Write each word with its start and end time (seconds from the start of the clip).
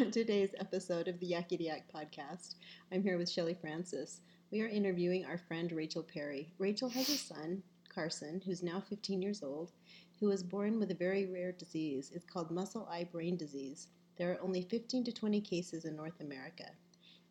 On 0.00 0.10
today's 0.10 0.54
episode 0.58 1.06
of 1.06 1.18
the 1.20 1.32
Yakety 1.32 1.66
Yak 1.66 1.84
podcast, 1.94 2.54
I'm 2.90 3.02
here 3.02 3.18
with 3.18 3.28
Shelly 3.28 3.52
Francis. 3.60 4.20
We 4.50 4.62
are 4.62 4.68
interviewing 4.68 5.26
our 5.26 5.36
friend 5.36 5.70
Rachel 5.70 6.02
Perry. 6.02 6.54
Rachel 6.58 6.88
has 6.88 7.10
a 7.10 7.16
son, 7.16 7.62
Carson, 7.94 8.40
who's 8.46 8.62
now 8.62 8.82
15 8.88 9.20
years 9.20 9.42
old, 9.42 9.72
who 10.18 10.28
was 10.28 10.42
born 10.42 10.78
with 10.78 10.90
a 10.92 10.94
very 10.94 11.26
rare 11.26 11.52
disease. 11.52 12.10
It's 12.14 12.24
called 12.24 12.50
muscle 12.50 12.88
eye 12.90 13.06
brain 13.10 13.36
disease. 13.36 13.88
There 14.16 14.32
are 14.32 14.40
only 14.40 14.62
15 14.62 15.04
to 15.04 15.12
20 15.12 15.40
cases 15.42 15.84
in 15.84 15.94
North 15.94 16.20
America. 16.20 16.70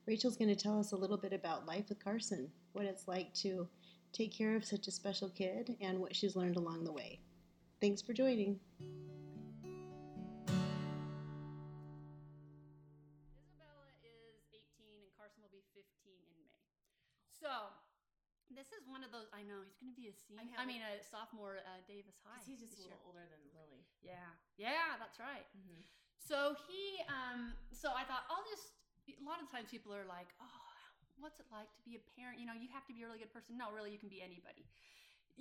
Rachel's 0.06 0.38
going 0.38 0.54
to 0.54 0.62
tell 0.62 0.80
us 0.80 0.92
a 0.92 0.98
little 0.98 1.18
bit 1.18 1.34
about 1.34 1.66
life 1.66 1.90
with 1.90 2.04
Carson, 2.04 2.48
what 2.74 2.86
it's 2.86 3.08
like 3.08 3.34
to 3.36 3.68
take 4.14 4.38
care 4.38 4.56
of 4.56 4.66
such 4.66 4.88
a 4.88 4.92
special 4.92 5.30
kid, 5.30 5.76
and 5.82 6.00
what 6.00 6.16
she's 6.16 6.36
learned 6.36 6.58
along 6.58 6.84
the 6.84 6.94
way. 6.94 7.22
Thanks 7.80 8.04
for 8.04 8.14
joining. 8.14 8.60
One 18.92 19.02
of 19.02 19.10
those. 19.16 19.32
I 19.32 19.42
know 19.48 19.64
he's 19.64 19.80
going 19.80 19.90
to 19.90 19.98
be 19.98 20.12
a 20.12 20.16
senior. 20.16 20.44
I 20.60 20.64
I, 20.64 20.66
mean, 20.68 20.84
a 20.84 21.00
sophomore 21.00 21.64
at 21.64 21.88
Davis 21.88 22.20
High. 22.28 22.44
he's 22.44 22.60
just 22.60 22.76
a 22.76 22.84
year. 22.84 22.92
little 22.92 23.08
older 23.08 23.24
than 23.32 23.42
Lily. 23.56 23.88
Yeah, 24.04 24.28
yeah, 24.60 25.00
that's 25.00 25.18
right. 25.18 25.48
Mm-hmm. 25.56 25.88
So 26.20 26.54
he, 26.70 27.02
um, 27.10 27.56
so 27.74 27.96
I 27.96 28.04
thought 28.06 28.28
I'll 28.28 28.46
just. 28.52 28.76
A 29.10 29.26
lot 29.26 29.42
of 29.42 29.50
times 29.50 29.68
people 29.74 29.90
are 29.92 30.06
like, 30.06 30.30
"Oh, 30.38 30.62
what's 31.18 31.42
it 31.42 31.50
like 31.50 31.68
to 31.74 31.84
be 31.84 31.98
a 31.98 32.04
parent?" 32.14 32.38
You 32.38 32.46
know, 32.46 32.54
you 32.54 32.70
have 32.70 32.86
to 32.86 32.94
be 32.94 33.02
a 33.02 33.08
really 33.10 33.18
good 33.18 33.34
person. 33.34 33.58
No, 33.58 33.74
really, 33.74 33.90
you 33.90 33.98
can 33.98 34.14
be 34.14 34.22
anybody. 34.22 34.70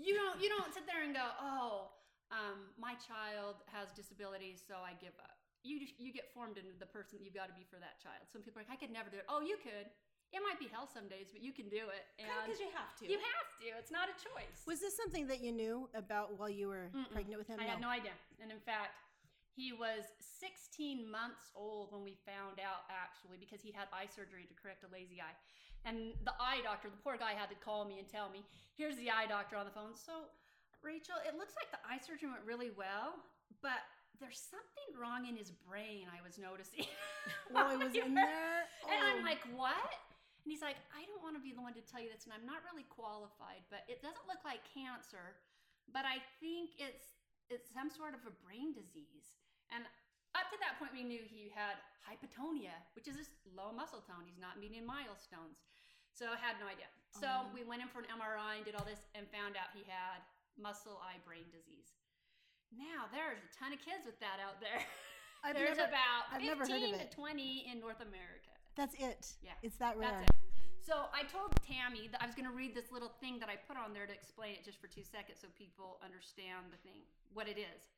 You 0.00 0.16
don't. 0.16 0.40
You 0.40 0.48
don't 0.48 0.72
sit 0.72 0.88
there 0.88 1.04
and 1.04 1.12
go, 1.12 1.26
"Oh, 1.36 1.92
um, 2.32 2.72
my 2.80 2.96
child 2.96 3.60
has 3.68 3.92
disabilities, 3.92 4.64
so 4.64 4.80
I 4.80 4.96
give 4.96 5.14
up." 5.20 5.36
You 5.60 5.76
just, 5.76 5.92
you 6.00 6.08
get 6.08 6.32
formed 6.32 6.56
into 6.56 6.72
the 6.80 6.88
person 6.88 7.20
that 7.20 7.22
you've 7.28 7.36
got 7.36 7.52
to 7.52 7.56
be 7.58 7.68
for 7.68 7.76
that 7.76 8.00
child. 8.00 8.24
Some 8.32 8.40
people 8.40 8.58
are 8.58 8.64
like, 8.64 8.72
"I 8.72 8.80
could 8.80 8.90
never 8.90 9.12
do 9.12 9.20
it." 9.20 9.28
Oh, 9.28 9.44
you 9.44 9.60
could. 9.60 9.92
It 10.30 10.38
might 10.46 10.62
be 10.62 10.70
hell 10.70 10.86
some 10.86 11.10
days, 11.10 11.26
but 11.34 11.42
you 11.42 11.50
can 11.50 11.66
do 11.68 11.90
it. 11.90 12.06
And 12.22 12.30
Because 12.46 12.62
you 12.62 12.70
have 12.70 12.94
to. 13.02 13.04
you 13.10 13.18
have 13.18 13.50
to. 13.62 13.66
It's 13.78 13.90
not 13.90 14.06
a 14.06 14.14
choice. 14.14 14.62
Was 14.66 14.78
this 14.78 14.94
something 14.96 15.26
that 15.26 15.42
you 15.42 15.50
knew 15.50 15.90
about 15.94 16.38
while 16.38 16.48
you 16.50 16.70
were 16.70 16.86
Mm-mm. 16.94 17.10
pregnant 17.10 17.38
with 17.42 17.48
him? 17.50 17.58
I 17.58 17.66
had 17.66 17.80
no 17.82 17.90
idea. 17.90 18.14
And 18.38 18.50
in 18.54 18.62
fact, 18.62 18.94
he 19.50 19.74
was 19.74 20.06
16 20.38 21.02
months 21.10 21.50
old 21.58 21.90
when 21.90 22.06
we 22.06 22.14
found 22.22 22.62
out, 22.62 22.86
actually, 22.86 23.42
because 23.42 23.58
he 23.58 23.74
had 23.74 23.90
eye 23.90 24.06
surgery 24.06 24.46
to 24.46 24.54
correct 24.54 24.86
a 24.86 24.90
lazy 24.94 25.18
eye. 25.18 25.34
And 25.82 26.14
the 26.22 26.36
eye 26.38 26.62
doctor, 26.62 26.86
the 26.94 27.02
poor 27.02 27.18
guy, 27.18 27.34
had 27.34 27.50
to 27.50 27.58
call 27.58 27.82
me 27.84 27.98
and 27.98 28.06
tell 28.06 28.30
me, 28.30 28.46
here's 28.78 28.94
the 29.02 29.10
eye 29.10 29.26
doctor 29.26 29.58
on 29.58 29.66
the 29.66 29.74
phone. 29.74 29.98
So, 29.98 30.30
Rachel, 30.86 31.18
it 31.26 31.34
looks 31.34 31.58
like 31.58 31.74
the 31.74 31.82
eye 31.82 31.98
surgery 31.98 32.30
went 32.30 32.46
really 32.46 32.70
well, 32.70 33.18
but 33.66 33.82
there's 34.22 34.38
something 34.38 34.94
wrong 34.94 35.26
in 35.26 35.34
his 35.34 35.50
brain, 35.50 36.06
I 36.06 36.22
was 36.22 36.38
noticing. 36.38 36.86
Well, 37.50 37.72
it 37.74 37.80
was 37.84 37.96
in 37.98 38.14
there. 38.14 38.68
And 38.86 39.00
I'm 39.02 39.20
Oh. 39.20 39.26
like, 39.26 39.42
what? 39.58 39.90
And 40.44 40.48
he's 40.48 40.64
like, 40.64 40.80
I 40.96 41.04
don't 41.04 41.20
want 41.20 41.36
to 41.36 41.42
be 41.44 41.52
the 41.52 41.60
one 41.60 41.76
to 41.76 41.84
tell 41.84 42.00
you 42.00 42.08
this, 42.08 42.24
and 42.24 42.32
I'm 42.32 42.48
not 42.48 42.64
really 42.64 42.88
qualified, 42.88 43.60
but 43.68 43.84
it 43.92 44.00
doesn't 44.00 44.24
look 44.24 44.40
like 44.44 44.64
cancer, 44.64 45.36
but 45.92 46.04
I 46.08 46.18
think 46.40 46.76
it's 46.80 47.18
it's 47.50 47.66
some 47.74 47.90
sort 47.90 48.14
of 48.14 48.22
a 48.24 48.32
brain 48.46 48.70
disease. 48.72 49.34
And 49.74 49.82
up 50.38 50.46
to 50.54 50.56
that 50.62 50.78
point, 50.78 50.94
we 50.94 51.02
knew 51.02 51.18
he 51.26 51.50
had 51.50 51.74
hypotonia, 52.06 52.70
which 52.94 53.10
is 53.10 53.18
just 53.18 53.34
low 53.50 53.74
muscle 53.74 53.98
tone. 54.06 54.22
He's 54.22 54.38
not 54.38 54.54
meeting 54.62 54.86
milestones. 54.86 55.58
So 56.14 56.30
I 56.30 56.38
had 56.38 56.62
no 56.62 56.70
idea. 56.70 56.86
So 57.10 57.26
Oh. 57.26 57.50
we 57.50 57.66
went 57.66 57.82
in 57.82 57.90
for 57.90 58.06
an 58.06 58.08
MRI 58.10 58.62
and 58.62 58.64
did 58.64 58.78
all 58.78 58.86
this 58.86 59.02
and 59.18 59.26
found 59.34 59.58
out 59.58 59.74
he 59.74 59.82
had 59.82 60.22
muscle 60.54 61.02
eye 61.02 61.18
brain 61.26 61.50
disease. 61.50 61.90
Now 62.70 63.10
there's 63.10 63.42
a 63.42 63.50
ton 63.58 63.74
of 63.74 63.82
kids 63.82 64.06
with 64.06 64.18
that 64.22 64.38
out 64.38 64.62
there. 64.62 64.78
I've 65.42 65.54
There's 65.58 65.74
never- 65.78 65.90
about 65.90 66.30
I've 66.30 66.38
15 66.46 66.54
never 66.54 66.64
heard 66.70 67.02
of 67.02 67.10
to 67.10 67.16
20 67.18 67.66
in 67.66 67.82
North 67.82 67.98
America. 67.98 68.49
That's 68.76 68.94
it. 68.94 69.36
Yeah. 69.42 69.58
It's 69.62 69.76
that 69.76 69.96
rare. 69.98 70.10
That's 70.10 70.30
it. 70.30 70.36
So 70.80 71.12
I 71.12 71.28
told 71.28 71.52
Tammy 71.60 72.08
that 72.08 72.24
I 72.24 72.26
was 72.26 72.34
going 72.34 72.48
to 72.48 72.56
read 72.56 72.72
this 72.72 72.88
little 72.88 73.12
thing 73.20 73.36
that 73.38 73.52
I 73.52 73.60
put 73.60 73.76
on 73.76 73.92
there 73.92 74.08
to 74.08 74.16
explain 74.16 74.56
it 74.56 74.64
just 74.64 74.80
for 74.80 74.88
two 74.88 75.04
seconds 75.04 75.38
so 75.38 75.46
people 75.54 76.00
understand 76.00 76.72
the 76.72 76.80
thing, 76.80 77.04
what 77.36 77.46
it 77.46 77.60
is. 77.60 77.92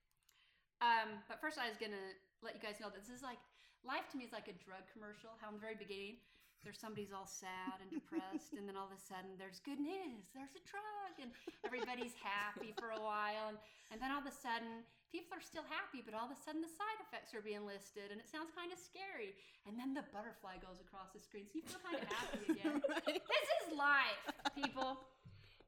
Um, 0.83 1.23
but 1.31 1.39
first, 1.39 1.63
I 1.63 1.71
was 1.71 1.79
going 1.79 1.95
to 1.95 2.07
let 2.43 2.59
you 2.59 2.63
guys 2.63 2.83
know 2.83 2.91
that 2.91 2.99
this 2.99 3.15
is 3.15 3.23
like 3.23 3.39
life 3.87 4.11
to 4.11 4.19
me 4.19 4.27
is 4.27 4.35
like 4.35 4.51
a 4.51 4.57
drug 4.59 4.83
commercial. 4.91 5.31
How 5.39 5.55
in 5.55 5.57
the 5.57 5.63
very 5.63 5.79
beginning, 5.79 6.19
there's 6.67 6.79
somebody's 6.79 7.15
all 7.15 7.27
sad 7.27 7.79
and 7.83 7.91
depressed, 7.91 8.59
and 8.59 8.67
then 8.67 8.75
all 8.75 8.91
of 8.91 8.95
a 8.95 8.99
sudden 8.99 9.39
there's 9.39 9.63
good 9.63 9.79
news. 9.79 10.31
There's 10.35 10.55
a 10.59 10.63
drug, 10.67 11.15
and 11.23 11.31
everybody's 11.63 12.19
happy 12.19 12.75
for 12.79 12.95
a 12.95 13.03
while, 13.03 13.51
and 13.51 13.59
and 13.91 14.03
then 14.03 14.11
all 14.11 14.23
of 14.23 14.27
a 14.27 14.35
sudden 14.35 14.87
people 15.13 15.37
are 15.37 15.45
still 15.45 15.63
happy, 15.69 16.01
but 16.01 16.17
all 16.17 16.25
of 16.27 16.33
a 16.33 16.41
sudden 16.41 16.65
the 16.65 16.73
side 16.73 16.99
effects 17.05 17.37
are 17.37 17.45
being 17.45 17.69
listed, 17.69 18.09
and 18.11 18.17
it 18.19 18.27
sounds 18.27 18.49
kind 18.57 18.73
of 18.73 18.81
scary. 18.81 19.37
And 19.69 19.77
then 19.77 19.93
the 19.93 20.03
butterfly 20.11 20.57
goes 20.65 20.81
across 20.81 21.13
the 21.13 21.21
screen, 21.21 21.45
so 21.47 21.61
you 21.61 21.65
feel 21.69 21.79
kind 21.85 22.01
of 22.01 22.09
happy 22.17 22.41
again. 22.49 22.81
Right. 22.89 23.21
This 23.21 23.49
is 23.61 23.77
life, 23.77 24.25
people. 24.57 25.05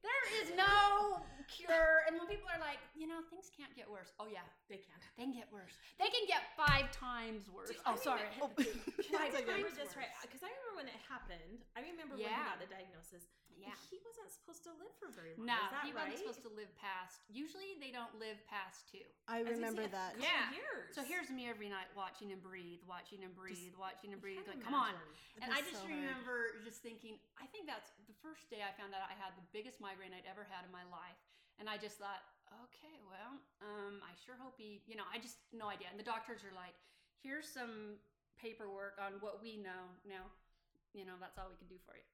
There 0.04 0.24
is 0.44 0.52
no 0.52 1.24
cure. 1.48 2.04
And 2.04 2.20
when 2.20 2.28
people 2.28 2.44
are 2.52 2.60
like, 2.60 2.76
you 2.92 3.08
know, 3.08 3.24
things 3.32 3.48
can't 3.48 3.72
get 3.72 3.88
worse. 3.88 4.12
Oh, 4.20 4.28
yeah, 4.28 4.44
They 4.68 4.76
can. 4.76 5.00
they 5.16 5.24
can 5.24 5.32
get 5.32 5.48
worse. 5.48 5.80
They 5.96 6.12
can 6.12 6.28
get 6.28 6.44
five 6.60 6.92
times 6.92 7.48
worse. 7.48 7.72
Dude, 7.72 7.80
oh, 7.88 7.96
I 7.96 8.04
sorry. 8.04 8.28
remember- 8.36 8.52
Oh, 8.68 9.16
Five 9.16 9.32
I 9.32 9.40
remember 9.40 9.72
times 9.72 9.80
this 9.80 9.96
right 9.96 10.12
worse. 10.12 10.28
because 10.28 10.42
I 10.44 10.52
remember 10.52 10.84
when 10.84 10.88
it 10.92 11.00
happened. 11.08 11.64
I 11.72 11.80
remember 11.88 12.20
when 12.20 12.28
he 12.28 12.28
Yeah. 12.28 12.52
got 12.52 12.60
the 12.60 12.68
diagnosis. 12.68 13.32
Yeah. 13.60 13.76
He 13.90 13.98
wasn't 14.02 14.30
supposed 14.30 14.62
to 14.66 14.72
live 14.76 14.92
for 14.98 15.12
very 15.14 15.34
long. 15.34 15.50
No, 15.50 15.58
is 15.58 15.72
that 15.72 15.84
he 15.86 15.92
right? 15.94 16.10
wasn't 16.10 16.22
supposed 16.22 16.44
to 16.46 16.52
live 16.52 16.70
past. 16.78 17.22
Usually 17.30 17.78
they 17.78 17.94
don't 17.94 18.12
live 18.18 18.38
past 18.50 18.88
two. 18.90 19.04
I 19.30 19.44
was 19.44 19.58
remember 19.58 19.86
say, 19.86 19.94
that. 19.94 20.18
Yeah. 20.18 20.50
Years. 20.54 20.94
So 20.94 21.04
here's 21.04 21.30
me 21.30 21.46
every 21.46 21.70
night 21.70 21.90
watching 21.94 22.30
and 22.34 22.40
breathe, 22.42 22.82
watching 22.84 23.22
and 23.22 23.32
breathe, 23.34 23.74
watching 23.76 24.14
and 24.14 24.20
I 24.20 24.24
breathe. 24.24 24.46
Like, 24.46 24.62
come 24.62 24.76
on. 24.76 24.96
And 25.40 25.50
I 25.50 25.62
just 25.62 25.82
so 25.82 25.88
hard. 25.88 25.94
remember 25.94 26.58
just 26.64 26.82
thinking, 26.82 27.18
I 27.38 27.46
think 27.50 27.66
that's 27.70 27.94
the 28.10 28.16
first 28.24 28.50
day 28.50 28.62
I 28.64 28.72
found 28.74 28.94
out 28.94 29.04
I 29.06 29.14
had 29.14 29.34
the 29.38 29.46
biggest 29.54 29.78
migraine 29.82 30.14
I'd 30.14 30.28
ever 30.28 30.46
had 30.46 30.66
in 30.66 30.72
my 30.74 30.84
life. 30.90 31.18
And 31.58 31.70
I 31.70 31.78
just 31.78 32.02
thought, 32.02 32.22
okay, 32.66 32.98
well, 33.06 33.38
um, 33.62 34.02
I 34.02 34.14
sure 34.26 34.34
hope 34.38 34.58
he, 34.58 34.82
you 34.90 34.98
know, 34.98 35.06
I 35.06 35.22
just, 35.22 35.38
no 35.54 35.70
idea. 35.70 35.86
And 35.90 35.98
the 35.98 36.06
doctors 36.06 36.42
are 36.42 36.54
like, 36.54 36.74
here's 37.22 37.46
some 37.46 37.98
paperwork 38.38 38.98
on 38.98 39.22
what 39.22 39.38
we 39.38 39.58
know. 39.58 39.86
Now, 40.02 40.26
you 40.94 41.06
know, 41.06 41.14
that's 41.18 41.38
all 41.38 41.50
we 41.50 41.58
can 41.58 41.70
do 41.70 41.78
for 41.82 41.94
you. 41.94 42.06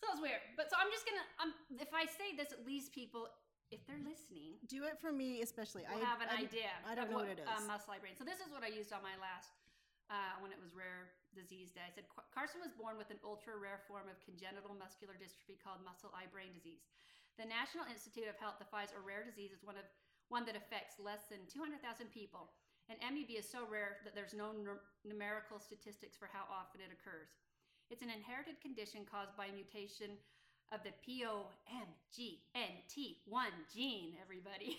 So 0.00 0.08
was 0.08 0.20
weird. 0.24 0.40
But 0.56 0.72
so 0.72 0.80
I'm 0.80 0.88
just 0.88 1.04
going 1.04 1.20
to, 1.20 1.26
um, 1.44 1.50
if 1.76 1.92
I 1.92 2.08
say 2.08 2.32
this, 2.32 2.56
it 2.56 2.64
leaves 2.64 2.88
people, 2.88 3.28
if 3.68 3.84
they're 3.84 4.00
listening, 4.00 4.56
Do 4.66 4.88
it 4.88 4.96
for 4.98 5.12
me, 5.12 5.44
especially. 5.44 5.84
I 5.84 6.00
have 6.00 6.24
an 6.24 6.32
I, 6.32 6.48
idea. 6.48 6.72
I 6.88 6.96
don't 6.96 7.12
know 7.12 7.20
what 7.20 7.30
it 7.30 7.38
is. 7.38 7.46
Uh, 7.46 7.60
muscle 7.68 7.92
eye 7.92 8.00
brain. 8.00 8.16
So 8.16 8.24
this 8.24 8.40
is 8.40 8.48
what 8.48 8.64
I 8.64 8.72
used 8.72 8.90
on 8.96 9.04
my 9.04 9.14
last 9.20 9.52
uh, 10.10 10.40
when 10.42 10.50
it 10.50 10.58
was 10.58 10.74
rare 10.74 11.14
disease 11.36 11.70
day. 11.70 11.86
I 11.86 11.92
said 11.94 12.08
Carson 12.34 12.58
was 12.58 12.74
born 12.74 12.98
with 12.98 13.14
an 13.14 13.22
ultra 13.22 13.54
rare 13.54 13.78
form 13.86 14.10
of 14.10 14.18
congenital 14.26 14.74
muscular 14.74 15.14
dystrophy 15.14 15.54
called 15.60 15.78
muscle 15.86 16.10
eye 16.10 16.26
brain 16.26 16.50
disease. 16.50 16.82
The 17.38 17.46
National 17.46 17.86
Institute 17.86 18.26
of 18.26 18.34
Health 18.42 18.58
defines 18.58 18.90
a 18.90 18.98
rare 18.98 19.22
disease 19.22 19.54
as 19.54 19.62
one 19.62 19.78
of 19.78 19.86
one 20.30 20.46
that 20.46 20.54
affects 20.54 20.98
less 21.02 21.26
than 21.26 21.42
200,000 21.50 21.82
people. 22.14 22.54
And 22.86 22.98
MEB 23.02 23.38
is 23.38 23.46
so 23.46 23.66
rare 23.66 24.02
that 24.06 24.14
there's 24.14 24.34
no 24.34 24.50
num- 24.50 24.82
numerical 25.06 25.58
statistics 25.58 26.18
for 26.18 26.30
how 26.30 26.46
often 26.50 26.82
it 26.82 26.90
occurs. 26.90 27.34
It's 27.90 28.06
an 28.06 28.14
inherited 28.14 28.62
condition 28.62 29.02
caused 29.02 29.34
by 29.34 29.50
a 29.50 29.54
mutation 29.54 30.14
of 30.70 30.78
the 30.86 30.94
POMGNT1 31.02 31.42
gene, 33.66 34.14
everybody. 34.22 34.78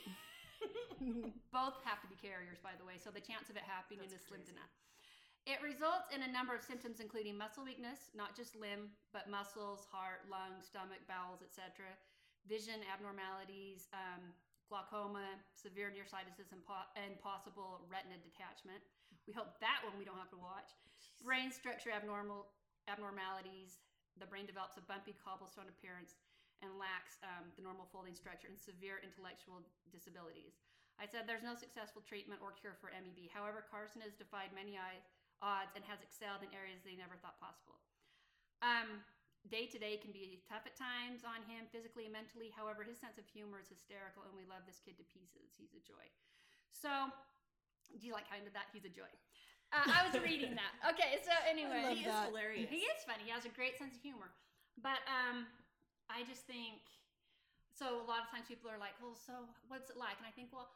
Both 1.52 1.76
have 1.84 2.00
to 2.00 2.08
be 2.08 2.16
carriers, 2.16 2.64
by 2.64 2.72
the 2.80 2.88
way, 2.88 2.96
so 2.96 3.12
the 3.12 3.20
chance 3.20 3.52
of 3.52 3.60
it 3.60 3.68
happening 3.68 4.08
That's 4.08 4.24
is 4.24 4.32
slim 4.32 4.48
to 4.48 4.56
none. 4.56 4.72
It 5.44 5.60
results 5.60 6.08
in 6.16 6.24
a 6.24 6.32
number 6.32 6.56
of 6.56 6.64
symptoms, 6.64 7.04
including 7.04 7.36
muscle 7.36 7.68
weakness, 7.68 8.16
not 8.16 8.32
just 8.32 8.56
limb, 8.56 8.96
but 9.12 9.28
muscles, 9.28 9.84
heart, 9.92 10.24
lungs, 10.32 10.72
stomach, 10.72 11.04
bowels, 11.12 11.44
etc., 11.44 11.92
vision 12.48 12.80
abnormalities, 12.88 13.92
um, 13.92 14.32
glaucoma, 14.72 15.36
severe 15.52 15.92
nearsightedness, 15.92 16.56
and, 16.56 16.64
po- 16.64 16.88
and 16.96 17.20
possible 17.20 17.84
retina 17.92 18.16
detachment. 18.24 18.80
We 19.28 19.36
hope 19.36 19.60
that 19.60 19.84
one 19.84 20.00
we 20.00 20.08
don't 20.08 20.22
have 20.22 20.32
to 20.32 20.40
watch. 20.40 20.72
Brain 21.20 21.52
structure 21.52 21.92
abnormal 21.92 22.48
abnormalities. 22.92 23.80
The 24.20 24.28
brain 24.28 24.44
develops 24.44 24.76
a 24.76 24.84
bumpy 24.84 25.16
cobblestone 25.16 25.72
appearance 25.72 26.20
and 26.60 26.76
lacks 26.76 27.18
um, 27.24 27.50
the 27.56 27.64
normal 27.64 27.88
folding 27.90 28.14
structure 28.14 28.52
and 28.52 28.60
severe 28.60 29.00
intellectual 29.00 29.64
disabilities. 29.90 30.60
I 31.00 31.10
said 31.10 31.26
there's 31.26 31.42
no 31.42 31.58
successful 31.58 32.04
treatment 32.04 32.44
or 32.44 32.54
cure 32.54 32.78
for 32.78 32.94
MEB. 32.94 33.32
However, 33.34 33.66
Carson 33.66 34.04
has 34.06 34.14
defied 34.14 34.54
many 34.54 34.78
odds 34.78 35.74
and 35.74 35.82
has 35.88 36.04
excelled 36.04 36.46
in 36.46 36.52
areas 36.54 36.84
they 36.86 37.00
never 37.00 37.18
thought 37.18 37.42
possible. 37.42 37.82
Um, 38.62 39.02
day 39.50 39.66
to 39.66 39.82
day 39.82 39.98
can 39.98 40.14
be 40.14 40.46
tough 40.46 40.70
at 40.70 40.78
times 40.78 41.26
on 41.26 41.42
him, 41.50 41.66
physically 41.74 42.06
and 42.06 42.14
mentally. 42.14 42.54
However, 42.54 42.86
his 42.86 43.02
sense 43.02 43.18
of 43.18 43.26
humor 43.26 43.58
is 43.58 43.74
hysterical, 43.74 44.22
and 44.30 44.38
we 44.38 44.46
love 44.46 44.70
this 44.70 44.78
kid 44.78 45.02
to 45.02 45.06
pieces. 45.10 45.58
He's 45.58 45.74
a 45.74 45.82
joy. 45.82 46.06
So, 46.70 47.10
do 47.98 48.06
you 48.06 48.14
like 48.14 48.30
how 48.30 48.38
kind 48.38 48.46
of 48.46 48.54
that? 48.54 48.70
He's 48.70 48.86
a 48.86 48.94
joy. 48.94 49.10
Uh, 49.72 49.88
I 49.88 50.04
was 50.04 50.16
reading 50.20 50.54
that. 50.60 50.74
Okay, 50.92 51.24
so 51.24 51.32
anyway, 51.48 51.96
He 51.96 52.04
that. 52.04 52.28
is 52.28 52.28
hilarious. 52.28 52.68
he 52.68 52.84
is 52.84 53.00
funny. 53.08 53.24
He 53.24 53.32
has 53.32 53.48
a 53.48 53.54
great 53.56 53.80
sense 53.80 53.96
of 53.96 54.04
humor. 54.04 54.28
But 54.84 55.00
um, 55.08 55.48
I 56.12 56.28
just 56.28 56.44
think 56.44 56.84
so. 57.72 58.04
A 58.04 58.08
lot 58.10 58.20
of 58.26 58.28
times 58.34 58.50
people 58.52 58.68
are 58.68 58.80
like, 58.82 58.98
"Well, 59.00 59.16
so 59.16 59.48
what's 59.72 59.88
it 59.88 59.96
like?" 59.96 60.20
And 60.20 60.28
I 60.28 60.34
think, 60.36 60.52
well, 60.52 60.68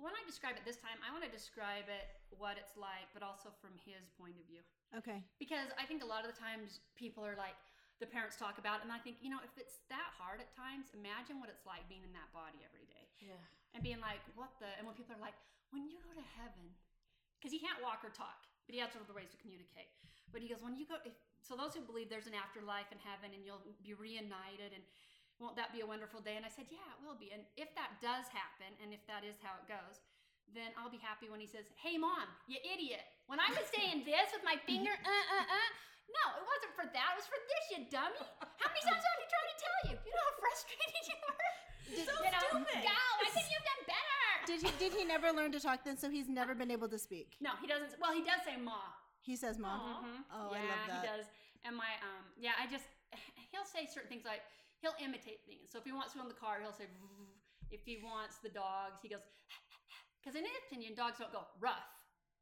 when 0.00 0.10
I 0.16 0.22
describe 0.26 0.56
it 0.58 0.64
this 0.66 0.80
time, 0.80 0.98
I 1.06 1.12
want 1.14 1.22
to 1.22 1.30
describe 1.30 1.86
it 1.92 2.06
what 2.34 2.56
it's 2.58 2.74
like, 2.74 3.06
but 3.14 3.22
also 3.22 3.52
from 3.62 3.76
his 3.86 4.08
point 4.18 4.34
of 4.40 4.44
view. 4.50 4.64
Okay. 4.96 5.20
Because 5.38 5.70
I 5.78 5.84
think 5.86 6.02
a 6.02 6.08
lot 6.08 6.24
of 6.26 6.32
the 6.32 6.38
times 6.40 6.80
people 6.98 7.20
are 7.22 7.36
like, 7.38 7.54
the 8.02 8.08
parents 8.08 8.34
talk 8.40 8.56
about 8.56 8.80
it, 8.80 8.88
and 8.88 8.94
I 8.94 8.98
think, 9.04 9.20
you 9.20 9.28
know, 9.28 9.44
if 9.44 9.52
it's 9.60 9.84
that 9.92 10.10
hard 10.16 10.40
at 10.40 10.48
times, 10.56 10.88
imagine 10.96 11.36
what 11.38 11.52
it's 11.52 11.68
like 11.68 11.84
being 11.86 12.00
in 12.02 12.10
that 12.16 12.32
body 12.32 12.64
every 12.64 12.88
day 12.88 13.04
Yeah. 13.20 13.36
and 13.76 13.84
being 13.84 14.00
like, 14.00 14.24
what 14.34 14.50
the? 14.58 14.72
And 14.80 14.88
when 14.88 14.96
people 14.96 15.12
are 15.14 15.20
like, 15.22 15.36
when 15.70 15.84
you 15.86 16.00
go 16.02 16.10
to 16.16 16.24
heaven, 16.40 16.72
because 17.40 17.56
he 17.56 17.58
can't 17.58 17.80
walk 17.80 18.04
or 18.04 18.12
talk, 18.12 18.44
but 18.68 18.76
he 18.76 18.80
has 18.84 18.92
other 18.92 19.16
ways 19.16 19.32
to 19.32 19.40
communicate. 19.40 19.88
But 20.28 20.44
he 20.44 20.52
goes, 20.52 20.60
when 20.60 20.76
you 20.76 20.84
go, 20.84 21.00
if, 21.08 21.16
so 21.40 21.56
those 21.56 21.72
who 21.72 21.80
believe 21.80 22.12
there's 22.12 22.28
an 22.28 22.36
afterlife 22.36 22.92
in 22.92 23.00
heaven 23.00 23.32
and 23.32 23.40
you'll 23.40 23.64
be 23.80 23.96
reunited, 23.96 24.76
and 24.76 24.84
won't 25.40 25.56
that 25.56 25.72
be 25.72 25.80
a 25.80 25.88
wonderful 25.88 26.20
day? 26.20 26.36
And 26.36 26.44
I 26.44 26.52
said, 26.52 26.68
yeah, 26.68 26.84
it 26.94 27.00
will 27.00 27.16
be. 27.16 27.32
And 27.32 27.48
if 27.56 27.72
that 27.74 27.96
does 28.04 28.28
happen, 28.28 28.70
and 28.84 28.92
if 28.92 29.00
that 29.08 29.24
is 29.24 29.40
how 29.40 29.56
it 29.56 29.64
goes, 29.64 30.04
then 30.52 30.70
I'll 30.76 30.92
be 30.92 31.00
happy 31.00 31.32
when 31.32 31.40
he 31.40 31.48
says, 31.48 31.72
hey, 31.80 31.96
mom, 31.96 32.28
you 32.44 32.60
idiot. 32.60 33.08
When 33.30 33.38
I 33.38 33.46
was 33.54 33.62
saying 33.70 34.02
this 34.02 34.26
with 34.34 34.42
my 34.42 34.58
finger, 34.66 34.90
uh, 34.90 35.06
uh, 35.06 35.46
uh, 35.46 35.68
no, 36.10 36.24
it 36.34 36.42
wasn't 36.42 36.74
for 36.74 36.82
that. 36.90 37.14
It 37.14 37.18
was 37.22 37.30
for 37.30 37.38
this, 37.38 37.64
you 37.70 37.78
dummy. 37.86 38.18
How 38.58 38.66
many 38.66 38.82
times 38.82 38.98
have 39.06 39.22
I 39.22 39.26
tried 39.30 39.48
to 39.54 39.58
tell 39.62 39.78
you? 39.86 39.94
You 40.02 40.10
know 40.10 40.26
how 40.26 40.34
frustrated 40.42 41.04
you 41.06 41.18
are? 41.30 41.50
So 41.90 42.12
you 42.26 42.30
know, 42.34 42.42
stupid. 42.50 42.82
go. 42.90 42.98
I 43.22 43.30
think 43.30 43.46
you've 43.54 43.66
done 43.70 43.82
better. 43.86 44.26
Did 44.50 44.58
he 44.66 44.70
did 44.82 44.92
he 44.98 45.06
never 45.06 45.30
learn 45.30 45.54
to 45.54 45.62
talk 45.62 45.86
then? 45.86 45.94
So 45.94 46.10
he's 46.10 46.26
never 46.26 46.58
been 46.58 46.74
able 46.74 46.90
to 46.90 46.98
speak. 46.98 47.38
No, 47.38 47.54
he 47.62 47.70
doesn't. 47.70 47.94
Well, 48.02 48.10
he 48.10 48.26
does 48.26 48.42
say 48.42 48.58
ma. 48.58 48.82
He 49.22 49.38
says 49.38 49.62
ma. 49.62 50.02
Mhm. 50.02 50.26
Oh, 50.34 50.50
I 50.50 50.58
yeah, 50.58 50.70
love 50.70 50.84
that. 50.90 50.98
he 50.98 51.06
does. 51.06 51.26
And 51.62 51.78
my 51.78 51.90
um, 52.02 52.26
yeah, 52.34 52.58
I 52.58 52.66
just 52.66 52.90
he'll 53.54 53.66
say 53.66 53.86
certain 53.86 54.10
things 54.10 54.26
like 54.26 54.42
he'll 54.82 54.98
imitate 54.98 55.46
things. 55.46 55.70
So 55.70 55.78
if 55.78 55.86
he 55.86 55.94
wants 55.94 56.14
to 56.14 56.22
in 56.22 56.26
the 56.26 56.34
car, 56.34 56.58
he'll 56.58 56.74
say. 56.74 56.90
If 57.70 57.86
he 57.86 58.02
wants 58.02 58.42
the 58.42 58.50
dogs, 58.50 58.98
he 59.02 59.06
goes. 59.06 59.22
Because 60.18 60.34
in 60.34 60.42
his 60.42 60.58
opinion, 60.66 60.98
dogs 60.98 61.22
don't 61.22 61.30
go 61.30 61.46
rough. 61.62 61.99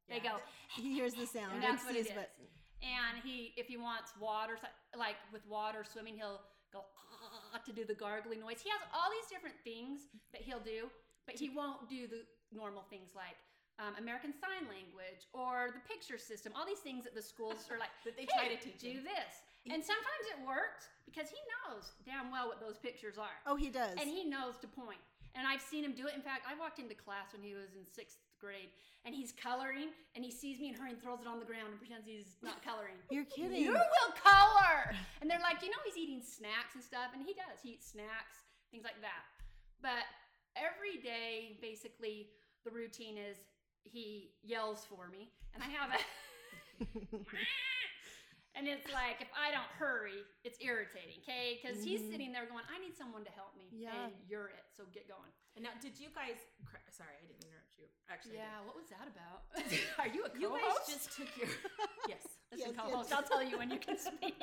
They 0.09 0.21
go. 0.21 0.37
He 0.77 0.93
hears 0.93 1.15
the 1.15 1.27
sound. 1.37 1.55
And 1.57 1.63
that's 1.65 1.85
what 1.85 1.97
it 1.97 2.07
is. 2.07 2.13
And 2.13 3.17
he, 3.25 3.53
if 3.57 3.67
he 3.67 3.77
wants 3.81 4.13
water, 4.21 4.59
like 4.97 5.17
with 5.33 5.43
water 5.49 5.81
swimming, 5.83 6.15
he'll 6.15 6.41
go 6.73 6.85
"Ah," 6.85 7.59
to 7.67 7.73
do 7.73 7.85
the 7.89 7.95
gargling 7.97 8.41
noise. 8.41 8.61
He 8.63 8.69
has 8.71 8.79
all 8.93 9.09
these 9.11 9.27
different 9.33 9.57
things 9.65 10.07
that 10.33 10.43
he'll 10.45 10.61
do, 10.63 10.87
but 11.27 11.35
he 11.41 11.49
won't 11.51 11.89
do 11.89 12.07
the 12.07 12.23
normal 12.53 12.85
things 12.93 13.17
like 13.17 13.35
um, 13.81 13.97
American 13.99 14.31
Sign 14.37 14.69
Language 14.69 15.25
or 15.33 15.73
the 15.73 15.81
picture 15.89 16.21
system. 16.21 16.53
All 16.55 16.69
these 16.69 16.85
things 16.85 17.03
that 17.09 17.17
the 17.17 17.25
schools 17.25 17.65
are 17.73 17.81
like 17.81 17.91
That 18.05 18.15
they 18.15 18.29
"Hey, 18.29 18.37
try 18.37 18.47
to 18.55 18.61
teach 18.61 18.79
Do 18.85 19.01
him." 19.01 19.09
this, 19.09 19.33
and 19.73 19.81
sometimes 19.83 20.25
it 20.31 20.39
works 20.47 20.87
because 21.09 21.33
he 21.33 21.41
knows 21.57 21.97
damn 22.05 22.29
well 22.31 22.47
what 22.47 22.61
those 22.61 22.77
pictures 22.79 23.17
are 23.17 23.35
Oh, 23.49 23.57
he 23.57 23.73
does. 23.73 23.97
and 23.99 24.07
he 24.07 24.23
knows 24.29 24.61
to 24.63 24.69
point. 24.69 25.01
And 25.35 25.47
I've 25.49 25.63
seen 25.63 25.85
him 25.85 25.93
do 25.97 26.07
it. 26.09 26.15
In 26.15 26.23
fact, 26.25 26.45
I 26.51 26.59
walked 26.59 26.79
into 26.79 26.95
class 26.95 27.33
when 27.33 27.43
he 27.43 27.55
was 27.55 27.73
in 27.79 27.87
sixth 27.89 28.19
grade, 28.41 28.71
and 29.05 29.15
he's 29.15 29.33
coloring, 29.33 29.91
and 30.15 30.25
he 30.25 30.31
sees 30.31 30.59
me 30.59 30.69
and 30.69 30.79
her 30.79 30.87
and 30.87 31.01
throws 31.03 31.21
it 31.21 31.29
on 31.29 31.39
the 31.39 31.47
ground 31.47 31.71
and 31.71 31.79
pretends 31.79 32.07
he's 32.07 32.39
not 32.43 32.63
coloring. 32.69 32.97
You're 33.11 33.29
kidding. 33.29 33.63
You 33.63 33.73
will 33.73 34.11
color, 34.17 34.95
and 35.21 35.31
they're 35.31 35.43
like, 35.43 35.63
you 35.63 35.71
know, 35.71 35.83
he's 35.85 35.97
eating 35.97 36.23
snacks 36.23 36.75
and 36.75 36.83
stuff, 36.83 37.15
and 37.15 37.23
he 37.23 37.35
does. 37.35 37.61
He 37.63 37.79
eats 37.79 37.91
snacks, 37.91 38.49
things 38.71 38.85
like 38.85 39.01
that. 39.03 39.27
But 39.83 40.07
every 40.57 41.03
day, 41.03 41.59
basically, 41.61 42.31
the 42.65 42.71
routine 42.71 43.17
is 43.19 43.39
he 43.83 44.33
yells 44.43 44.87
for 44.89 45.09
me, 45.09 45.31
and 45.55 45.63
I 45.63 45.69
have 45.69 45.91
a. 45.95 46.01
And 48.59 48.67
it's 48.67 48.91
like 48.91 49.23
if 49.23 49.31
I 49.39 49.55
don't 49.55 49.71
hurry, 49.79 50.27
it's 50.43 50.59
irritating, 50.59 51.23
okay? 51.23 51.55
Because 51.63 51.79
he's 51.87 52.03
Mhm. 52.03 52.11
sitting 52.11 52.31
there 52.35 52.43
going, 52.51 52.65
"I 52.67 52.79
need 52.83 52.97
someone 52.99 53.23
to 53.23 53.31
help 53.31 53.55
me," 53.55 53.71
Yeah. 53.71 53.95
and 53.95 54.13
you're 54.27 54.49
it. 54.51 54.67
So 54.75 54.83
get 54.91 55.07
going. 55.07 55.31
And 55.55 55.63
now, 55.63 55.71
did 55.81 55.95
you 55.99 56.11
guys? 56.11 56.43
cra- 56.67 56.83
Sorry, 56.91 57.15
I 57.15 57.27
didn't 57.27 57.45
interrupt 57.47 57.79
you. 57.79 57.87
Actually, 58.11 58.37
Yeah, 58.43 58.59
what 58.67 58.75
was 58.75 58.89
that 58.91 59.07
about? 59.07 59.47
Are 60.03 60.09
you 60.11 60.25
a 60.25 60.29
did. 60.31 60.41
You 60.43 60.49
co-host? 60.51 60.87
guys 60.91 60.95
just 60.99 61.17
took 61.17 61.31
your 61.39 61.49
yes. 62.11 62.27
Listen, 62.51 62.75
Yes, 62.75 62.77
co-host, 62.77 63.11
yes. 63.11 63.19
I'll 63.19 63.29
tell 63.29 63.43
you 63.45 63.59
when 63.59 63.71
you 63.71 63.79
can 63.79 63.97
speak. 63.97 64.35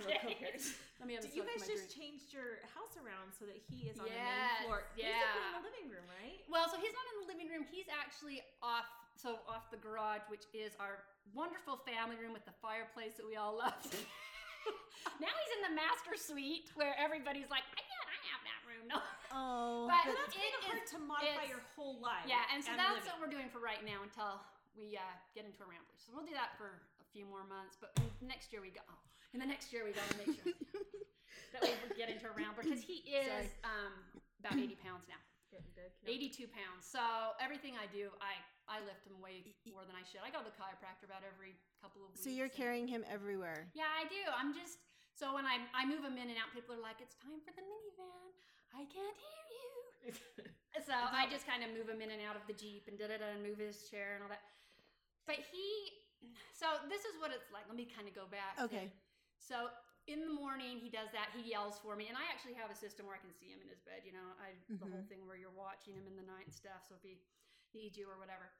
Okay. 0.00 0.50
Let 0.98 1.06
me 1.06 1.14
have 1.14 1.24
a 1.24 1.28
Did 1.28 1.36
you 1.36 1.42
sip 1.44 1.54
of 1.54 1.60
guys 1.60 1.68
just 1.68 1.86
drink. 1.92 2.18
changed 2.18 2.32
your 2.32 2.60
house 2.74 2.96
around 2.96 3.32
so 3.36 3.44
that 3.46 3.56
he 3.68 3.88
is 3.88 3.98
on 4.00 4.06
the 4.06 4.16
main 4.16 4.64
floor? 4.64 4.84
Basically 4.96 5.12
yeah. 5.12 5.46
in 5.48 5.54
the 5.60 5.64
living 5.68 5.86
room, 5.92 6.06
right? 6.08 6.40
Well, 6.48 6.66
so 6.68 6.76
he's 6.80 6.92
not 6.92 7.06
in 7.14 7.16
the 7.24 7.28
living 7.32 7.48
room. 7.52 7.64
He's 7.68 7.86
actually 7.88 8.42
off, 8.62 8.88
so 9.20 9.36
off 9.44 9.68
the 9.68 9.76
garage, 9.76 10.24
which 10.32 10.48
is 10.56 10.72
our 10.80 11.04
wonderful 11.36 11.76
family 11.84 12.16
room 12.16 12.32
with 12.32 12.48
the 12.48 12.56
fireplace 12.64 13.20
that 13.20 13.28
we 13.28 13.36
all 13.36 13.52
love. 13.52 13.76
now 15.20 15.28
he's 15.28 15.52
in 15.60 15.62
the 15.68 15.74
master 15.76 16.16
suite 16.16 16.72
where 16.72 16.96
everybody's 16.96 17.52
like, 17.52 17.68
I 17.76 17.84
can't, 17.84 18.08
I 18.08 18.18
have 18.32 18.42
that 18.48 18.60
room. 18.64 18.84
No. 18.88 18.98
oh, 19.36 19.84
But- 19.92 20.08
but 20.08 20.16
That's 20.24 20.32
kind 20.32 20.54
of 20.56 20.62
hard 20.64 20.84
to 20.96 20.98
modify 21.04 21.46
your 21.52 21.60
whole 21.76 22.00
life. 22.00 22.24
Yeah, 22.24 22.48
and 22.48 22.64
so 22.64 22.72
that's 22.72 23.04
living. 23.04 23.12
what 23.12 23.20
we're 23.20 23.34
doing 23.36 23.52
for 23.52 23.60
right 23.60 23.84
now 23.84 24.00
until 24.00 24.40
we 24.72 24.96
uh, 24.96 25.04
get 25.36 25.44
into 25.44 25.60
a 25.60 25.68
rambler. 25.68 25.96
So 26.00 26.16
we'll 26.16 26.24
do 26.26 26.32
that 26.34 26.56
for 26.56 26.80
a 27.04 27.06
few 27.12 27.28
more 27.28 27.44
months, 27.44 27.76
but 27.76 27.92
next 28.24 28.48
year 28.56 28.64
we 28.64 28.72
go. 28.72 28.80
Oh, 28.88 28.98
and 29.36 29.38
the 29.38 29.46
next 29.46 29.68
year 29.70 29.84
we 29.84 29.92
got 29.92 30.08
to 30.10 30.16
make 30.24 30.32
sure 30.40 30.56
that 31.52 31.60
we 31.60 31.70
get 31.94 32.08
into 32.08 32.24
a 32.24 32.34
rambler 32.34 32.64
because 32.64 32.80
he 32.80 33.04
is 33.04 33.52
um, 33.68 33.92
about 34.40 34.56
80 34.56 34.80
pounds 34.80 35.04
now. 35.06 35.20
No. 35.52 35.58
82 36.06 36.46
pounds. 36.54 36.86
So 36.86 37.02
everything 37.42 37.74
I 37.74 37.90
do, 37.90 38.08
I 38.22 38.38
I 38.70 38.78
lift 38.86 39.02
him 39.02 39.18
way 39.18 39.42
more 39.66 39.82
than 39.82 39.98
I 39.98 40.06
should. 40.06 40.22
I 40.22 40.30
go 40.30 40.38
to 40.38 40.46
the 40.46 40.54
chiropractor 40.54 41.10
about 41.10 41.26
every 41.26 41.58
couple 41.82 42.06
of 42.06 42.14
weeks. 42.14 42.22
so 42.22 42.30
you're 42.30 42.52
carrying 42.52 42.86
him 42.86 43.02
everywhere. 43.10 43.66
Yeah, 43.74 43.90
I 43.90 44.06
do. 44.06 44.22
I'm 44.30 44.54
just 44.54 44.78
so 45.18 45.34
when 45.34 45.44
I 45.44 45.58
I 45.74 45.82
move 45.84 46.06
him 46.06 46.14
in 46.14 46.30
and 46.30 46.38
out, 46.38 46.54
people 46.54 46.78
are 46.78 46.80
like, 46.80 47.02
"It's 47.02 47.18
time 47.18 47.42
for 47.42 47.50
the 47.50 47.66
minivan." 47.66 48.30
I 48.70 48.86
can't 48.86 49.18
hear 49.18 49.42
you. 49.58 50.14
So 50.86 50.94
I 50.94 51.26
just 51.26 51.50
kind 51.50 51.66
of 51.66 51.74
move 51.74 51.90
him 51.90 51.98
in 51.98 52.14
and 52.14 52.22
out 52.22 52.38
of 52.38 52.46
the 52.46 52.54
jeep 52.54 52.86
and 52.86 52.94
da 52.94 53.10
da 53.10 53.18
da, 53.18 53.34
and 53.34 53.42
move 53.42 53.58
his 53.58 53.90
chair 53.90 54.14
and 54.14 54.22
all 54.22 54.30
that. 54.30 54.46
But 55.26 55.42
he, 55.42 55.66
so 56.54 56.78
this 56.86 57.02
is 57.02 57.18
what 57.18 57.34
it's 57.34 57.50
like. 57.50 57.66
Let 57.66 57.74
me 57.74 57.90
kind 57.90 58.06
of 58.06 58.14
go 58.14 58.30
back. 58.30 58.54
to- 58.54 58.70
Okay. 58.70 58.86
so 59.36 59.66
in 60.06 60.22
the 60.22 60.32
morning 60.32 60.78
he 60.78 60.88
does 60.88 61.10
that. 61.12 61.34
He 61.34 61.42
yells 61.50 61.78
for 61.82 61.98
me, 61.98 62.06
and 62.06 62.14
I 62.14 62.24
actually 62.30 62.54
have 62.54 62.70
a 62.70 62.78
system 62.78 63.06
where 63.06 63.18
I 63.18 63.22
can 63.22 63.34
see 63.34 63.50
him 63.50 63.60
in 63.60 63.68
his 63.68 63.82
bed. 63.82 64.06
You 64.06 64.14
know, 64.14 64.26
I 64.38 64.54
the 64.70 64.86
whole 64.86 65.02
mm-hmm. 65.02 65.10
thing 65.10 65.26
where 65.26 65.36
you're 65.36 65.54
watching 65.54 65.98
him 65.98 66.06
in 66.06 66.14
the 66.14 66.24
night 66.24 66.46
and 66.48 66.54
stuff. 66.54 66.86
So 66.86 66.94
if 66.96 67.02
he 67.02 67.18
needs 67.74 67.98
you 67.98 68.06
or 68.06 68.18
whatever, 68.18 68.50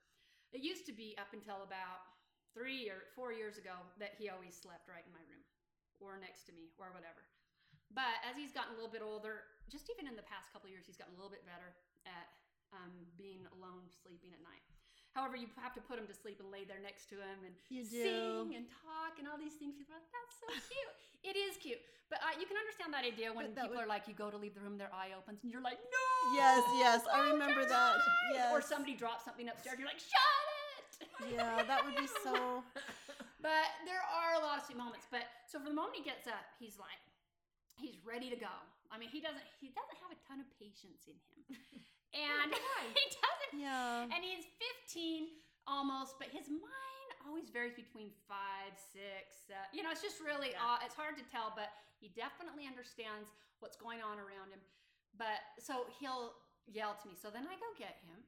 it 0.50 0.62
used 0.62 0.86
to 0.86 0.94
be 0.94 1.14
up 1.18 1.30
until 1.30 1.62
about 1.62 2.02
three 2.50 2.90
or 2.90 3.06
four 3.14 3.30
years 3.30 3.58
ago 3.58 3.74
that 4.02 4.18
he 4.18 4.26
always 4.26 4.54
slept 4.54 4.90
right 4.90 5.06
in 5.06 5.14
my 5.14 5.22
room 5.30 5.44
or 6.02 6.18
next 6.18 6.48
to 6.50 6.52
me 6.52 6.74
or 6.80 6.90
whatever. 6.90 7.22
But 7.90 8.22
as 8.26 8.38
he's 8.38 8.54
gotten 8.54 8.74
a 8.74 8.76
little 8.78 8.90
bit 8.90 9.02
older, 9.02 9.46
just 9.70 9.90
even 9.90 10.06
in 10.06 10.14
the 10.14 10.26
past 10.26 10.50
couple 10.54 10.70
years, 10.70 10.86
he's 10.86 10.98
gotten 10.98 11.14
a 11.14 11.18
little 11.18 11.30
bit 11.30 11.46
better 11.46 11.74
at 12.06 12.30
um, 12.70 12.94
being 13.18 13.46
alone, 13.58 13.90
sleeping 13.90 14.30
at 14.30 14.42
night. 14.42 14.62
However, 15.14 15.34
you 15.34 15.50
have 15.58 15.74
to 15.74 15.82
put 15.82 15.98
him 15.98 16.06
to 16.06 16.14
sleep 16.14 16.38
and 16.38 16.48
lay 16.54 16.62
there 16.62 16.78
next 16.78 17.10
to 17.10 17.18
him 17.18 17.42
and 17.42 17.54
sing 17.66 18.54
and 18.54 18.70
talk 18.70 19.18
and 19.18 19.26
all 19.26 19.34
these 19.36 19.58
things. 19.58 19.74
People 19.74 19.94
are 19.94 19.98
like, 19.98 20.10
that's 20.14 20.34
so 20.38 20.46
cute. 20.70 20.94
it 21.26 21.34
is 21.36 21.58
cute. 21.58 21.82
But 22.06 22.22
uh, 22.22 22.34
you 22.38 22.46
can 22.46 22.54
understand 22.58 22.94
that 22.94 23.02
idea 23.02 23.30
when 23.34 23.50
that 23.54 23.66
people 23.70 23.78
would- 23.78 23.86
are 23.86 23.90
like, 23.90 24.06
you 24.06 24.14
go 24.14 24.30
to 24.30 24.38
leave 24.38 24.54
the 24.54 24.62
room, 24.62 24.78
their 24.78 24.90
eye 24.94 25.10
opens, 25.18 25.42
and 25.42 25.50
you're 25.50 25.62
like, 25.62 25.78
no. 25.82 26.06
Yes, 26.38 26.62
yes, 26.78 27.00
I 27.10 27.26
remember 27.30 27.66
that. 27.66 27.98
eyes." 27.98 28.50
Or 28.54 28.62
somebody 28.62 28.94
drops 28.94 29.26
something 29.26 29.50
upstairs, 29.50 29.78
you're 29.82 29.90
like, 29.90 29.98
shut 30.02 30.44
it. 31.02 31.34
Yeah, 31.34 31.62
that 31.66 31.82
would 31.84 31.96
be 31.98 32.06
so. 32.22 32.62
But 33.40 33.72
there 33.88 34.04
are 34.04 34.36
a 34.36 34.42
lot 34.44 34.60
of 34.60 34.68
sweet 34.68 34.76
moments. 34.76 35.08
But 35.08 35.24
so 35.48 35.56
from 35.56 35.72
the 35.72 35.78
moment 35.80 35.96
he 35.96 36.04
gets 36.04 36.28
up, 36.28 36.44
he's 36.60 36.76
like, 36.76 37.00
he's 37.80 37.96
ready 38.04 38.28
to 38.28 38.36
go. 38.36 38.52
I 38.92 39.00
mean, 39.00 39.08
he 39.08 39.16
doesn't 39.24 39.40
he 39.64 39.72
doesn't 39.72 39.96
have 40.04 40.12
a 40.12 40.20
ton 40.28 40.44
of 40.44 40.48
patience 40.60 41.08
in 41.08 41.16
him, 41.48 41.56
and 42.14 42.50
he 42.96 43.04
doesn't. 43.18 43.54
Yeah. 43.56 44.06
And 44.10 44.20
he's 44.22 44.46
15 44.88 45.30
almost, 45.66 46.18
but 46.18 46.28
his 46.30 46.48
mind 46.50 47.08
always 47.26 47.50
varies 47.52 47.74
between 47.76 48.10
five, 48.26 48.74
six. 48.78 49.50
Uh, 49.52 49.58
you 49.74 49.82
know, 49.84 49.90
it's 49.92 50.02
just 50.02 50.18
really 50.22 50.52
Yeah. 50.56 50.78
uh, 50.80 50.84
it's 50.86 50.96
hard 50.96 51.14
to 51.20 51.24
tell, 51.28 51.52
but 51.54 51.70
he 52.00 52.08
definitely 52.16 52.64
understands 52.66 53.30
what's 53.60 53.76
going 53.76 54.00
on 54.00 54.16
around 54.18 54.50
him. 54.50 54.62
But 55.18 55.42
so 55.60 55.86
he'll 56.00 56.32
yell 56.70 56.96
to 56.96 57.04
me. 57.06 57.14
So 57.18 57.28
then 57.28 57.44
I 57.46 57.54
go 57.60 57.68
get 57.76 58.00
him. 58.06 58.22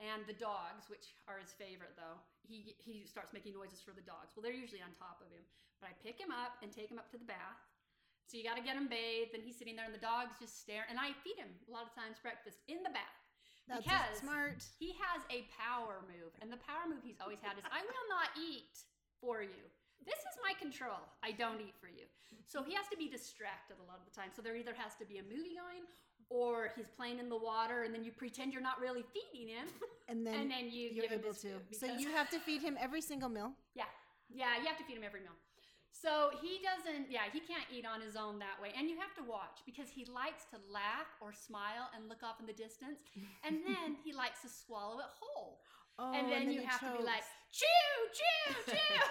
And 0.00 0.24
the 0.24 0.32
dogs, 0.32 0.88
which 0.88 1.12
are 1.28 1.36
his 1.36 1.52
favorite 1.52 1.92
though, 1.92 2.16
he 2.40 2.72
he 2.80 3.04
starts 3.04 3.36
making 3.36 3.52
noises 3.52 3.84
for 3.84 3.92
the 3.92 4.00
dogs. 4.00 4.32
Well, 4.32 4.40
they're 4.40 4.56
usually 4.56 4.80
on 4.80 4.96
top 4.96 5.20
of 5.20 5.28
him. 5.28 5.44
But 5.76 5.92
I 5.92 5.94
pick 6.00 6.16
him 6.16 6.32
up 6.32 6.56
and 6.64 6.72
take 6.72 6.88
him 6.88 6.96
up 6.96 7.12
to 7.12 7.20
the 7.20 7.28
bath. 7.28 7.60
So 8.24 8.40
you 8.40 8.44
got 8.46 8.56
to 8.56 8.64
get 8.64 8.78
him 8.80 8.86
bathed, 8.88 9.34
and 9.36 9.42
he's 9.44 9.58
sitting 9.58 9.74
there, 9.76 9.84
and 9.84 9.92
the 9.92 10.00
dogs 10.00 10.38
just 10.40 10.56
stare. 10.62 10.86
And 10.88 10.96
I 10.96 11.12
feed 11.20 11.36
him 11.36 11.52
a 11.66 11.70
lot 11.74 11.84
of 11.84 11.92
times 11.92 12.16
breakfast 12.22 12.64
in 12.70 12.80
the 12.80 12.92
bath. 12.94 13.19
That's 13.70 13.86
Because- 13.86 14.18
smart. 14.18 14.58
He 14.82 14.92
has 14.98 15.22
a 15.30 15.46
power 15.54 16.02
move, 16.10 16.34
and 16.42 16.50
the 16.52 16.58
power 16.58 16.84
move 16.90 17.00
he's 17.06 17.20
always 17.22 17.38
had 17.40 17.56
is 17.56 17.64
I 17.70 17.80
will 17.86 18.06
not 18.10 18.34
eat 18.36 18.74
for 19.22 19.42
you. 19.42 19.62
This 20.04 20.18
is 20.18 20.34
my 20.42 20.54
control. 20.58 20.98
I 21.22 21.30
don't 21.32 21.60
eat 21.60 21.74
for 21.80 21.86
you. 21.88 22.04
So 22.46 22.62
he 22.62 22.74
has 22.74 22.88
to 22.88 22.96
be 22.96 23.06
distracted 23.08 23.76
a 23.78 23.86
lot 23.86 23.98
of 24.00 24.04
the 24.08 24.14
time. 24.18 24.30
So 24.34 24.42
there 24.42 24.56
either 24.56 24.74
has 24.74 24.96
to 24.96 25.04
be 25.04 25.18
a 25.18 25.22
movie 25.22 25.54
going 25.54 25.84
or 26.30 26.72
he's 26.74 26.88
playing 26.96 27.18
in 27.18 27.28
the 27.28 27.36
water 27.36 27.82
and 27.82 27.94
then 27.94 28.02
you 28.02 28.10
pretend 28.12 28.52
you're 28.52 28.62
not 28.62 28.80
really 28.80 29.04
feeding 29.12 29.48
him 29.48 29.66
And 30.08 30.26
then, 30.26 30.34
and 30.34 30.50
then 30.50 30.70
you 30.70 30.88
you're 30.90 31.06
give 31.06 31.20
able 31.20 31.34
to. 31.34 31.48
So 31.72 31.86
you 31.86 32.08
have 32.10 32.30
to 32.30 32.40
feed 32.40 32.62
him 32.62 32.76
every 32.80 33.00
single 33.02 33.28
meal. 33.28 33.52
yeah. 33.74 33.84
Yeah, 34.32 34.56
you 34.60 34.66
have 34.66 34.78
to 34.78 34.84
feed 34.84 34.96
him 34.96 35.02
every 35.04 35.20
meal. 35.20 35.34
So 35.90 36.30
he 36.40 36.62
doesn't, 36.62 37.10
yeah, 37.10 37.26
he 37.28 37.42
can't 37.42 37.66
eat 37.68 37.84
on 37.84 38.00
his 38.00 38.14
own 38.14 38.38
that 38.38 38.56
way. 38.62 38.70
And 38.78 38.88
you 38.88 38.96
have 38.96 39.12
to 39.18 39.24
watch 39.26 39.60
because 39.66 39.90
he 39.90 40.06
likes 40.06 40.46
to 40.54 40.58
laugh 40.70 41.10
or 41.20 41.34
smile 41.34 41.90
and 41.92 42.08
look 42.08 42.22
off 42.22 42.38
in 42.40 42.46
the 42.46 42.56
distance. 42.56 43.02
And 43.42 43.60
then 43.68 43.98
he 44.00 44.14
likes 44.14 44.40
to 44.42 44.48
swallow 44.48 45.02
it 45.02 45.10
whole. 45.18 45.60
Oh, 45.98 46.14
and 46.16 46.30
then 46.32 46.48
you 46.48 46.62
he 46.62 46.66
have 46.66 46.80
to 46.80 46.96
be 46.96 47.04
like, 47.04 47.26
chokes. 47.52 47.66
chew, 47.66 47.92
chew, 48.16 48.72
chew. 48.72 49.00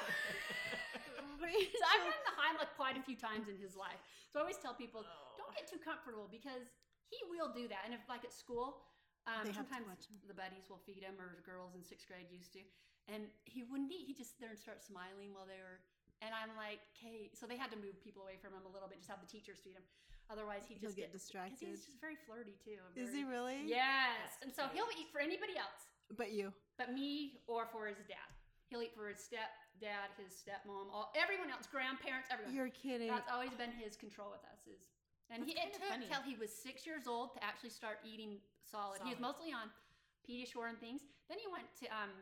So 1.50 1.86
I've 1.88 2.04
done 2.06 2.24
the 2.30 2.36
Heimlich 2.38 2.72
quite 2.78 2.94
a 3.00 3.02
few 3.02 3.16
times 3.18 3.50
in 3.50 3.58
his 3.58 3.74
life. 3.74 3.98
So 4.30 4.38
I 4.38 4.46
always 4.46 4.60
tell 4.62 4.76
people, 4.76 5.02
Oh. 5.02 5.34
don't 5.40 5.50
get 5.56 5.66
too 5.66 5.82
comfortable 5.82 6.28
because 6.30 6.70
he 7.10 7.18
will 7.32 7.50
do 7.50 7.66
that. 7.72 7.88
And 7.90 7.94
if 7.96 8.04
like 8.06 8.22
at 8.22 8.34
school, 8.36 8.86
um, 9.26 9.44
They 9.48 9.52
have 9.56 9.66
to 9.66 9.74
sometimes 9.74 10.08
the 10.30 10.38
buddies 10.38 10.70
will 10.70 10.82
feed 10.86 11.02
him, 11.02 11.18
or 11.18 11.34
the 11.34 11.42
girls 11.46 11.74
in 11.74 11.82
sixth 11.82 12.06
grade 12.08 12.30
used 12.30 12.54
to, 12.54 12.62
and 13.10 13.28
he 13.50 13.64
wouldn't 13.66 13.90
eat. 13.92 14.06
He'd 14.08 14.18
just 14.18 14.38
sit 14.38 14.40
there 14.42 14.54
and 14.54 14.60
start 14.60 14.84
smiling 14.86 15.34
while 15.34 15.46
they 15.50 15.58
were. 15.60 15.82
And 16.22 16.36
I'm 16.36 16.52
like, 16.60 16.84
okay. 17.00 17.32
So 17.32 17.48
they 17.48 17.56
had 17.56 17.72
to 17.72 17.80
move 17.80 17.96
people 18.04 18.24
away 18.28 18.36
from 18.42 18.52
him 18.52 18.68
a 18.68 18.72
little 18.76 18.88
bit, 18.92 19.00
just 19.00 19.08
have 19.12 19.24
the 19.24 19.30
teachers 19.32 19.60
feed 19.64 19.80
him. 19.80 19.86
Otherwise, 20.30 20.68
he'd 20.70 20.78
just 20.84 20.94
get 20.94 21.10
Because 21.10 21.26
distracted. 21.26 21.66
he's 21.74 21.88
just 21.90 21.98
very 22.04 22.20
flirty 22.28 22.54
too. 22.62 22.78
and 22.78 22.94
Is 22.94 23.10
he 23.16 23.24
really? 23.26 23.66
Yes. 23.66 24.38
That's 24.38 24.46
And 24.46 24.52
so 24.54 24.70
he'll 24.76 24.92
eat 24.94 25.10
for 25.10 25.18
anybody 25.24 25.58
else 25.58 25.90
But 26.14 26.30
you. 26.36 26.54
but 26.78 26.94
me 26.94 27.42
or 27.50 27.66
for 27.72 27.88
his 27.90 27.98
dad. 28.06 28.30
He'll 28.70 28.86
eat 28.86 28.94
for 28.94 29.10
his 29.10 29.18
stepdad, 29.18 30.14
his 30.22 30.38
stepmom, 30.38 30.94
all 30.94 31.10
everyone 31.18 31.50
else, 31.50 31.66
grandparents, 31.66 32.30
everyone. 32.30 32.54
You're 32.54 32.70
kidding. 32.70 33.10
That's 33.10 33.32
always 33.32 33.50
been 33.58 33.74
his 33.74 33.98
control 33.98 34.30
with 34.30 34.46
us. 34.46 34.62
Is 34.70 34.86
and 35.34 35.42
he, 35.42 35.58
it 35.58 35.74
took 35.74 35.82
kinda 35.90 36.06
funny. 36.06 36.06
till 36.06 36.22
he 36.22 36.38
was 36.38 36.54
six 36.54 36.86
years 36.86 37.10
old 37.10 37.34
to 37.34 37.42
actually 37.42 37.74
start 37.74 37.98
eating 38.06 38.38
solid. 38.62 39.02
He 39.02 39.10
was 39.10 39.18
mostly 39.18 39.50
on 39.50 39.74
Pediasure 40.22 40.70
and 40.70 40.78
things. 40.78 41.02
Then 41.26 41.42
he 41.42 41.50
went 41.50 41.66
to 41.82 41.86
um 41.90 42.14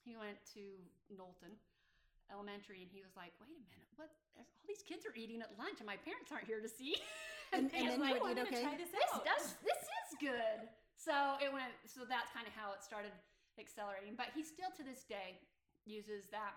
he 0.00 0.16
went 0.16 0.40
to 0.56 0.80
Knowlton 1.12 1.52
Elementary 2.30 2.86
and 2.86 2.90
he 2.90 3.02
was 3.02 3.12
like, 3.18 3.34
wait 3.42 3.50
a 3.52 3.60
minute, 3.74 3.90
what? 3.98 4.10
All 4.38 4.46
these 4.70 4.80
kids 4.86 5.04
are 5.04 5.12
eating 5.18 5.42
at 5.42 5.50
lunch 5.58 5.82
and 5.82 5.86
my 5.86 5.98
parents 6.00 6.30
aren't 6.30 6.46
here 6.46 6.62
to 6.62 6.70
see. 6.70 6.96
And- 7.50 7.66
and 7.74 7.90
was 7.90 7.98
then 7.98 8.06
you 8.06 8.14
like, 8.14 8.22
would 8.22 8.38
eat 8.38 8.46
I'm 8.46 8.54
okay? 8.54 8.62
this 8.78 8.94
this 8.94 9.10
does 9.26 9.58
this 9.66 9.82
is 9.82 10.10
good. 10.22 10.70
So 10.94 11.34
it 11.42 11.50
went. 11.50 11.74
So 11.82 12.06
that's 12.06 12.30
kind 12.30 12.46
of 12.46 12.54
how 12.54 12.70
it 12.70 12.86
started 12.86 13.10
accelerating. 13.58 14.14
But 14.14 14.30
he 14.38 14.46
still 14.46 14.70
to 14.78 14.86
this 14.86 15.02
day 15.02 15.34
uses 15.82 16.30
that 16.30 16.54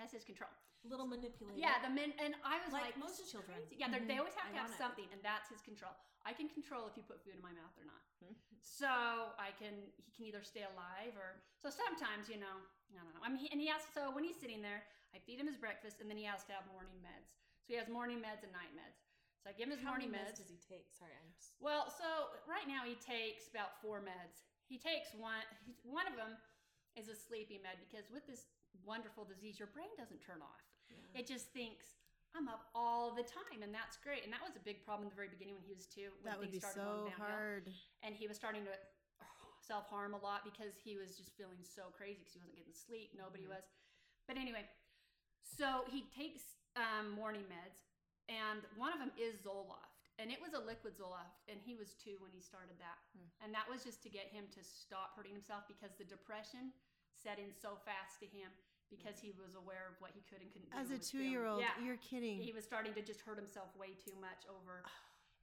as 0.00 0.16
his 0.16 0.24
control. 0.24 0.48
Little 0.84 1.06
manipulator. 1.06 1.56
Yeah, 1.58 1.80
the 1.82 1.90
men 1.90 2.12
and 2.20 2.34
I 2.44 2.60
was 2.64 2.72
Like 2.72 2.92
like, 2.94 2.96
most 3.00 3.22
children. 3.30 3.56
crazy. 3.56 3.76
Yeah, 3.80 3.88
they're 3.88 4.04
they 4.04 4.18
always 4.18 4.36
have 4.36 4.52
to 4.52 4.58
have 4.58 4.70
something, 4.76 5.06
and 5.14 5.22
that's 5.24 5.48
his 5.48 5.60
control. 5.64 5.94
I 6.26 6.34
can 6.34 6.48
control 6.50 6.86
if 6.90 6.94
you 6.98 7.02
put 7.06 7.22
food 7.22 7.34
in 7.38 7.42
my 7.42 7.54
mouth 7.54 7.74
or 7.78 7.86
not. 7.86 8.02
Mhm. 8.22 8.34
So 8.60 8.90
I 9.38 9.50
can 9.56 9.92
he 9.96 10.10
can 10.12 10.24
either 10.26 10.42
stay 10.42 10.64
alive 10.66 11.14
or 11.16 11.40
so 11.62 11.70
sometimes 11.70 12.28
you 12.28 12.36
know 12.38 12.56
I 12.92 13.02
don't 13.02 13.14
know. 13.14 13.22
I 13.24 13.28
mean, 13.30 13.48
and 13.50 13.60
he 13.60 13.66
has 13.70 13.82
so 13.94 14.10
when 14.10 14.22
he's 14.22 14.38
sitting 14.38 14.60
there, 14.62 14.84
I 15.14 15.18
feed 15.18 15.38
him 15.40 15.46
his 15.46 15.56
breakfast, 15.58 16.00
and 16.00 16.10
then 16.10 16.16
he 16.18 16.24
has 16.26 16.44
to 16.46 16.52
have 16.52 16.66
morning 16.70 16.98
meds. 17.02 17.34
So 17.66 17.74
he 17.74 17.78
has 17.82 17.88
morning 17.88 18.18
meds 18.22 18.42
and 18.46 18.52
night 18.54 18.70
meds. 18.78 19.02
So 19.42 19.50
I 19.50 19.52
give 19.54 19.66
him 19.70 19.74
his 19.78 19.82
How 19.82 19.90
morning 19.94 20.10
many 20.10 20.22
meds. 20.22 20.38
meds 20.38 20.42
does 20.42 20.50
he 20.50 20.58
take? 20.62 20.90
Sorry, 20.94 21.14
I'm 21.18 21.30
just. 21.34 21.54
Well, 21.58 21.90
so 21.90 22.30
right 22.46 22.66
now 22.66 22.82
he 22.86 22.94
takes 22.98 23.46
about 23.50 23.78
four 23.82 23.98
meds. 24.02 24.46
He 24.66 24.78
takes 24.78 25.14
one. 25.14 25.42
One 25.82 26.06
of 26.06 26.14
them 26.18 26.38
is 26.98 27.06
a 27.08 27.14
sleepy 27.14 27.58
med 27.62 27.78
because 27.82 28.10
with 28.10 28.26
this 28.26 28.46
wonderful 28.84 29.24
disease, 29.24 29.58
your 29.58 29.68
brain 29.72 29.90
doesn't 29.96 30.20
turn 30.20 30.42
off. 30.42 30.62
Yeah. 30.90 31.20
It 31.22 31.26
just 31.26 31.48
thinks 31.52 31.86
I'm 32.36 32.48
up 32.48 32.68
all 32.74 33.14
the 33.14 33.24
time, 33.24 33.62
and 33.64 33.72
that's 33.72 33.96
great. 33.96 34.24
And 34.24 34.32
that 34.32 34.44
was 34.44 34.56
a 34.56 34.64
big 34.64 34.84
problem 34.84 35.08
in 35.08 35.10
the 35.10 35.16
very 35.16 35.32
beginning 35.32 35.54
when 35.56 35.64
he 35.64 35.72
was 35.72 35.86
two. 35.88 36.12
When 36.20 36.28
that 36.28 36.36
would 36.38 36.52
be 36.52 36.60
started 36.60 36.84
so 36.84 37.08
hard. 37.16 37.72
And 38.04 38.12
he 38.14 38.28
was 38.28 38.36
starting 38.36 38.64
to 38.68 38.74
self 39.64 39.88
harm 39.88 40.12
a 40.12 40.20
lot 40.20 40.44
because 40.44 40.76
he 40.76 41.00
was 41.00 41.16
just 41.16 41.32
feeling 41.40 41.64
so 41.64 41.88
crazy 41.96 42.20
because 42.20 42.36
he 42.36 42.40
wasn't 42.44 42.60
getting 42.60 42.76
sleep. 42.76 43.16
Nobody 43.16 43.48
Mhm. 43.48 43.56
was. 43.56 43.64
But 44.28 44.36
anyway, 44.36 44.68
so 45.42 45.84
he 45.88 46.04
takes 46.12 46.42
um, 46.76 47.10
morning 47.16 47.44
meds, 47.48 47.88
and 48.28 48.60
one 48.76 48.92
of 48.92 48.98
them 49.00 49.12
is 49.16 49.40
Zoloft, 49.40 50.04
and 50.18 50.28
it 50.30 50.36
was 50.42 50.52
a 50.52 50.60
liquid 50.60 50.92
Zoloft, 50.92 51.40
and 51.48 51.56
he 51.64 51.72
was 51.74 51.94
two 51.96 52.18
when 52.20 52.28
he 52.36 52.40
started 52.40 52.76
that, 52.78 52.98
Hmm. 53.16 53.24
and 53.40 53.54
that 53.54 53.64
was 53.70 53.80
just 53.82 54.02
to 54.02 54.10
get 54.10 54.28
him 54.28 54.44
to 54.52 54.60
stop 54.62 55.16
hurting 55.16 55.32
himself 55.32 55.64
because 55.68 55.94
the 55.96 56.04
depression 56.04 56.74
set 57.26 57.42
in 57.42 57.50
so 57.50 57.74
fast 57.82 58.22
to 58.22 58.26
him 58.30 58.46
because 58.86 59.18
he 59.18 59.34
was 59.34 59.58
aware 59.58 59.90
of 59.90 59.98
what 59.98 60.14
he 60.14 60.22
could 60.30 60.38
and 60.38 60.46
couldn't 60.54 60.70
do. 60.70 60.78
As 60.78 60.94
a 60.94 61.00
two 61.02 61.26
year 61.26 61.42
old, 61.50 61.58
yeah, 61.58 61.74
you're 61.82 61.98
kidding. 61.98 62.38
he 62.38 62.54
was 62.54 62.62
starting 62.62 62.94
to 62.94 63.02
just 63.02 63.18
hurt 63.26 63.34
himself 63.34 63.74
way 63.74 63.98
too 63.98 64.14
much 64.22 64.46
over. 64.46 64.86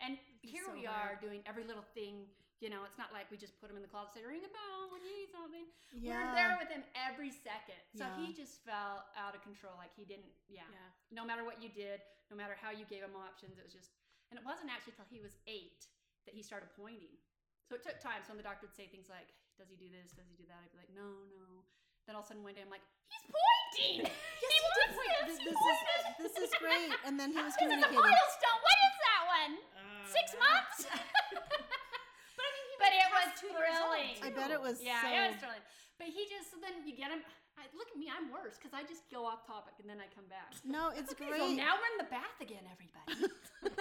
And 0.04 0.20
here 0.44 0.68
so 0.68 0.76
we 0.76 0.84
are 0.84 1.16
doing 1.24 1.40
every 1.48 1.64
little 1.64 1.86
thing. 1.96 2.28
You 2.60 2.68
know, 2.68 2.84
it's 2.84 3.00
not 3.00 3.16
like 3.16 3.32
we 3.32 3.40
just 3.40 3.56
put 3.64 3.72
him 3.72 3.80
in 3.80 3.84
the 3.86 3.88
closet 3.88 4.20
and 4.20 4.20
say, 4.20 4.28
ring 4.28 4.44
a 4.44 4.52
bell 4.52 4.92
when 4.92 5.00
you 5.00 5.16
need 5.16 5.32
something. 5.32 5.64
yeah. 5.96 6.12
We're 6.20 6.36
there 6.36 6.56
with 6.60 6.68
him 6.68 6.84
every 6.92 7.32
second. 7.32 7.80
So 7.96 8.04
Yeah. 8.04 8.20
he 8.20 8.36
just 8.36 8.60
fell 8.68 9.08
out 9.16 9.32
of 9.32 9.40
control. 9.48 9.80
Like 9.80 9.96
he 9.96 10.04
didn't, 10.04 10.28
yeah. 10.52 10.68
Yeah. 10.68 10.90
No 11.16 11.24
matter 11.24 11.48
what 11.48 11.64
you 11.64 11.72
did, 11.72 12.04
no 12.28 12.36
matter 12.36 12.52
how 12.60 12.68
you 12.76 12.84
gave 12.84 13.00
him 13.00 13.16
options, 13.16 13.56
it 13.56 13.64
was 13.64 13.72
just, 13.72 13.96
and 14.28 14.36
it 14.36 14.44
wasn't 14.44 14.68
actually 14.68 15.00
till 15.00 15.08
he 15.08 15.24
was 15.24 15.40
eight 15.48 15.88
that 16.28 16.36
he 16.36 16.44
started 16.44 16.68
pointing. 16.76 17.16
So 17.64 17.80
it 17.80 17.84
took 17.88 18.04
time. 18.04 18.28
So 18.28 18.36
when 18.36 18.44
the 18.44 18.48
doctor 18.48 18.68
would 18.68 18.76
say 18.76 18.92
things 18.92 19.08
like, 19.08 19.32
does 19.58 19.70
he 19.70 19.78
do 19.78 19.90
this? 19.90 20.12
Does 20.14 20.28
he 20.30 20.36
do 20.38 20.46
that? 20.50 20.60
I'd 20.64 20.72
be 20.74 20.80
like, 20.82 20.94
no, 20.94 21.08
no. 21.34 21.64
Then 22.08 22.20
all 22.20 22.24
of 22.24 22.28
a 22.28 22.36
sudden 22.36 22.44
one 22.44 22.52
day 22.58 22.64
I'm 22.66 22.74
like, 22.74 22.84
he's 23.08 23.24
pointing. 23.24 24.04
Yes, 24.04 24.12
he 24.12 24.48
he 24.48 24.58
did 24.76 24.90
point. 24.92 25.12
this. 25.30 25.40
Th- 25.40 25.48
He 25.48 25.56
This 25.56 25.56
is 25.56 25.80
this. 25.88 26.04
this 26.20 26.36
is 26.46 26.52
great. 26.60 26.92
And 27.08 27.16
then 27.16 27.32
he 27.32 27.40
was 27.40 27.56
This 27.60 27.72
is 27.72 27.80
a 27.80 27.88
communicating. 27.90 28.04
milestone. 28.04 28.60
What 28.60 28.78
is 28.84 28.96
that 29.08 29.22
one? 29.24 29.54
Uh, 29.74 30.04
Six 30.12 30.26
months? 30.36 30.78
but 32.38 32.44
I 32.44 32.50
mean, 32.52 32.66
he 32.70 32.76
but 32.82 32.92
it 32.92 33.08
was 33.14 33.28
two 33.40 33.50
years 33.56 33.72
thrilling. 33.72 34.14
I 34.20 34.30
bet 34.36 34.52
it 34.52 34.60
was 34.62 34.78
Yeah, 34.84 35.00
so. 35.00 35.08
it 35.16 35.22
was 35.32 35.38
thrilling. 35.40 35.64
But 35.96 36.08
he 36.12 36.28
just 36.28 36.52
so 36.52 36.58
then 36.60 36.84
you 36.84 36.92
get 36.98 37.10
him. 37.14 37.24
I, 37.56 37.70
look 37.78 37.86
at 37.94 37.98
me, 38.02 38.10
I'm 38.10 38.34
worse 38.34 38.58
because 38.58 38.74
I 38.74 38.82
just 38.82 39.06
go 39.14 39.30
off 39.30 39.46
topic 39.46 39.78
and 39.78 39.86
then 39.86 40.02
I 40.02 40.10
come 40.10 40.26
back. 40.26 40.58
No, 40.66 40.90
it's 40.90 41.14
great. 41.20 41.38
So 41.38 41.54
now 41.54 41.78
we're 41.78 41.92
in 41.96 42.00
the 42.02 42.10
bath 42.10 42.36
again, 42.42 42.66
everybody. 42.66 43.30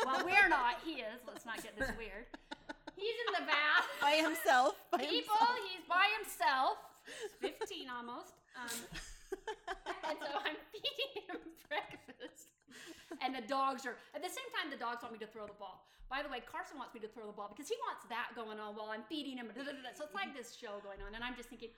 well, 0.05 0.21
we're 0.29 0.47
not. 0.53 0.79
He 0.85 1.01
is. 1.03 1.19
Let's 1.27 1.49
not 1.49 1.59
get 1.65 1.73
this 1.75 1.89
weird. 1.97 2.29
He's 2.97 3.17
in 3.27 3.29
the 3.41 3.47
bath. 3.47 3.87
by 4.01 4.21
himself. 4.21 4.75
By 4.91 4.99
People, 5.05 5.35
himself. 5.37 5.59
he's 5.71 5.85
by 5.89 6.07
himself. 6.19 6.77
He's 7.41 7.53
15 7.59 7.89
almost. 7.91 8.35
Um, 8.57 8.77
and 10.09 10.17
so 10.21 10.31
I'm 10.45 10.59
feeding 10.73 11.11
him 11.27 11.41
breakfast. 11.69 12.53
And 13.25 13.35
the 13.35 13.45
dogs 13.45 13.87
are, 13.87 13.97
at 14.17 14.23
the 14.23 14.29
same 14.33 14.49
time, 14.57 14.69
the 14.71 14.81
dogs 14.81 15.03
want 15.03 15.13
me 15.15 15.21
to 15.23 15.31
throw 15.31 15.47
the 15.47 15.57
ball. 15.57 15.87
By 16.13 16.21
the 16.21 16.29
way, 16.29 16.45
Carson 16.45 16.77
wants 16.77 16.93
me 16.93 17.01
to 17.01 17.09
throw 17.09 17.25
the 17.25 17.33
ball 17.33 17.49
because 17.49 17.73
he 17.73 17.77
wants 17.89 18.05
that 18.13 18.37
going 18.37 18.61
on 18.61 18.77
while 18.77 18.93
I'm 18.93 19.01
feeding 19.09 19.41
him. 19.41 19.49
So 19.97 20.05
it's 20.05 20.13
like 20.13 20.37
this 20.37 20.53
show 20.53 20.77
going 20.85 21.01
on. 21.01 21.17
And 21.17 21.25
I'm 21.25 21.33
just 21.33 21.49
thinking, 21.49 21.73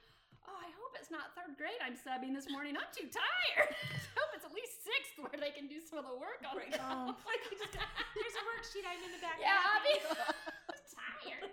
oh, 0.49 0.59
I 0.61 0.71
hope 0.77 0.93
it's 0.99 1.11
not 1.11 1.33
third 1.37 1.57
grade 1.57 1.81
I'm 1.81 1.97
subbing 1.97 2.33
this 2.37 2.49
morning. 2.51 2.77
I'm 2.77 2.91
too 2.93 3.09
tired. 3.09 3.71
I 4.15 4.17
hope 4.19 4.31
it's 4.37 4.47
at 4.47 4.55
least 4.55 4.85
sixth 4.85 5.17
where 5.21 5.37
they 5.41 5.53
can 5.53 5.67
do 5.69 5.81
some 5.81 6.01
of 6.01 6.07
the 6.09 6.17
work 6.17 6.41
on 6.45 6.57
Right. 6.57 6.73
Oh. 6.77 7.13
like 7.31 7.43
you 7.51 7.57
just, 7.59 7.75
there's 8.17 8.37
a 8.37 8.45
worksheet. 8.45 8.85
I'm 8.87 9.01
in 9.03 9.13
the 9.13 9.23
back. 9.23 9.41
Yeah, 9.41 9.57
I'll 9.59 9.83
be 9.85 9.95
I'm 10.01 10.85
tired. 10.89 11.51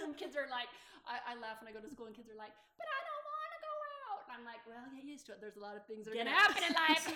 Some 0.00 0.12
kids 0.16 0.36
are 0.36 0.48
like, 0.48 0.68
I, 1.06 1.22
I 1.22 1.32
laugh 1.38 1.62
when 1.62 1.70
I 1.70 1.74
go 1.74 1.80
to 1.80 1.88
school 1.88 2.10
and 2.10 2.16
kids 2.16 2.26
are 2.32 2.38
like, 2.38 2.52
but 2.80 2.88
I 2.88 3.00
don't 3.06 3.24
want 3.24 3.50
to 3.54 3.60
go 3.62 3.74
out. 4.10 4.20
And 4.26 4.32
I'm 4.40 4.44
like, 4.48 4.62
well, 4.66 4.82
get 4.92 5.06
used 5.06 5.24
to 5.30 5.36
it. 5.36 5.40
There's 5.40 5.56
a 5.56 5.64
lot 5.64 5.78
of 5.78 5.86
things 5.86 6.04
that 6.04 6.12
are 6.12 6.18
going 6.18 6.28
to 6.28 6.34
happen 6.34 6.60
in 6.66 6.74
life. 6.74 7.06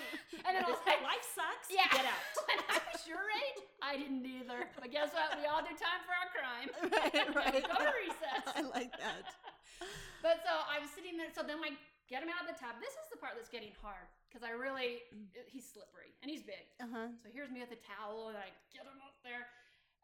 and 0.46 0.52
then 0.54 0.62
I 0.62 0.68
was 0.70 0.80
like, 0.86 1.02
life 1.02 1.24
sucks. 1.26 1.68
yeah. 1.68 1.90
Get 1.90 2.06
out. 2.06 2.22
when 2.46 2.58
I 2.70 2.78
was 2.92 3.02
your 3.08 3.24
age, 3.28 3.60
I 3.82 3.98
didn't 3.98 4.22
either. 4.24 4.70
But 4.78 4.94
guess 4.94 5.10
what? 5.10 5.34
We 5.40 5.44
all 5.50 5.64
do 5.64 5.74
time 5.74 6.00
for 6.06 6.14
our 6.14 6.28
crime. 6.30 6.68
right, 6.94 7.28
right. 7.34 7.62
Go 7.66 7.76
to 7.82 7.92
recess. 7.98 8.44
I 8.54 8.62
like 8.70 8.94
that. 9.02 9.26
But 10.22 10.44
so 10.44 10.52
I 10.68 10.78
was 10.80 10.90
sitting 10.92 11.16
there. 11.16 11.32
So 11.32 11.42
then 11.42 11.60
I 11.64 11.76
get 12.08 12.22
him 12.22 12.28
out 12.28 12.44
of 12.44 12.48
the 12.52 12.58
tub. 12.58 12.76
This 12.80 12.92
is 12.96 13.08
the 13.08 13.16
part 13.20 13.36
that's 13.36 13.48
getting 13.52 13.72
hard 13.80 14.04
because 14.28 14.44
I 14.44 14.52
really, 14.52 15.04
he's 15.52 15.64
slippery 15.66 16.12
and 16.20 16.28
he's 16.28 16.44
big. 16.44 16.64
Uh 16.80 16.90
huh. 16.90 17.08
So 17.22 17.32
here's 17.32 17.50
me 17.50 17.60
with 17.64 17.72
a 17.72 17.80
towel, 17.80 18.28
and 18.32 18.38
I 18.38 18.52
get 18.72 18.84
him 18.84 19.00
up 19.00 19.16
there, 19.24 19.48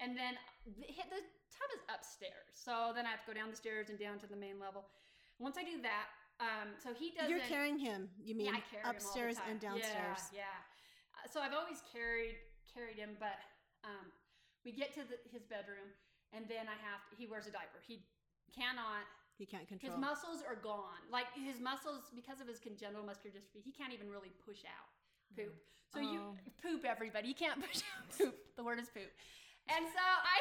and 0.00 0.16
then 0.16 0.38
the, 0.64 0.88
the 0.88 1.23
tub 1.52 1.70
is 1.76 1.82
upstairs. 1.92 2.50
So 2.56 2.92
then 2.96 3.04
I 3.04 3.12
have 3.12 3.23
to 3.25 3.28
go 3.30 3.37
down 3.37 3.52
the 3.52 3.58
stairs 3.58 3.90
and 3.92 3.99
down 3.99 4.18
to 4.25 4.28
the 4.28 4.38
main 4.38 4.56
level. 4.58 4.87
Once 5.38 5.61
I 5.61 5.64
do 5.68 5.82
that, 5.85 6.08
um, 6.40 6.73
so 6.80 6.92
he 6.92 7.12
doesn't. 7.12 7.28
You're 7.32 7.44
carrying 7.49 7.76
him. 7.76 8.08
You 8.20 8.37
mean 8.37 8.52
yeah, 8.52 8.61
I 8.61 8.64
carry 8.68 8.85
him 8.85 8.88
all 8.88 8.92
the 8.92 9.00
upstairs 9.00 9.37
and 9.49 9.61
downstairs? 9.61 10.32
Yeah, 10.32 10.44
yeah. 10.49 10.56
Uh, 11.16 11.28
So 11.28 11.40
I've 11.40 11.56
always 11.56 11.80
carried 11.92 12.37
carried 12.73 13.00
him, 13.00 13.16
but 13.16 13.40
um, 13.88 14.12
we 14.64 14.73
get 14.73 14.92
to 15.00 15.02
the, 15.04 15.16
his 15.32 15.49
bedroom, 15.49 15.88
and 16.37 16.44
then 16.44 16.68
I 16.68 16.76
have 16.85 17.00
to, 17.08 17.16
he 17.16 17.25
wears 17.25 17.49
a 17.49 17.52
diaper. 17.52 17.80
He 17.85 18.04
cannot. 18.52 19.08
He 19.38 19.45
can't 19.45 19.69
control. 19.69 19.93
His 19.93 20.00
muscles 20.00 20.40
are 20.43 20.57
gone. 20.57 21.05
Like 21.12 21.28
his 21.37 21.61
muscles, 21.61 22.09
because 22.16 22.40
of 22.40 22.49
his 22.49 22.59
congenital 22.59 23.05
muscular 23.05 23.37
dystrophy, 23.37 23.61
he 23.64 23.73
can't 23.73 23.93
even 23.93 24.09
really 24.09 24.33
push 24.49 24.64
out 24.64 24.88
poop. 25.37 25.52
So 25.93 26.00
you 26.00 26.33
Oh. 26.33 26.37
poop 26.64 26.85
everybody. 26.88 27.28
You 27.28 27.37
can't 27.37 27.61
push 27.69 27.85
out 27.93 28.09
poop. 28.16 28.35
The 28.57 28.64
word 28.64 28.81
is 28.81 28.88
poop. 28.88 29.12
And 29.69 29.85
so 29.93 30.00
I 30.00 30.37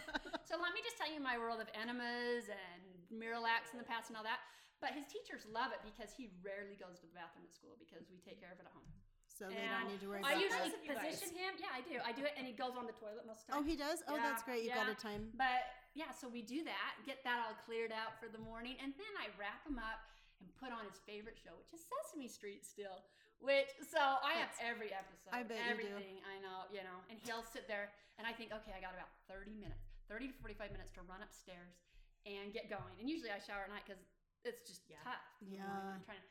so 0.48 0.58
let 0.58 0.74
me 0.74 0.80
just 0.82 0.98
tell 0.98 1.06
you 1.10 1.20
my 1.22 1.38
world 1.38 1.60
of 1.62 1.68
enemas 1.78 2.50
and 2.50 2.82
Miralax 3.12 3.70
in 3.72 3.78
the 3.78 3.86
past 3.86 4.10
and 4.10 4.16
all 4.18 4.26
that. 4.26 4.40
But 4.80 4.96
his 4.96 5.04
teachers 5.06 5.44
love 5.44 5.70
it 5.76 5.84
because 5.84 6.10
he 6.16 6.32
rarely 6.42 6.74
goes 6.74 6.98
to 7.04 7.06
the 7.06 7.12
bathroom 7.12 7.44
at 7.44 7.52
school 7.52 7.76
because 7.76 8.08
we 8.08 8.16
take 8.24 8.40
care 8.40 8.48
of 8.50 8.58
it 8.58 8.64
at 8.66 8.72
home. 8.72 8.88
So 9.40 9.48
they 9.48 9.56
And 9.56 9.72
don't 9.72 9.88
need 9.88 10.04
to 10.04 10.08
worry 10.12 10.20
I 10.20 10.36
usually 10.36 10.68
that. 10.68 10.84
You 10.84 10.92
guys. 10.92 11.16
position 11.16 11.32
him. 11.32 11.56
Yeah, 11.56 11.72
I 11.72 11.80
do. 11.80 11.96
I 12.04 12.12
do 12.12 12.28
it, 12.28 12.36
and 12.36 12.44
he 12.44 12.52
goes 12.52 12.76
on 12.76 12.84
the 12.84 12.92
toilet 13.00 13.24
most 13.24 13.48
of 13.48 13.56
the 13.56 13.56
time. 13.56 13.56
Oh, 13.56 13.64
he 13.64 13.72
does. 13.80 14.04
Oh, 14.04 14.20
that's 14.20 14.44
great. 14.44 14.68
You 14.68 14.76
got 14.76 14.84
yeah. 14.84 14.92
a 14.92 15.00
time. 15.00 15.32
But 15.32 15.64
yeah, 15.96 16.12
so 16.12 16.28
we 16.28 16.44
do 16.44 16.60
that, 16.68 16.92
get 17.08 17.24
that 17.24 17.40
all 17.40 17.56
cleared 17.64 17.90
out 17.90 18.20
for 18.20 18.28
the 18.28 18.38
morning, 18.44 18.76
and 18.84 18.92
then 19.00 19.12
I 19.16 19.32
wrap 19.40 19.64
him 19.64 19.80
up 19.80 20.04
and 20.44 20.46
put 20.60 20.70
on 20.76 20.84
his 20.84 21.00
favorite 21.08 21.40
show, 21.40 21.56
which 21.56 21.72
is 21.72 21.80
Sesame 21.88 22.28
Street 22.28 22.68
still. 22.68 23.00
Which 23.40 23.72
so 23.88 23.96
I 24.20 24.36
have 24.36 24.52
every 24.60 24.92
episode, 24.92 25.32
I 25.32 25.40
bet 25.40 25.56
you 25.56 25.64
do. 25.64 25.72
everything 25.72 26.20
I 26.28 26.36
know, 26.44 26.68
you 26.68 26.84
know. 26.84 27.00
And 27.08 27.16
he'll 27.24 27.40
sit 27.40 27.64
there, 27.64 27.88
and 28.20 28.28
I 28.28 28.36
think, 28.36 28.52
okay, 28.52 28.76
I 28.76 28.84
got 28.84 28.92
about 28.92 29.08
thirty 29.24 29.56
minutes, 29.56 29.88
thirty 30.12 30.28
to 30.28 30.36
forty-five 30.44 30.68
minutes 30.76 30.92
to 31.00 31.02
run 31.08 31.24
upstairs 31.24 31.72
and 32.28 32.52
get 32.52 32.68
going. 32.68 33.00
And 33.00 33.08
usually 33.08 33.32
I 33.32 33.40
shower 33.40 33.64
at 33.64 33.72
night 33.72 33.88
because 33.88 34.04
it's 34.44 34.68
just 34.68 34.84
Yeah. 34.92 35.00
tough. 35.08 35.24
Yeah. 35.40 35.64
I'm 35.64 36.04
trying 36.04 36.20
to. 36.20 36.28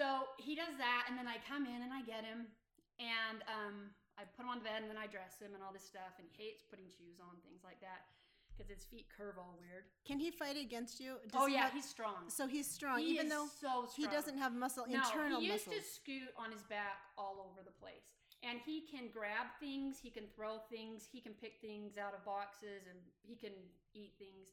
So 0.00 0.32
he 0.40 0.56
does 0.56 0.72
that, 0.80 1.12
and 1.12 1.20
then 1.20 1.28
I 1.28 1.36
come 1.44 1.68
in 1.68 1.84
and 1.84 1.92
I 1.92 2.00
get 2.00 2.24
him, 2.24 2.48
and 2.96 3.44
um, 3.44 3.92
I 4.16 4.24
put 4.24 4.48
him 4.48 4.48
on 4.48 4.64
the 4.64 4.64
bed, 4.64 4.80
and 4.80 4.88
then 4.88 4.96
I 4.96 5.04
dress 5.04 5.36
him 5.36 5.52
and 5.52 5.60
all 5.60 5.76
this 5.76 5.84
stuff. 5.84 6.16
And 6.16 6.24
he 6.24 6.32
hates 6.32 6.64
putting 6.64 6.88
shoes 6.88 7.20
on, 7.20 7.36
things 7.44 7.60
like 7.60 7.84
that, 7.84 8.08
because 8.48 8.72
his 8.72 8.88
feet 8.88 9.12
curve 9.12 9.36
all 9.36 9.60
weird. 9.60 9.92
Can 10.08 10.16
he 10.16 10.32
fight 10.32 10.56
against 10.56 11.04
you? 11.04 11.20
Does 11.28 11.36
oh 11.36 11.44
he 11.44 11.60
yeah, 11.60 11.68
have- 11.68 11.76
he's 11.76 11.84
strong. 11.84 12.32
so 12.32 12.48
he's 12.48 12.64
strong, 12.64 13.04
He 13.04 13.12
even 13.12 13.28
though 13.28 13.44
so 13.60 13.92
he 13.92 14.08
doesn't 14.08 14.40
have 14.40 14.56
muscle 14.56 14.88
no, 14.88 15.04
internal 15.04 15.36
he 15.36 15.52
used 15.52 15.68
muscles. 15.68 15.84
to 15.84 15.92
scoot 16.00 16.32
on 16.40 16.48
his 16.48 16.64
back 16.64 17.04
all 17.20 17.44
over 17.44 17.60
the 17.60 17.76
place. 17.76 18.08
And 18.40 18.56
he 18.64 18.88
can 18.88 19.12
grab 19.12 19.52
things, 19.60 20.00
he 20.00 20.08
can 20.08 20.24
throw 20.32 20.64
things, 20.72 21.04
he 21.12 21.20
can 21.20 21.36
pick 21.36 21.60
things 21.60 22.00
out 22.00 22.16
of 22.16 22.24
boxes, 22.24 22.88
and 22.88 22.96
he 23.20 23.36
can 23.36 23.52
eat 23.92 24.16
things. 24.16 24.48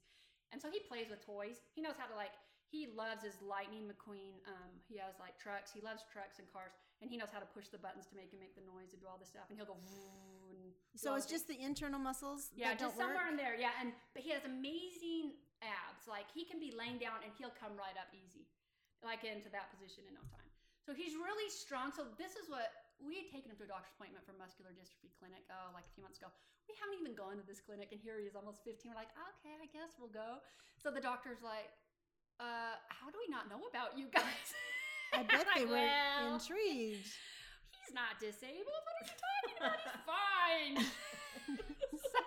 And 0.52 0.60
so 0.60 0.68
he 0.68 0.84
plays 0.84 1.08
with 1.08 1.24
toys. 1.24 1.64
He 1.72 1.80
knows 1.80 1.96
how 1.96 2.08
to 2.08 2.16
like. 2.16 2.36
He 2.68 2.92
loves 2.92 3.24
his 3.24 3.40
Lightning 3.40 3.88
McQueen. 3.88 4.44
Um, 4.44 4.72
he 4.84 5.00
has 5.00 5.16
like 5.24 5.40
trucks. 5.40 5.72
He 5.72 5.80
loves 5.80 6.04
trucks 6.12 6.40
and 6.40 6.48
cars, 6.52 6.76
and 7.00 7.08
he 7.08 7.16
knows 7.16 7.32
how 7.32 7.40
to 7.40 7.48
push 7.56 7.72
the 7.72 7.80
buttons 7.80 8.08
to 8.12 8.16
make 8.20 8.36
him 8.36 8.44
make 8.44 8.60
the 8.60 8.66
noise 8.68 8.92
and 8.92 9.00
do 9.00 9.08
all 9.08 9.16
this 9.16 9.32
stuff. 9.32 9.48
And 9.48 9.56
he'll 9.56 9.70
go. 9.70 9.80
So 11.00 11.16
it's 11.16 11.30
just 11.30 11.48
the 11.48 11.56
internal 11.56 12.02
muscles 12.02 12.52
yeah, 12.52 12.74
that 12.74 12.82
don't 12.82 12.92
just 12.92 13.00
somewhere 13.00 13.30
work. 13.30 13.36
in 13.36 13.40
there. 13.40 13.56
Yeah, 13.56 13.72
and 13.80 13.96
but 14.12 14.26
he 14.26 14.36
has 14.36 14.44
amazing 14.44 15.38
abs. 15.64 16.10
Like 16.12 16.28
he 16.36 16.44
can 16.44 16.60
be 16.60 16.76
laying 16.76 17.00
down 17.00 17.24
and 17.24 17.32
he'll 17.40 17.56
come 17.56 17.78
right 17.80 17.96
up 17.96 18.12
easy, 18.12 18.44
like 19.00 19.24
into 19.24 19.48
that 19.56 19.72
position 19.72 20.04
in 20.10 20.18
no 20.18 20.26
time. 20.28 20.48
So 20.84 20.92
he's 20.92 21.16
really 21.20 21.48
strong. 21.52 21.96
So 21.96 22.08
this 22.20 22.36
is 22.36 22.52
what 22.52 22.72
we 23.04 23.20
had 23.22 23.30
taken 23.30 23.54
him 23.54 23.58
to 23.62 23.66
a 23.68 23.70
doctor's 23.70 23.94
appointment 23.94 24.26
for 24.26 24.34
muscular 24.36 24.74
dystrophy 24.74 25.14
clinic. 25.20 25.46
Oh, 25.52 25.70
like 25.72 25.86
a 25.86 25.94
few 25.94 26.02
months 26.02 26.18
ago. 26.18 26.34
We 26.66 26.76
haven't 26.82 27.00
even 27.00 27.16
gone 27.16 27.40
to 27.40 27.46
this 27.48 27.64
clinic, 27.64 27.96
and 27.96 28.00
here 28.02 28.20
he 28.20 28.28
is, 28.28 28.36
almost 28.36 28.60
15. 28.68 28.92
We're 28.92 29.00
like, 29.00 29.14
okay, 29.16 29.56
I 29.56 29.72
guess 29.72 29.96
we'll 29.96 30.12
go. 30.12 30.44
So 30.76 30.92
the 30.92 31.00
doctor's 31.00 31.40
like, 31.40 31.72
uh, 32.40 32.78
how 32.90 33.10
do 33.10 33.18
we 33.20 33.30
not 33.32 33.50
know 33.50 33.62
about 33.70 33.98
you 33.98 34.08
guys? 34.14 34.48
I 35.14 35.24
bet 35.30 35.46
they 35.56 35.66
were 35.66 35.76
"Well, 35.78 36.36
intrigued. 36.36 37.08
He's 37.72 37.94
not 37.96 38.20
disabled. 38.20 38.68
What 38.84 38.96
are 38.98 39.06
you 39.08 39.16
talking 39.18 39.56
about? 39.58 39.80
He's 39.82 40.04
fine. 40.06 40.76
so, 42.12 42.22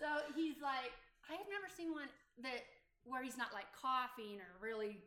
so 0.00 0.08
he's 0.34 0.58
like, 0.60 0.90
I 1.30 1.34
have 1.38 1.46
never 1.50 1.68
seen 1.70 1.92
one 1.92 2.10
that 2.42 2.66
where 3.06 3.22
he's 3.22 3.38
not 3.38 3.54
like 3.54 3.70
coughing 3.72 4.42
or 4.42 4.50
really. 4.60 4.98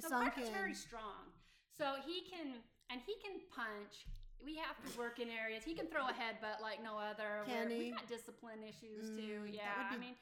So 0.00 0.08
Parker's 0.10 0.48
very 0.48 0.74
strong. 0.74 1.30
So 1.76 2.00
he 2.04 2.24
can 2.30 2.58
and 2.90 3.00
he 3.04 3.14
can 3.22 3.38
punch. 3.52 4.08
We 4.42 4.56
have 4.60 4.76
to 4.84 4.90
work 4.98 5.20
in 5.20 5.28
areas. 5.32 5.64
He 5.64 5.72
can 5.74 5.86
throw 5.88 6.04
a 6.08 6.12
headbutt 6.12 6.60
like 6.60 6.82
no 6.82 6.98
other. 6.98 7.44
Can 7.46 7.68
We're- 7.68 7.72
he? 7.72 7.78
We've 7.92 7.94
got 7.96 8.08
discipline 8.08 8.60
issues 8.64 9.08
Mm, 9.08 9.16
too. 9.16 9.38
that 9.46 9.54
Yeah, 9.54 9.88
I 9.92 9.96
mean, 9.96 10.16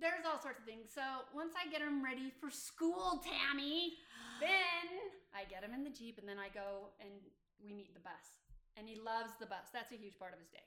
there's 0.00 0.24
all 0.28 0.40
sorts 0.40 0.60
of 0.60 0.66
things. 0.66 0.92
So 0.94 1.02
once 1.34 1.52
I 1.56 1.68
get 1.70 1.80
him 1.80 2.04
ready 2.04 2.32
for 2.40 2.50
school, 2.50 3.22
Tammy, 3.24 3.96
then 4.40 4.86
I 5.34 5.44
get 5.48 5.64
him 5.64 5.72
in 5.72 5.84
the 5.84 5.90
Jeep 5.94 6.18
and 6.18 6.28
then 6.28 6.38
I 6.38 6.48
go 6.52 6.92
and 7.00 7.10
we 7.64 7.72
meet 7.72 7.94
the 7.94 8.04
bus. 8.04 8.36
And 8.76 8.84
he 8.88 8.96
loves 9.00 9.32
the 9.40 9.48
bus. 9.48 9.72
That's 9.72 9.92
a 9.92 9.96
huge 9.96 10.18
part 10.20 10.36
of 10.36 10.38
his 10.38 10.52
day. 10.52 10.64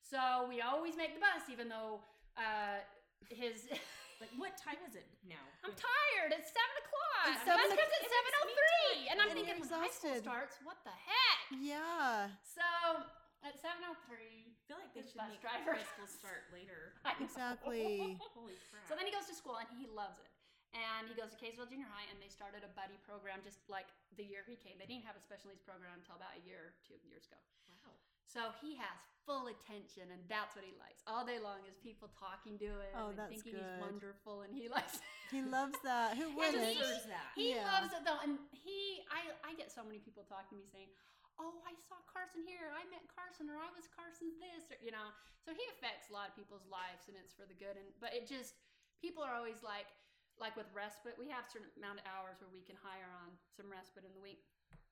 So 0.00 0.48
we 0.48 0.64
always 0.64 0.96
make 0.96 1.12
the 1.12 1.20
bus, 1.20 1.44
even 1.52 1.68
though 1.68 2.00
uh, 2.36 2.80
his. 3.28 3.68
Like, 4.20 4.36
what 4.36 4.52
time 4.60 4.76
is 4.84 4.92
it 5.00 5.08
now? 5.24 5.40
I'm 5.64 5.72
tired. 5.72 6.36
It's 6.36 6.52
seven 6.52 6.76
o'clock. 6.84 7.24
It's 7.32 7.40
The 7.48 7.56
bus 7.56 7.72
comes 7.72 7.88
at 7.88 8.04
seven 8.04 8.32
oh 8.36 8.52
three, 8.52 9.08
and 9.08 9.16
I'm 9.16 9.32
And 9.32 9.36
thinking 9.40 9.56
when 9.56 9.64
high 9.64 9.88
school 9.88 10.12
exhausted. 10.12 10.28
starts, 10.28 10.54
what 10.60 10.76
the 10.84 10.92
heck? 10.92 11.40
Yeah. 11.56 12.28
So 12.44 13.00
at 13.46 13.56
seven 13.60 13.80
oh 13.88 13.96
three, 14.06 14.52
I 14.52 14.60
feel 14.68 14.78
like 14.80 14.92
they 14.92 15.04
should 15.04 15.16
bus 15.18 15.32
make 15.32 15.40
driver. 15.42 15.72
high 15.76 15.86
school 15.88 16.08
start 16.10 16.44
later. 16.56 16.92
Exactly. 17.24 18.16
Holy 18.36 18.56
crap. 18.70 18.84
So 18.88 18.94
then 18.96 19.06
he 19.08 19.12
goes 19.12 19.26
to 19.28 19.36
school 19.36 19.56
and 19.58 19.68
he 19.76 19.88
loves 19.90 20.20
it. 20.20 20.28
And 20.70 21.10
he 21.10 21.18
goes 21.18 21.34
to 21.34 21.38
Kaysville 21.40 21.66
Junior 21.66 21.90
High 21.90 22.06
and 22.14 22.22
they 22.22 22.30
started 22.30 22.62
a 22.62 22.70
buddy 22.78 22.94
program 23.02 23.42
just 23.42 23.58
like 23.66 23.90
the 24.14 24.22
year 24.22 24.46
he 24.46 24.54
came. 24.54 24.78
They 24.78 24.86
didn't 24.86 25.02
have 25.02 25.18
a 25.18 25.22
special 25.24 25.50
needs 25.50 25.64
program 25.66 25.98
until 25.98 26.14
about 26.14 26.30
a 26.38 26.42
year 26.46 26.70
or 26.70 26.72
two 26.86 26.94
years 27.02 27.26
ago. 27.26 27.40
wow. 27.66 27.90
So 28.30 28.54
he 28.62 28.78
has 28.78 28.94
full 29.26 29.50
attention 29.50 30.06
and 30.14 30.22
that's 30.30 30.54
what 30.54 30.62
he 30.62 30.70
likes. 30.78 31.02
All 31.10 31.26
day 31.26 31.42
long 31.42 31.66
is 31.66 31.74
people 31.82 32.06
talking 32.14 32.54
to 32.62 32.70
him 32.86 32.94
Oh, 32.94 33.10
and 33.10 33.18
that's 33.18 33.34
thinking 33.34 33.58
good. 33.58 33.66
he's 33.66 33.82
wonderful 33.82 34.46
and 34.46 34.54
he 34.54 34.70
likes 34.70 35.02
He 35.34 35.42
loves 35.42 35.74
that. 35.82 36.14
Who 36.14 36.30
wouldn't? 36.38 36.62
he- 36.62 36.78
deserves 36.78 37.02
that. 37.10 37.34
He 37.34 37.58
Yeah. 37.58 37.66
loves 37.66 37.90
it 37.90 38.06
though, 38.06 38.22
and 38.22 38.38
he, 38.54 39.02
I, 39.10 39.34
I 39.42 39.58
get 39.58 39.74
so 39.74 39.82
many 39.82 39.98
people 39.98 40.22
talking 40.30 40.54
to 40.54 40.62
me 40.62 40.70
saying, 40.70 40.94
"Oh, 41.40 41.64
I 41.64 41.72
saw 41.88 41.96
Carson 42.04 42.44
here. 42.44 42.68
I 42.76 42.84
met 42.92 43.08
Carson, 43.08 43.48
or 43.48 43.56
I 43.56 43.72
was 43.72 43.88
Carson's 43.88 44.36
this, 44.36 44.68
or 44.68 44.76
you 44.84 44.92
know." 44.92 45.08
So 45.40 45.56
he 45.56 45.64
affects 45.72 46.12
a 46.12 46.14
lot 46.14 46.28
of 46.28 46.36
people's 46.36 46.68
lives, 46.68 47.08
and 47.08 47.16
it's 47.16 47.32
for 47.32 47.48
the 47.48 47.56
good. 47.56 47.80
And 47.80 47.88
but 47.96 48.12
it 48.12 48.28
just, 48.28 48.60
people 49.00 49.24
are 49.24 49.32
always 49.32 49.64
like, 49.64 49.88
like 50.36 50.52
with 50.60 50.68
respite, 50.76 51.16
we 51.16 51.32
have 51.32 51.48
certain 51.48 51.72
amount 51.80 52.04
of 52.04 52.04
hours 52.04 52.44
where 52.44 52.52
we 52.52 52.60
can 52.60 52.76
hire 52.76 53.08
on 53.24 53.32
some 53.56 53.72
respite 53.72 54.04
in 54.04 54.12
the 54.12 54.20
week. 54.20 54.44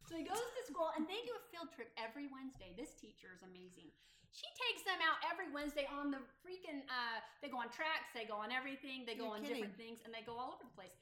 So 0.09 0.17
he 0.17 0.25
goes 0.25 0.41
to 0.41 0.63
school, 0.65 0.89
and 0.97 1.05
they 1.05 1.21
do 1.29 1.37
a 1.37 1.45
field 1.53 1.69
trip 1.69 1.93
every 2.01 2.33
Wednesday. 2.33 2.73
This 2.73 2.97
teacher 2.97 3.29
is 3.37 3.45
amazing. 3.45 3.93
She 4.33 4.49
takes 4.69 4.85
them 4.85 5.01
out 5.05 5.21
every 5.25 5.53
Wednesday 5.53 5.85
on 5.89 6.09
the 6.13 6.21
freaking. 6.41 6.85
Uh, 6.89 7.21
they 7.45 7.53
go 7.53 7.61
on 7.61 7.69
tracks, 7.73 8.09
they 8.17 8.25
go 8.25 8.37
on 8.41 8.49
everything, 8.53 9.05
they 9.05 9.17
go 9.17 9.33
You're 9.33 9.37
on 9.37 9.45
kidding. 9.45 9.69
different 9.69 9.77
things, 9.77 10.01
and 10.05 10.13
they 10.13 10.25
go 10.25 10.37
all 10.37 10.57
over 10.57 10.65
the 10.65 10.77
place. 10.77 10.97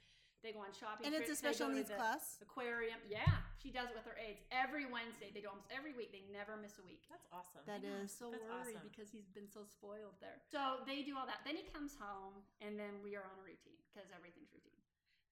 They 0.46 0.54
go 0.54 0.62
on 0.62 0.70
shopping. 0.70 1.10
And 1.10 1.12
it's 1.18 1.26
a 1.26 1.34
trips, 1.34 1.42
special 1.58 1.74
needs 1.74 1.90
class. 1.90 2.38
Aquarium. 2.38 3.02
Yeah, 3.10 3.26
she 3.58 3.74
does 3.74 3.90
it 3.90 3.98
with 3.98 4.06
her 4.06 4.14
aides 4.14 4.46
every 4.54 4.86
Wednesday. 4.86 5.34
They 5.34 5.42
do 5.42 5.50
almost 5.50 5.66
every 5.74 5.90
week. 5.90 6.14
They 6.14 6.22
never 6.30 6.54
miss 6.54 6.78
a 6.78 6.86
week. 6.86 7.02
That's 7.10 7.26
awesome. 7.34 7.66
That 7.66 7.82
I 7.82 7.90
know, 7.90 7.98
I'm 7.98 8.06
is- 8.06 8.14
so 8.14 8.30
That's 8.30 8.46
worried 8.46 8.78
awesome. 8.78 8.86
because 8.86 9.10
he's 9.10 9.26
been 9.34 9.50
so 9.50 9.66
spoiled 9.66 10.14
there. 10.22 10.38
So 10.46 10.86
they 10.86 11.02
do 11.02 11.18
all 11.18 11.26
that. 11.26 11.42
Then 11.42 11.58
he 11.58 11.66
comes 11.74 11.98
home, 11.98 12.46
and 12.62 12.78
then 12.78 13.02
we 13.02 13.18
are 13.18 13.26
on 13.26 13.34
a 13.42 13.44
routine 13.44 13.74
because 13.90 14.06
everything's 14.14 14.54
routine. 14.54 14.78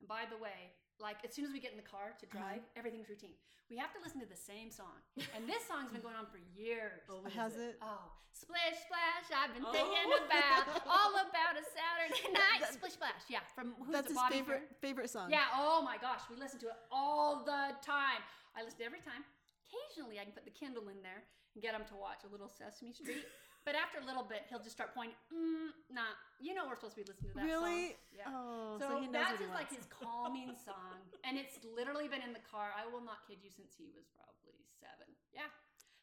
And 0.03 0.11
by 0.11 0.27
the 0.27 0.35
way, 0.42 0.74
like 1.00 1.16
as 1.24 1.35
soon 1.35 1.44
as 1.44 1.52
we 1.52 1.61
get 1.61 1.70
in 1.72 1.76
the 1.76 1.87
car 1.87 2.14
to 2.20 2.26
drive, 2.26 2.62
Uh-huh. 2.62 2.78
everything's 2.80 3.09
routine. 3.09 3.35
We 3.70 3.76
have 3.80 3.92
to 3.96 4.00
listen 4.04 4.20
to 4.20 4.26
the 4.28 4.37
same 4.37 4.70
song, 4.70 5.00
and 5.35 5.48
this 5.48 5.64
song's 5.66 5.90
been 5.90 6.02
going 6.04 6.14
on 6.16 6.26
for 6.26 6.38
years. 6.54 7.00
Oh, 7.09 7.22
what 7.24 7.33
is 7.33 7.37
Has 7.38 7.57
it? 7.57 7.78
Oh, 7.80 8.12
splish 8.33 8.76
splash! 8.85 9.26
I've 9.33 9.54
been 9.57 9.64
Oh. 9.64 9.72
thinking 9.72 10.12
about 10.26 10.68
all 10.87 11.12
about 11.16 11.57
a 11.57 11.64
Saturday 11.64 12.28
night. 12.44 12.68
Splish 12.72 12.92
splash, 12.92 13.24
yeah. 13.28 13.40
From 13.57 13.74
who's 13.80 13.90
That's 13.92 14.11
it, 14.12 14.18
his 14.18 14.22
favorite 14.28 14.68
Fair? 14.68 14.78
favorite 14.80 15.11
song. 15.11 15.30
Yeah. 15.30 15.48
Oh 15.57 15.80
my 15.83 15.96
gosh, 15.96 16.20
we 16.30 16.37
listen 16.37 16.61
to 16.61 16.68
it 16.68 16.76
all 16.92 17.42
the 17.44 17.74
time. 17.80 18.20
I 18.54 18.62
listen 18.62 18.83
every 18.85 19.00
time. 19.00 19.24
Occasionally, 19.66 20.20
I 20.20 20.24
can 20.24 20.33
put 20.33 20.44
the 20.44 20.52
Kindle 20.54 20.88
in 20.88 21.02
there 21.02 21.24
and 21.54 21.62
get 21.62 21.72
them 21.72 21.83
to 21.88 21.96
watch 21.96 22.22
a 22.22 22.28
little 22.30 22.48
Sesame 22.48 22.92
Street. 22.92 23.24
but 23.64 23.72
after 23.72 23.96
a 23.98 24.07
little 24.07 24.24
bit, 24.24 24.44
he'll 24.53 24.61
just 24.61 24.77
start 24.77 24.92
pointing. 24.92 25.16
Mm, 25.33 25.72
nah, 25.88 26.12
you 26.37 26.53
know 26.53 26.68
we're 26.68 26.77
supposed 26.77 27.00
to 27.00 27.03
be 27.03 27.09
listening 27.09 27.33
to 27.33 27.37
that 27.40 27.48
Really? 27.48 27.96
song. 27.96 28.12
Yeah. 28.12 28.29
Oh, 28.29 28.77
so 28.77 28.85
so, 28.85 28.92
he 29.00 29.09
that's 29.09 29.40
what 29.40 29.40
his 29.40 29.57
like 29.57 29.70
his 29.72 29.87
calming 29.88 30.53
song, 30.61 31.00
and 31.24 31.40
it's 31.40 31.57
literally 31.64 32.07
been 32.07 32.22
in 32.22 32.37
the 32.37 32.44
car. 32.44 32.77
I 32.77 32.85
will 32.88 33.03
not 33.03 33.24
kid 33.24 33.40
you 33.40 33.48
since 33.48 33.72
he 33.72 33.88
was 33.96 34.05
probably 34.12 34.61
seven. 34.77 35.09
Yeah, 35.33 35.48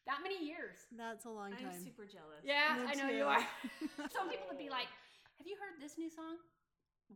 that 0.10 0.26
many 0.26 0.42
years. 0.42 0.90
That's 0.98 1.30
a 1.30 1.34
long 1.34 1.54
time. 1.54 1.70
I'm 1.70 1.78
super 1.78 2.10
jealous. 2.10 2.42
Yeah, 2.42 2.82
Me 2.82 2.90
I 2.90 2.94
know 2.98 3.10
you 3.14 3.30
are. 3.30 3.46
Some 4.16 4.28
people 4.34 4.50
would 4.50 4.62
be 4.62 4.74
like, 4.74 4.90
"Have 5.38 5.46
you 5.46 5.54
heard 5.62 5.78
this 5.78 6.02
new 6.02 6.10
song?" 6.10 6.42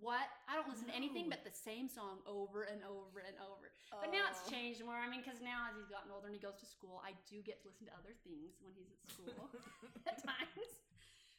What? 0.03 0.27
I 0.51 0.59
don't 0.59 0.67
listen 0.67 0.91
to 0.91 0.95
anything 0.95 1.31
but 1.31 1.47
the 1.47 1.53
same 1.55 1.87
song 1.87 2.19
over 2.27 2.67
and 2.67 2.83
over 2.83 3.23
and 3.23 3.35
over. 3.39 3.71
But 3.95 4.11
now 4.11 4.27
it's 4.27 4.43
Oh. 4.43 4.51
changed 4.51 4.83
more. 4.83 4.99
I 4.99 5.07
mean, 5.07 5.23
because 5.23 5.39
now 5.39 5.71
as 5.71 5.75
he's 5.79 5.87
gotten 5.87 6.11
older 6.11 6.27
and 6.27 6.35
he 6.35 6.41
goes 6.43 6.59
to 6.59 6.67
school, 6.67 6.99
I 6.99 7.15
do 7.29 7.39
get 7.41 7.63
to 7.63 7.71
listen 7.71 7.87
to 7.87 7.95
other 7.95 8.11
things 8.27 8.59
when 8.59 8.75
he's 8.75 8.91
at 8.91 8.99
school 9.07 9.47
at 10.09 10.19
times. 10.19 10.69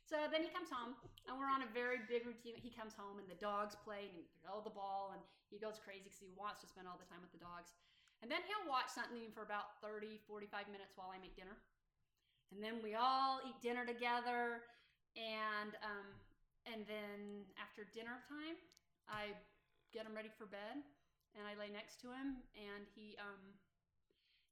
So 0.09 0.31
then 0.31 0.41
he 0.47 0.49
comes 0.55 0.71
home, 0.71 0.95
and 1.27 1.35
we're 1.35 1.51
on 1.51 1.67
a 1.67 1.71
very 1.75 1.99
big 2.07 2.25
routine. 2.25 2.55
He 2.57 2.71
comes 2.71 2.95
home, 2.95 3.19
and 3.19 3.27
the 3.27 3.35
dogs 3.43 3.75
play, 3.75 4.07
and 4.07 4.15
he 4.15 4.25
throw 4.39 4.63
the 4.63 4.71
ball, 4.71 5.11
and 5.13 5.21
he 5.51 5.59
goes 5.59 5.83
crazy 5.83 6.07
because 6.07 6.23
he 6.23 6.31
wants 6.39 6.63
to 6.63 6.71
spend 6.71 6.87
all 6.87 6.95
the 6.95 7.11
time 7.11 7.19
with 7.21 7.35
the 7.35 7.43
dogs. 7.43 7.75
And 8.23 8.31
then 8.31 8.41
he'll 8.47 8.71
watch 8.71 8.89
something 8.89 9.35
for 9.35 9.43
about 9.43 9.83
30, 9.83 10.23
45 10.31 10.71
minutes 10.71 10.95
while 10.95 11.11
I 11.11 11.19
make 11.19 11.35
dinner. 11.35 11.59
And 12.55 12.63
then 12.63 12.79
we 12.81 12.95
all 12.95 13.43
eat 13.43 13.59
dinner 13.61 13.83
together, 13.85 14.63
and 15.19 15.75
um, 15.83 16.07
and 16.67 16.83
then 16.87 17.47
after 17.57 17.87
dinner 17.95 18.19
time, 18.27 18.59
I 19.07 19.33
get 19.95 20.05
him 20.05 20.15
ready 20.15 20.31
for 20.31 20.47
bed, 20.51 20.83
and 21.39 21.43
I 21.47 21.55
lay 21.55 21.71
next 21.71 22.03
to 22.03 22.11
him, 22.11 22.43
and 22.59 22.85
he 22.91 23.15
um, 23.23 23.55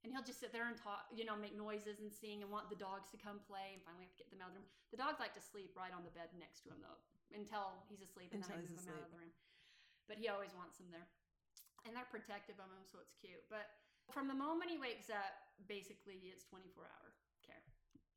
and 0.01 0.13
he'll 0.13 0.25
just 0.25 0.37
sit 0.37 0.53
there 0.53 0.69
and 0.69 0.77
talk, 0.77 1.09
you 1.09 1.25
know, 1.25 1.33
make 1.33 1.57
noises 1.57 1.97
and 1.97 2.13
sing, 2.13 2.45
and 2.45 2.49
want 2.53 2.69
the 2.69 2.77
dogs 2.77 3.09
to 3.11 3.17
come 3.17 3.41
play. 3.43 3.73
And 3.73 3.81
finally, 3.81 4.05
have 4.05 4.15
to 4.15 4.21
get 4.21 4.29
them 4.29 4.39
out 4.39 4.53
of 4.53 4.55
the 4.55 4.63
room. 4.63 4.71
The 4.93 5.01
dogs 5.01 5.17
like 5.17 5.33
to 5.35 5.43
sleep 5.43 5.73
right 5.75 5.91
on 5.91 6.05
the 6.05 6.13
bed 6.13 6.31
next 6.37 6.63
to 6.65 6.71
him 6.71 6.79
though, 6.79 7.01
until 7.35 7.83
he's 7.89 8.05
asleep, 8.05 8.31
and 8.31 8.41
Until 8.41 8.55
then 8.55 8.63
I 8.63 8.69
move 8.69 8.79
him 8.79 8.95
out 8.95 9.05
of 9.05 9.11
the 9.11 9.19
room. 9.19 9.33
But 10.07 10.21
he 10.21 10.29
always 10.29 10.53
wants 10.53 10.77
them 10.77 10.93
there, 10.93 11.09
and 11.83 11.97
they're 11.97 12.07
protective 12.07 12.61
of 12.61 12.69
him, 12.69 12.85
so 12.85 13.01
it's 13.01 13.17
cute. 13.17 13.41
But 13.49 13.73
from 14.13 14.29
the 14.29 14.37
moment 14.37 14.69
he 14.69 14.77
wakes 14.77 15.09
up, 15.09 15.33
basically 15.65 16.21
it's 16.29 16.45
24 16.45 16.85
hour. 16.85 17.09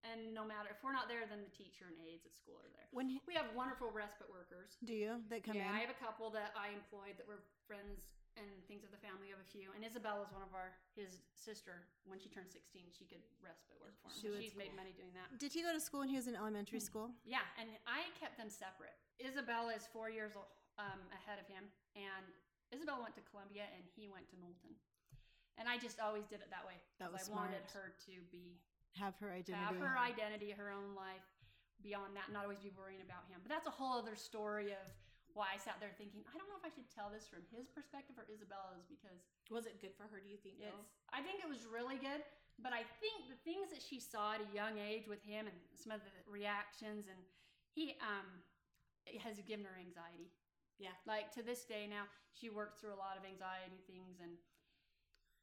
And 0.09 0.33
no 0.33 0.41
matter 0.47 0.73
if 0.73 0.81
we're 0.81 0.97
not 0.97 1.05
there, 1.11 1.29
then 1.29 1.45
the 1.45 1.53
teacher 1.53 1.85
and 1.85 1.97
aides 2.01 2.25
at 2.25 2.33
school 2.33 2.57
are 2.57 2.71
there. 2.73 2.89
When 2.97 3.09
he, 3.13 3.21
We 3.29 3.37
have 3.37 3.53
wonderful 3.53 3.93
respite 3.93 4.31
workers. 4.33 4.81
do 4.81 4.97
you 4.97 5.21
that 5.29 5.45
come 5.45 5.61
in? 5.61 5.63
yeah, 5.63 5.69
in? 5.69 5.77
I 5.77 5.81
have 5.85 5.93
a 5.93 6.01
couple 6.01 6.33
that 6.33 6.57
I 6.57 6.73
employed 6.73 7.21
that 7.21 7.29
were 7.29 7.45
friends 7.69 8.09
and 8.41 8.47
things 8.71 8.87
of 8.87 8.95
the 8.95 9.03
family 9.03 9.35
of 9.35 9.39
a 9.43 9.49
few. 9.51 9.75
And 9.77 9.83
Isabel 9.85 10.23
is 10.25 10.31
one 10.33 10.41
of 10.47 10.55
our 10.55 10.73
his 10.97 11.21
sister. 11.35 11.85
When 12.09 12.17
she 12.23 12.31
turned 12.33 12.49
sixteen, 12.49 12.89
she 12.95 13.05
could 13.05 13.21
respite 13.45 13.77
work 13.83 13.99
for 14.01 14.09
him. 14.09 14.17
She 14.17 14.29
was 14.33 14.41
She's 14.41 14.55
made 14.57 14.73
cool. 14.73 14.81
money 14.81 14.95
doing 14.97 15.13
that. 15.19 15.29
Did 15.37 15.53
he 15.53 15.61
go 15.61 15.75
to 15.75 15.83
school 15.83 16.01
when 16.07 16.09
he 16.09 16.17
was 16.17 16.31
in 16.31 16.39
elementary 16.39 16.81
school? 16.81 17.11
Yeah, 17.27 17.43
and 17.61 17.69
I 17.85 18.09
kept 18.17 18.39
them 18.41 18.49
separate. 18.49 18.95
Isabel 19.21 19.69
is 19.75 19.85
four 19.91 20.09
years 20.09 20.33
um, 20.79 21.03
ahead 21.11 21.43
of 21.43 21.51
him, 21.51 21.67
and 21.99 22.25
Isabel 22.71 23.03
went 23.03 23.19
to 23.19 23.25
Columbia, 23.27 23.67
and 23.75 23.83
he 23.99 24.07
went 24.07 24.31
to 24.31 24.39
Knowlton. 24.39 24.73
And 25.59 25.67
I 25.67 25.75
just 25.77 25.99
always 25.99 26.23
did 26.31 26.39
it 26.39 26.49
that 26.55 26.63
way. 26.63 26.79
That 27.03 27.11
'cause 27.11 27.27
was 27.27 27.35
I 27.35 27.35
wanted 27.35 27.67
her 27.75 27.91
to 28.07 28.15
be 28.31 28.63
Have 28.99 29.15
her 29.23 29.31
identity. 29.31 29.55
have 29.55 29.79
her 29.79 29.95
identity, 29.97 30.51
her 30.53 30.71
own 30.71 30.95
life. 30.99 31.25
Beyond 31.79 32.19
that, 32.19 32.35
not 32.35 32.43
always 32.43 32.59
be 32.59 32.75
worrying 32.75 33.07
about 33.07 33.23
him. 33.31 33.39
But 33.39 33.55
that's 33.55 33.71
a 33.71 33.75
whole 33.75 34.03
other 34.03 34.19
story 34.19 34.75
of 34.75 34.83
why 35.39 35.55
I 35.55 35.59
sat 35.63 35.79
there 35.79 35.95
thinking, 35.95 36.27
I 36.27 36.35
don't 36.35 36.51
know 36.51 36.59
if 36.59 36.67
I 36.67 36.75
should 36.75 36.91
tell 36.91 37.07
this 37.07 37.31
from 37.31 37.47
his 37.55 37.71
perspective 37.71 38.19
or 38.19 38.27
Isabella's 38.27 38.83
because 38.91 39.23
Was 39.55 39.71
it 39.71 39.79
good 39.79 39.95
for 39.95 40.11
her? 40.11 40.19
Do 40.19 40.27
you 40.27 40.43
think? 40.43 40.59
it's. 40.59 40.75
I 41.15 41.23
think 41.23 41.39
it 41.39 41.47
was 41.47 41.63
really 41.71 41.95
good, 41.95 42.27
but 42.59 42.75
I 42.75 42.83
think 42.99 43.31
the 43.31 43.39
things 43.47 43.71
that 43.71 43.79
she 43.79 44.03
saw 44.03 44.35
at 44.35 44.43
a 44.43 44.51
young 44.51 44.83
age 44.83 45.07
with 45.07 45.23
him 45.23 45.47
and 45.47 45.55
some 45.79 45.95
of 45.95 46.03
the 46.03 46.11
reactions, 46.27 47.07
and 47.07 47.23
he 47.71 47.95
um, 48.03 48.27
it 49.07 49.23
has 49.23 49.39
given 49.47 49.63
her 49.63 49.79
anxiety. 49.79 50.35
Yeah. 50.83 50.95
Like 51.07 51.31
to 51.39 51.47
this 51.47 51.63
day 51.63 51.87
now, 51.87 52.11
she 52.35 52.51
works 52.51 52.83
through 52.83 52.95
a 52.95 53.01
lot 53.01 53.15
of 53.15 53.23
anxiety 53.23 53.79
things 53.87 54.19
and 54.19 54.35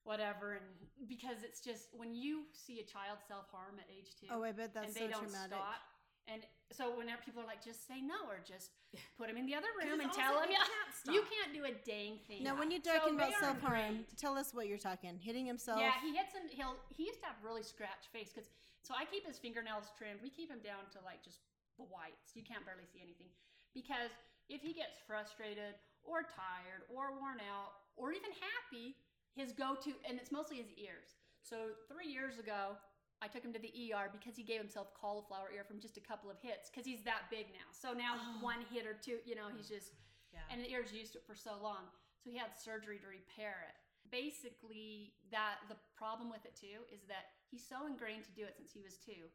whatever, 0.05 0.53
and 0.53 0.65
because 1.09 1.43
it's 1.43 1.59
just 1.59 1.89
when 1.91 2.13
you 2.15 2.45
see 2.53 2.79
a 2.79 2.85
child 2.85 3.19
self 3.27 3.49
harm 3.51 3.75
at 3.81 3.89
age 3.91 4.15
two, 4.15 4.27
Oh, 4.31 4.41
I 4.45 4.53
bet 4.53 4.73
that's 4.73 4.87
and 4.87 4.95
they 4.95 5.11
so 5.11 5.19
don't 5.19 5.27
traumatic. 5.27 5.57
stop. 5.59 5.81
And 6.25 6.41
so 6.73 6.89
whenever 6.97 7.21
people 7.21 7.45
are 7.45 7.49
like, 7.49 7.61
just 7.61 7.85
say 7.85 8.01
no, 8.01 8.25
or 8.25 8.41
just 8.41 8.73
put 9.19 9.29
him 9.29 9.37
in 9.37 9.45
the 9.45 9.53
other 9.53 9.69
room 9.77 10.01
and 10.01 10.09
tell 10.09 10.33
almost 10.41 10.49
him, 10.49 10.57
you 10.57 10.57
you 10.63 10.65
can't 10.65 10.91
stop. 10.97 11.13
you 11.13 11.21
can't 11.29 11.51
do 11.53 11.61
a 11.69 11.73
dang 11.85 12.17
thing. 12.25 12.41
Now, 12.41 12.57
when 12.57 12.73
you're 12.73 12.81
So 12.81 12.93
talking 12.97 13.13
about 13.17 13.33
self 13.37 13.61
harm, 13.61 14.05
tell 14.17 14.33
us 14.37 14.53
what 14.53 14.65
you're 14.69 14.81
talking. 14.81 15.17
Hitting 15.21 15.45
himself. 15.45 15.77
Yeah, 15.81 15.93
he 16.01 16.15
hits 16.17 16.33
him. 16.33 16.49
He'll 16.49 16.77
he 16.89 17.05
used 17.09 17.19
to 17.21 17.27
have 17.29 17.37
really 17.45 17.61
scratched 17.65 18.09
face 18.13 18.29
because 18.33 18.49
so 18.81 18.93
I 18.97 19.05
keep 19.05 19.25
his 19.25 19.37
fingernails 19.37 19.89
trimmed. 19.97 20.21
We 20.21 20.29
keep 20.33 20.49
him 20.49 20.61
down 20.65 20.85
to 20.97 21.01
like 21.05 21.21
just 21.21 21.41
the 21.77 21.85
whites. 21.89 22.33
You 22.33 22.41
can't 22.45 22.65
barely 22.65 22.85
see 22.89 23.01
anything 23.05 23.29
because 23.77 24.09
if 24.49 24.61
he 24.61 24.73
gets 24.73 24.97
frustrated 25.05 25.73
or 26.05 26.21
tired 26.25 26.85
or 26.89 27.13
worn 27.17 27.41
out 27.41 27.73
or 27.97 28.13
even 28.13 28.29
happy, 28.37 28.93
his 29.35 29.51
go-to 29.51 29.91
and 30.07 30.17
it's 30.17 30.31
mostly 30.31 30.57
his 30.57 30.71
ears. 30.79 31.19
So 31.43 31.75
three 31.91 32.07
years 32.07 32.39
ago, 32.39 32.79
I 33.21 33.27
took 33.27 33.43
him 33.43 33.53
to 33.53 33.59
the 33.59 33.71
ER 33.91 34.09
because 34.11 34.35
he 34.35 34.43
gave 34.43 34.59
himself 34.59 34.93
cauliflower 34.99 35.51
ear 35.53 35.63
from 35.63 35.79
just 35.79 35.97
a 35.97 36.03
couple 36.03 36.31
of 36.31 36.37
hits 36.41 36.69
because 36.71 36.85
he's 36.87 37.03
that 37.03 37.27
big 37.29 37.47
now. 37.53 37.67
So 37.71 37.93
now 37.93 38.15
Oh. 38.17 38.39
one 38.41 38.61
hit 38.71 38.87
or 38.87 38.93
two, 38.95 39.19
you 39.25 39.35
know, 39.35 39.49
he's 39.55 39.67
just 39.69 39.93
Yeah. 40.33 40.43
and 40.49 40.59
the 40.63 40.69
ears 40.71 40.91
used 40.91 41.13
to 41.13 41.19
it 41.19 41.25
for 41.25 41.35
so 41.35 41.55
long. 41.61 41.91
So 42.23 42.29
he 42.31 42.37
had 42.37 42.55
surgery 42.57 42.99
to 42.99 43.07
repair 43.07 43.67
it. 43.69 43.75
Basically, 44.11 45.13
that 45.31 45.59
the 45.69 45.75
problem 45.95 46.29
with 46.29 46.45
it 46.45 46.55
too 46.55 46.83
is 46.91 47.03
that 47.05 47.35
he's 47.51 47.65
so 47.67 47.85
ingrained 47.85 48.25
to 48.25 48.31
do 48.31 48.43
it 48.45 48.55
since 48.57 48.71
he 48.73 48.81
was 48.81 48.97
two. 48.97 49.29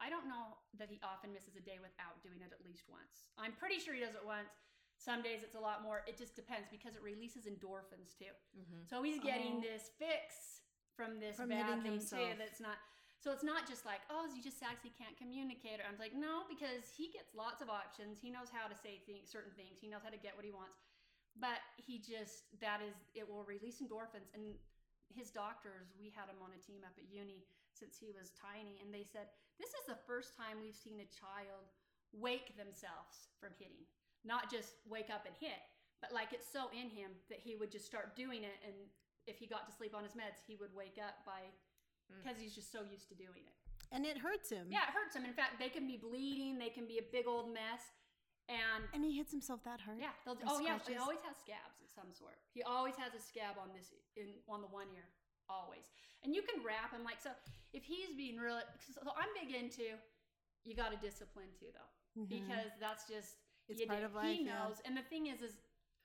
I 0.00 0.08
don't 0.10 0.26
know 0.26 0.56
that 0.78 0.88
he 0.90 0.98
often 1.04 1.32
misses 1.32 1.54
a 1.54 1.60
day 1.60 1.78
without 1.78 2.22
doing 2.22 2.40
it 2.40 2.50
at 2.50 2.64
least 2.64 2.88
once. 2.88 3.28
I'm 3.38 3.52
pretty 3.52 3.78
sure 3.78 3.94
he 3.94 4.00
does 4.00 4.14
it 4.16 4.24
once. 4.24 4.50
Some 5.02 5.18
days 5.20 5.42
it's 5.42 5.58
a 5.58 5.60
lot 5.60 5.82
more. 5.82 6.06
It 6.06 6.14
just 6.16 6.38
depends 6.38 6.70
because 6.70 6.94
it 6.94 7.02
releases 7.02 7.50
endorphins 7.50 8.14
too. 8.16 8.30
Mhm. 8.54 8.86
So 8.88 9.02
he's 9.02 9.18
getting 9.18 9.58
Oh. 9.58 9.60
this 9.60 9.90
fix 9.98 10.62
from 10.94 11.18
this 11.18 11.36
From 11.36 11.48
bad 11.48 11.82
thing 11.82 11.98
himself. 11.98 12.22
too. 12.30 12.38
That's 12.38 12.60
not. 12.60 12.78
So 13.18 13.32
it's 13.32 13.42
not 13.42 13.66
just 13.66 13.84
like, 13.84 14.02
oh, 14.10 14.30
he 14.32 14.40
just. 14.40 14.62
He 14.82 14.90
can't 14.90 15.16
communicate. 15.16 15.80
Or 15.80 15.84
I'm 15.84 15.98
like, 15.98 16.12
no, 16.14 16.46
because 16.48 16.88
he 16.90 17.10
gets 17.10 17.34
lots 17.34 17.60
of 17.62 17.68
options. 17.68 18.20
He 18.20 18.30
knows 18.30 18.48
how 18.50 18.68
to 18.68 18.76
say 18.76 18.98
things, 19.00 19.28
certain 19.28 19.52
things. 19.54 19.80
He 19.80 19.88
knows 19.88 20.02
how 20.02 20.10
to 20.10 20.16
get 20.16 20.36
what 20.36 20.44
he 20.44 20.52
wants. 20.52 20.78
But 21.34 21.60
he 21.76 21.98
just 21.98 22.44
that 22.60 22.80
is 22.80 22.94
it 23.14 23.28
will 23.28 23.42
release 23.44 23.80
endorphins. 23.82 24.30
And 24.34 24.58
his 25.08 25.30
doctors, 25.30 25.92
we 25.98 26.10
had 26.10 26.28
him 26.28 26.40
on 26.42 26.52
a 26.54 26.58
team 26.58 26.84
up 26.84 26.96
at 26.96 27.04
uni 27.10 27.44
since 27.72 27.98
he 27.98 28.12
was 28.12 28.30
tiny, 28.32 28.78
and 28.80 28.94
they 28.94 29.02
said 29.04 29.28
this 29.58 29.70
is 29.70 29.86
the 29.86 29.96
first 30.06 30.36
time 30.36 30.60
we've 30.60 30.76
seen 30.76 31.00
a 31.00 31.06
child 31.06 31.66
wake 32.12 32.56
themselves 32.56 33.28
from 33.40 33.52
hitting, 33.58 33.86
not 34.24 34.50
just 34.50 34.74
wake 34.88 35.10
up 35.10 35.26
and 35.26 35.34
hit, 35.38 35.58
but 36.00 36.12
like 36.12 36.32
it's 36.32 36.46
so 36.50 36.68
in 36.72 36.88
him 36.90 37.10
that 37.28 37.38
he 37.38 37.56
would 37.56 37.70
just 37.70 37.86
start 37.86 38.14
doing 38.16 38.42
it, 38.44 38.58
and 38.66 38.74
if 39.26 39.38
he 39.38 39.46
got 39.46 39.66
to 39.68 39.72
sleep 39.74 39.94
on 39.94 40.02
his 40.02 40.12
meds, 40.12 40.42
he 40.46 40.56
would 40.56 40.74
wake 40.74 40.98
up 40.98 41.24
by 41.26 41.40
Mm. 42.10 42.18
because 42.18 42.36
he's 42.40 42.54
just 42.54 42.70
so 42.72 42.82
used 42.82 43.08
to 43.08 43.14
doing 43.14 43.46
it. 43.46 43.56
and 43.92 44.04
it 44.04 44.18
hurts 44.18 44.50
him. 44.50 44.66
Yeah, 44.70 44.82
it 44.88 44.92
hurts 44.96 45.14
him. 45.14 45.24
In 45.24 45.32
fact, 45.34 45.58
they 45.60 45.68
can 45.68 45.86
be 45.86 45.96
bleeding, 45.96 46.58
they 46.58 46.68
can 46.70 46.86
be 46.86 46.98
a 46.98 47.02
big 47.12 47.26
old 47.28 47.52
mess, 47.52 47.82
and 48.48 48.84
And 48.92 49.04
he 49.04 49.12
hits 49.16 49.30
himself 49.30 49.62
that 49.64 49.80
hard. 49.80 49.98
yeah, 50.00 50.10
they'll, 50.24 50.34
Or 50.34 50.56
oh 50.56 50.58
yeah, 50.60 50.78
he 50.86 50.96
always 50.96 51.20
has 51.22 51.36
scabs 51.38 51.78
of 51.80 51.88
some 51.94 52.10
sort. 52.12 52.36
He 52.52 52.62
always 52.62 52.96
has 52.96 53.14
a 53.14 53.20
scab 53.20 53.56
on 53.60 53.70
this 53.72 53.92
in 54.16 54.34
on 54.48 54.60
the 54.62 54.66
one 54.68 54.88
ear, 54.96 55.06
always. 55.48 55.84
And 56.24 56.34
you 56.34 56.42
can 56.42 56.62
wrap 56.64 56.90
him 56.92 57.04
like 57.04 57.20
so. 57.20 57.30
If 57.72 57.84
he's 57.84 58.14
being 58.16 58.36
really, 58.38 58.62
so 58.92 59.00
I'm 59.16 59.30
big 59.38 59.54
into, 59.54 59.96
you 60.64 60.74
got 60.74 60.90
to 60.90 60.98
discipline 60.98 61.52
too 61.58 61.70
though, 61.72 62.20
Mhm. 62.22 62.28
because 62.28 62.72
that's 62.80 63.06
just 63.06 63.36
It's 63.72 63.80
you 63.80 63.86
part 63.86 64.00
do- 64.00 64.06
of 64.06 64.14
life, 64.14 64.36
He 64.36 64.44
yeah. 64.44 64.54
knows, 64.68 64.80
and 64.84 64.96
the 64.96 65.02
thing 65.02 65.26
is, 65.28 65.42
is 65.42 65.56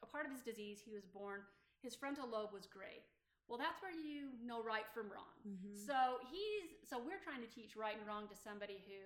a 0.03 0.07
part 0.07 0.25
of 0.25 0.31
his 0.31 0.41
disease. 0.41 0.79
He 0.83 0.91
was 0.91 1.05
born, 1.05 1.41
his 1.81 1.95
frontal 1.95 2.27
lobe 2.27 2.51
was 2.53 2.65
gray. 2.65 3.03
Well, 3.47 3.57
that's 3.57 3.79
where 3.81 3.91
you 3.95 4.35
know 4.43 4.59
right 4.63 4.87
from 4.93 5.07
wrong. 5.09 5.31
Mhm. 5.47 5.71
So 5.87 6.19
he's 6.29 6.75
so 6.83 6.99
we're 6.99 7.19
trying 7.23 7.39
to 7.41 7.47
teach 7.47 7.75
right 7.79 7.95
and 7.97 8.05
wrong 8.05 8.27
to 8.27 8.35
somebody 8.35 8.83
who 8.87 8.99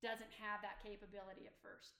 doesn't 0.00 0.30
have 0.38 0.62
that 0.62 0.78
capability 0.82 1.46
at 1.46 1.56
first. 1.60 1.98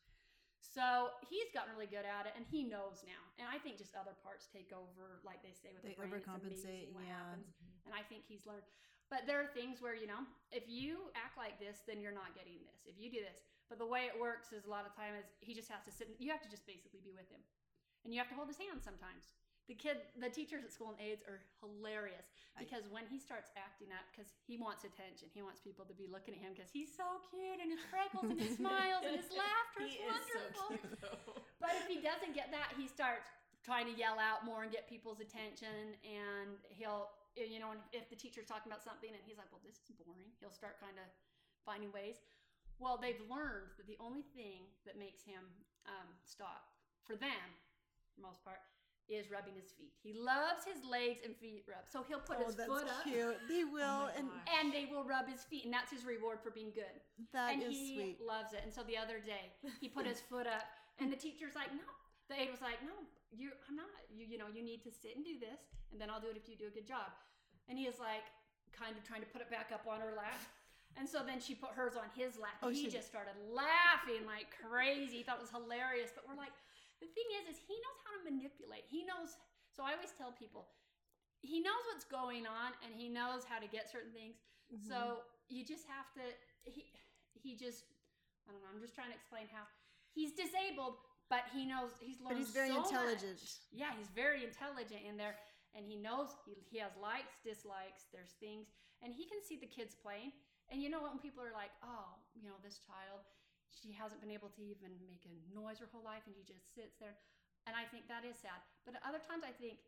So 0.62 1.10
he's 1.28 1.50
gotten 1.52 1.72
really 1.74 1.88
good 1.90 2.04
at 2.06 2.26
it, 2.30 2.32
and 2.36 2.44
he 2.46 2.62
knows 2.62 3.02
now. 3.02 3.24
And 3.40 3.48
I 3.48 3.58
think 3.58 3.76
just 3.80 3.96
other 3.96 4.14
parts 4.22 4.46
take 4.52 4.70
over, 4.72 5.18
like 5.24 5.42
they 5.42 5.52
say 5.56 5.72
with 5.74 5.82
They 5.82 5.96
the 5.96 6.06
brain. 6.06 6.12
Overcompensate, 6.20 6.92
yeah. 6.94 7.00
happens. 7.10 7.48
And 7.86 7.94
I 7.94 8.02
think 8.06 8.22
he's 8.28 8.46
learned. 8.46 8.62
But 9.10 9.26
there 9.26 9.42
are 9.42 9.50
things 9.50 9.82
where 9.82 9.94
you 9.98 10.06
know, 10.06 10.22
if 10.54 10.64
you 10.70 11.10
act 11.18 11.34
like 11.36 11.58
this, 11.58 11.82
then 11.84 11.98
you're 11.98 12.14
not 12.14 12.32
getting 12.38 12.62
this. 12.62 12.86
If 12.86 12.94
you 12.96 13.10
do 13.10 13.18
this, 13.18 13.42
but 13.68 13.82
the 13.82 13.86
way 13.86 14.06
it 14.06 14.14
works 14.14 14.54
is 14.54 14.64
a 14.66 14.70
lot 14.70 14.86
of 14.86 14.94
time 14.94 15.18
is 15.18 15.26
he 15.42 15.52
just 15.52 15.66
has 15.68 15.82
to 15.84 15.92
sit. 15.92 16.14
You 16.22 16.30
have 16.30 16.42
to 16.46 16.50
just 16.50 16.62
basically 16.66 17.02
be 17.02 17.10
with 17.10 17.26
him, 17.26 17.42
and 18.06 18.14
you 18.14 18.22
have 18.22 18.30
to 18.30 18.38
hold 18.38 18.46
his 18.46 18.58
hand 18.58 18.78
sometimes. 18.80 19.34
The 19.68 19.78
kid, 19.78 20.02
the 20.18 20.26
teachers 20.26 20.66
at 20.66 20.74
school 20.74 20.90
and 20.90 20.98
aides 20.98 21.22
are 21.30 21.38
hilarious 21.62 22.26
I- 22.58 22.66
because 22.66 22.90
when 22.90 23.06
he 23.06 23.22
starts 23.22 23.54
acting 23.54 23.94
up, 23.94 24.02
because 24.10 24.26
he 24.42 24.58
wants 24.58 24.82
attention, 24.82 25.30
he 25.30 25.46
wants 25.46 25.62
people 25.62 25.86
to 25.86 25.94
be 25.94 26.10
looking 26.10 26.34
at 26.34 26.42
him 26.42 26.58
because 26.58 26.74
he's 26.74 26.90
so 26.90 27.22
cute 27.30 27.62
and 27.62 27.70
his 27.70 27.78
freckles 27.86 28.26
and 28.34 28.40
his 28.40 28.58
smiles 28.62 29.06
and 29.06 29.14
his 29.14 29.30
laughter 29.30 29.86
is 29.86 29.94
is 29.94 30.26
so 30.34 30.42
wonderful. 30.74 30.74
cute. 30.74 31.38
But 31.62 31.78
if 31.78 31.86
he 31.86 32.02
doesn't 32.02 32.34
get 32.34 32.50
that, 32.50 32.74
he 32.74 32.90
starts 32.90 33.30
trying 33.62 33.86
to 33.86 33.94
yell 33.94 34.18
out 34.18 34.42
more 34.42 34.66
and 34.66 34.74
get 34.74 34.90
people's 34.90 35.22
attention. 35.22 35.94
And 36.02 36.58
he'll, 36.74 37.14
you 37.36 37.58
know, 37.58 37.70
and 37.70 37.80
if 37.92 38.10
the 38.10 38.18
teacher's 38.18 38.46
talking 38.46 38.70
about 38.70 38.82
something 38.82 39.10
and 39.10 39.22
he's 39.22 39.38
like, 39.38 39.50
well, 39.54 39.62
this 39.62 39.78
is 39.82 39.90
boring, 39.94 40.30
he'll 40.42 40.54
start 40.54 40.80
kind 40.82 40.98
of 40.98 41.06
finding 41.62 41.92
ways. 41.92 42.22
Well, 42.80 42.96
they've 42.96 43.20
learned 43.28 43.76
that 43.76 43.86
the 43.86 44.00
only 44.00 44.24
thing 44.32 44.66
that 44.88 44.96
makes 44.96 45.22
him 45.22 45.44
um, 45.84 46.08
stop 46.24 46.72
for 47.04 47.14
them, 47.14 47.44
for 48.08 48.20
the 48.20 48.24
most 48.24 48.40
part, 48.40 48.64
is 49.10 49.28
rubbing 49.28 49.58
his 49.58 49.74
feet. 49.74 49.92
He 50.00 50.14
loves 50.14 50.62
his 50.64 50.80
legs 50.86 51.20
and 51.26 51.34
feet 51.36 51.66
rubbed. 51.66 51.90
So 51.90 52.06
he'll 52.06 52.22
put 52.22 52.38
oh, 52.40 52.46
his 52.46 52.54
foot 52.54 52.86
up 52.86 53.04
cute. 53.04 53.36
They 53.50 53.64
will, 53.74 54.06
my 54.06 54.14
and 54.16 54.30
and 54.62 54.72
they 54.72 54.86
will 54.86 55.02
rub 55.02 55.28
his 55.28 55.42
feet. 55.42 55.66
And 55.66 55.74
that's 55.74 55.90
his 55.90 56.06
reward 56.06 56.38
for 56.40 56.50
being 56.50 56.70
good 56.70 56.94
that 57.34 57.52
and 57.52 57.62
is 57.62 57.74
he 57.74 57.98
sweet. 57.98 58.18
loves 58.22 58.54
it. 58.54 58.62
And 58.62 58.72
so 58.72 58.86
the 58.86 58.96
other 58.96 59.18
day, 59.18 59.50
he 59.82 59.90
put 59.90 60.06
his 60.12 60.22
foot 60.22 60.46
up, 60.46 60.64
and 61.02 61.12
the 61.12 61.18
teacher's 61.18 61.58
like, 61.58 61.74
"No." 61.74 61.84
The 62.30 62.38
aide 62.38 62.54
was 62.54 62.62
like, 62.62 62.78
"No, 62.86 62.94
you, 63.32 63.50
I'm 63.68 63.76
not. 63.76 63.90
You, 64.10 64.26
you 64.26 64.38
know, 64.38 64.50
you 64.52 64.62
need 64.62 64.82
to 64.84 64.90
sit 64.90 65.14
and 65.16 65.24
do 65.24 65.38
this, 65.38 65.62
and 65.90 66.00
then 66.00 66.10
I'll 66.10 66.20
do 66.20 66.28
it 66.30 66.36
if 66.36 66.48
you 66.50 66.54
do 66.58 66.66
a 66.66 66.74
good 66.74 66.86
job." 66.86 67.10
And 67.70 67.78
he 67.78 67.86
is 67.86 67.98
like, 68.02 68.26
kind 68.74 68.94
of 68.98 69.02
trying 69.06 69.22
to 69.22 69.30
put 69.30 69.40
it 69.42 69.50
back 69.50 69.70
up 69.70 69.86
on 69.86 70.00
her 70.02 70.14
lap. 70.18 70.38
And 70.98 71.06
so 71.06 71.22
then 71.22 71.38
she 71.38 71.54
put 71.54 71.70
hers 71.70 71.94
on 71.94 72.10
his 72.18 72.34
lap, 72.34 72.58
Oh, 72.66 72.70
he 72.74 72.86
she- 72.86 72.90
just 72.90 73.06
started 73.06 73.38
laughing 73.46 74.26
like 74.26 74.50
crazy. 74.58 75.18
He 75.18 75.22
thought 75.22 75.38
it 75.38 75.46
was 75.46 75.54
hilarious. 75.54 76.10
But 76.10 76.26
we're 76.26 76.34
like, 76.34 76.50
the 76.98 77.06
thing 77.14 77.28
is, 77.38 77.54
is 77.54 77.58
he 77.62 77.78
knows 77.78 77.98
how 78.02 78.10
to 78.18 78.20
manipulate. 78.26 78.90
He 78.90 79.06
knows. 79.06 79.38
So 79.70 79.86
I 79.86 79.94
always 79.94 80.10
tell 80.18 80.34
people, 80.34 80.66
he 81.46 81.62
knows 81.62 81.78
what's 81.94 82.04
going 82.04 82.42
on, 82.44 82.74
and 82.82 82.90
he 82.90 83.06
knows 83.06 83.46
how 83.46 83.62
to 83.62 83.70
get 83.70 83.86
certain 83.86 84.10
things. 84.10 84.34
Mhm. 84.74 84.82
So 84.90 85.22
you 85.46 85.62
just 85.62 85.86
have 85.86 86.10
to. 86.18 86.24
He 86.66 86.90
he 87.38 87.54
just. 87.54 87.86
I 88.48 88.52
don't 88.52 88.62
know. 88.66 88.70
I'm 88.74 88.82
just 88.82 88.98
trying 88.98 89.14
to 89.14 89.18
explain 89.18 89.46
how 89.54 89.62
he's 90.10 90.34
disabled, 90.34 90.98
but 91.30 91.46
he 91.54 91.62
knows 91.64 91.94
he's 92.02 92.18
learned. 92.18 92.34
but 92.34 92.38
he's 92.42 92.50
very 92.50 92.74
so 92.74 92.82
intelligent. 92.82 93.38
much. 93.38 93.62
Yeah, 93.70 93.94
he's 93.96 94.10
very 94.10 94.42
intelligent 94.42 95.06
in 95.06 95.14
there, 95.16 95.38
and 95.72 95.86
he 95.86 95.94
knows 95.94 96.34
he, 96.44 96.58
he 96.66 96.76
has 96.82 96.92
likes, 96.98 97.38
dislikes. 97.46 98.10
There's 98.10 98.34
things, 98.42 98.68
and 99.00 99.14
he 99.14 99.24
can 99.30 99.38
see 99.40 99.56
the 99.56 99.70
kids 99.70 99.94
playing. 99.94 100.34
And 100.68 100.82
you 100.82 100.90
know 100.90 101.00
what? 101.00 101.14
When 101.14 101.22
people 101.22 101.40
are 101.46 101.54
like, 101.54 101.70
"Oh, 101.86 102.18
you 102.34 102.42
know, 102.42 102.58
this 102.60 102.82
child, 102.82 103.22
she 103.70 103.94
hasn't 103.94 104.20
been 104.20 104.34
able 104.34 104.50
to 104.58 104.62
even 104.66 104.98
make 105.00 105.22
a 105.24 105.34
noise 105.54 105.78
her 105.78 105.88
whole 105.94 106.02
life, 106.04 106.26
and 106.26 106.34
she 106.34 106.42
just 106.42 106.74
sits 106.74 106.98
there," 106.98 107.14
and 107.70 107.78
I 107.78 107.86
think 107.88 108.10
that 108.10 108.26
is 108.26 108.34
sad. 108.36 108.58
But 108.84 108.98
at 108.98 109.02
other 109.06 109.22
times, 109.22 109.46
I 109.46 109.54
think. 109.54 109.78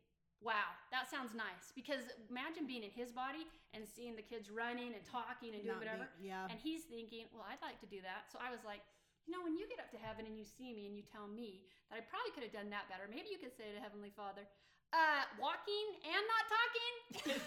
Wow, 0.43 0.75
that 0.91 1.07
sounds 1.07 1.31
nice. 1.31 1.71
Because 1.71 2.03
imagine 2.27 2.67
being 2.67 2.83
in 2.83 2.91
his 2.91 3.15
body 3.15 3.47
and 3.71 3.87
seeing 3.87 4.19
the 4.19 4.25
kids 4.27 4.51
running 4.51 4.91
and 4.91 4.99
talking 5.07 5.55
and 5.55 5.63
doing 5.63 5.71
Not 5.71 5.79
whatever. 5.79 6.11
be- 6.19 6.27
yeah. 6.27 6.51
And 6.51 6.59
he's 6.59 6.83
thinking, 6.83 7.31
well, 7.31 7.47
I'd 7.47 7.63
like 7.63 7.79
to 7.79 7.87
do 7.87 8.03
that. 8.03 8.27
So 8.27 8.43
I 8.43 8.51
was 8.51 8.59
like, 8.67 8.83
you 9.25 9.31
know, 9.31 9.41
when 9.43 9.55
you 9.55 9.67
get 9.71 9.79
up 9.79 9.89
to 9.95 9.99
heaven 9.99 10.27
and 10.27 10.35
you 10.35 10.43
see 10.43 10.75
me 10.75 10.87
and 10.87 10.95
you 10.95 11.03
tell 11.03 11.27
me 11.27 11.63
that 11.87 11.99
I 11.99 12.01
probably 12.03 12.31
could 12.35 12.43
have 12.43 12.55
done 12.55 12.67
that 12.75 12.91
better, 12.91 13.07
maybe 13.07 13.31
you 13.31 13.39
could 13.39 13.55
say 13.55 13.71
to 13.71 13.79
Heavenly 13.79 14.11
Father, 14.11 14.43
Uh, 14.93 15.25
walking 15.41 15.87
and 16.05 16.21
not 16.29 16.43
talking. 16.45 16.93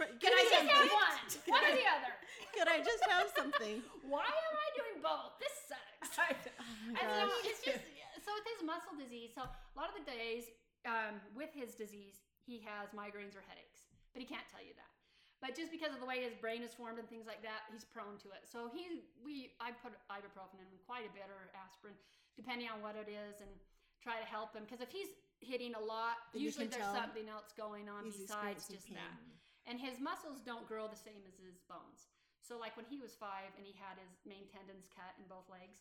Can 0.00 0.20
Can 0.20 0.32
I 0.32 0.44
just 0.48 0.68
have 0.68 0.88
one? 0.92 1.16
One 1.48 1.64
or 1.64 1.74
the 1.76 1.88
other? 1.88 2.12
Could 2.56 2.68
I 2.68 2.80
just 2.80 3.02
have 3.08 3.28
something? 3.36 3.84
Why 4.12 4.28
am 4.28 4.54
I 4.56 4.68
doing 4.76 4.96
both? 5.04 5.36
This 5.40 5.52
sucks. 5.68 6.48
Oh 6.56 6.64
my 6.88 6.96
And 6.96 7.08
so 7.08 7.24
it's 7.44 7.60
just 7.64 7.84
so 8.24 8.32
with 8.36 8.46
his 8.48 8.60
muscle 8.64 8.96
disease. 8.96 9.32
So 9.32 9.44
a 9.44 9.74
lot 9.76 9.88
of 9.92 9.96
the 9.96 10.06
days 10.08 10.48
um, 10.84 11.20
with 11.36 11.52
his 11.52 11.76
disease, 11.76 12.20
he 12.44 12.60
has 12.64 12.92
migraines 12.96 13.36
or 13.36 13.44
headaches, 13.44 13.88
but 14.12 14.20
he 14.20 14.26
can't 14.28 14.44
tell 14.48 14.64
you 14.64 14.72
that. 14.76 14.92
But 15.40 15.56
just 15.56 15.72
because 15.72 15.96
of 15.96 16.04
the 16.04 16.08
way 16.08 16.20
his 16.20 16.36
brain 16.36 16.60
is 16.60 16.76
formed 16.76 17.00
and 17.00 17.08
things 17.08 17.24
like 17.24 17.40
that, 17.40 17.64
he's 17.72 17.84
prone 17.88 18.20
to 18.20 18.28
it. 18.36 18.44
So 18.44 18.68
he, 18.68 19.08
we, 19.24 19.56
I 19.56 19.72
put 19.72 19.96
ibuprofen 20.12 20.60
in 20.60 20.68
him 20.68 20.80
quite 20.84 21.08
a 21.08 21.12
bit 21.16 21.32
or 21.32 21.48
aspirin, 21.56 21.96
depending 22.36 22.68
on 22.68 22.84
what 22.84 22.92
it 22.92 23.08
is, 23.08 23.40
and 23.40 23.48
try 24.04 24.20
to 24.20 24.28
help 24.28 24.52
him. 24.52 24.68
Because 24.68 24.84
if 24.84 24.92
he's 24.92 25.08
hitting 25.40 25.72
a 25.72 25.80
lot, 25.80 26.20
usually 26.36 26.68
there's 26.68 26.92
something 26.92 27.24
else 27.24 27.56
going 27.56 27.88
on 27.88 28.04
besides 28.04 28.68
just 28.68 28.84
pain. 28.92 29.00
that. 29.00 29.16
And 29.64 29.80
his 29.80 29.96
muscles 29.96 30.44
don't 30.44 30.68
grow 30.68 30.88
the 30.88 31.00
same 31.00 31.24
as 31.24 31.40
his 31.40 31.56
bones. 31.64 32.12
So, 32.44 32.60
like 32.60 32.76
when 32.76 32.88
he 32.88 33.00
was 33.00 33.16
five 33.16 33.52
and 33.56 33.64
he 33.64 33.72
had 33.76 33.96
his 34.00 34.12
main 34.28 34.44
tendons 34.48 34.88
cut 34.92 35.16
in 35.20 35.24
both 35.28 35.48
legs, 35.48 35.80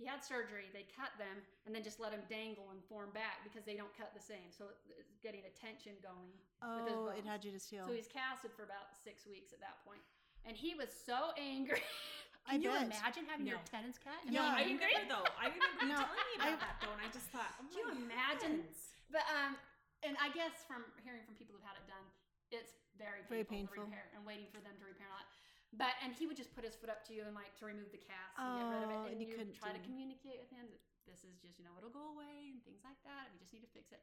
he 0.00 0.08
had 0.08 0.24
surgery. 0.24 0.72
They 0.72 0.88
cut 0.96 1.12
them 1.20 1.44
and 1.68 1.76
then 1.76 1.84
just 1.84 2.00
let 2.00 2.16
him 2.16 2.24
dangle 2.32 2.72
and 2.72 2.80
form 2.88 3.12
back 3.12 3.44
because 3.44 3.68
they 3.68 3.76
don't 3.76 3.92
cut 3.92 4.16
the 4.16 4.24
same. 4.24 4.48
So 4.48 4.72
it's 4.96 5.12
getting 5.20 5.44
a 5.44 5.52
tension 5.52 5.92
going. 6.00 6.32
with 6.64 6.88
his 6.88 6.96
Oh, 6.96 7.12
it 7.12 7.28
had 7.28 7.44
you 7.44 7.52
to 7.52 7.60
steal. 7.60 7.84
So 7.84 7.92
he's 7.92 8.08
casted 8.08 8.56
for 8.56 8.64
about 8.64 8.96
six 8.96 9.28
weeks 9.28 9.52
at 9.52 9.60
that 9.60 9.84
point. 9.84 10.00
And 10.48 10.56
he 10.56 10.72
was 10.72 10.88
so 10.88 11.36
angry. 11.36 11.84
I 12.48 12.56
Can 12.56 12.64
you 12.64 12.72
bet. 12.72 12.88
imagine 12.88 13.28
having 13.28 13.44
your 13.44 13.60
No. 13.60 13.68
tendons 13.68 14.00
cut? 14.00 14.16
No, 14.24 14.40
Yeah. 14.40 14.56
I 14.56 14.64
remember 14.64 15.04
though. 15.12 15.28
I 15.36 15.52
remember 15.52 15.76
you 15.84 15.92
No, 15.92 16.00
telling 16.00 16.24
me 16.32 16.34
about 16.40 16.56
I- 16.56 16.64
that 16.64 16.74
though, 16.80 16.94
and 16.96 17.02
I 17.04 17.08
just 17.12 17.28
thought, 17.28 17.52
oh 17.60 17.68
Can 17.68 17.76
you 17.76 17.86
imagine? 18.08 18.64
heavens. 18.64 18.96
But 19.12 19.28
um, 19.28 19.60
and 20.00 20.16
I 20.16 20.32
guess 20.32 20.64
from 20.64 20.88
hearing 21.04 21.20
from 21.28 21.36
people 21.36 21.52
who've 21.52 21.68
had 21.68 21.76
it 21.76 21.84
done, 21.84 22.02
it's 22.48 22.72
very 22.96 23.20
painful, 23.28 23.36
Very 23.36 23.46
painful. 23.46 23.76
to 23.76 23.84
repair 23.92 24.06
and 24.16 24.24
waiting 24.24 24.48
for 24.48 24.58
them 24.64 24.72
to 24.80 24.84
repair 24.88 25.06
and 25.06 25.14
all 25.14 25.20
that. 25.20 25.29
But 25.72 25.94
and 26.02 26.10
he 26.12 26.26
would 26.26 26.36
just 26.36 26.50
put 26.54 26.64
his 26.66 26.74
foot 26.74 26.90
up 26.90 27.06
to 27.06 27.14
you 27.14 27.22
and 27.22 27.34
like 27.34 27.54
to 27.62 27.64
remove 27.64 27.94
the 27.94 28.02
cast 28.02 28.34
and 28.38 28.58
get 28.58 28.66
rid 28.66 28.82
of 28.82 28.90
Oh, 28.90 28.94
it, 29.06 29.14
and 29.14 29.14
and 29.14 29.18
you 29.22 29.30
you 29.30 29.34
couldn't 29.38 29.54
try 29.54 29.70
to 29.70 29.78
communicate 29.86 30.42
with 30.42 30.50
him 30.50 30.66
that 30.66 30.82
this 31.06 31.22
is 31.22 31.38
just 31.38 31.58
you 31.58 31.64
know 31.64 31.70
it'll 31.78 31.94
go 31.94 32.10
away 32.10 32.50
and 32.50 32.58
things 32.66 32.82
like 32.82 32.98
that. 33.06 33.30
And 33.30 33.34
we 33.34 33.38
just 33.38 33.54
need 33.54 33.62
to 33.62 33.70
fix 33.70 33.94
it. 33.94 34.02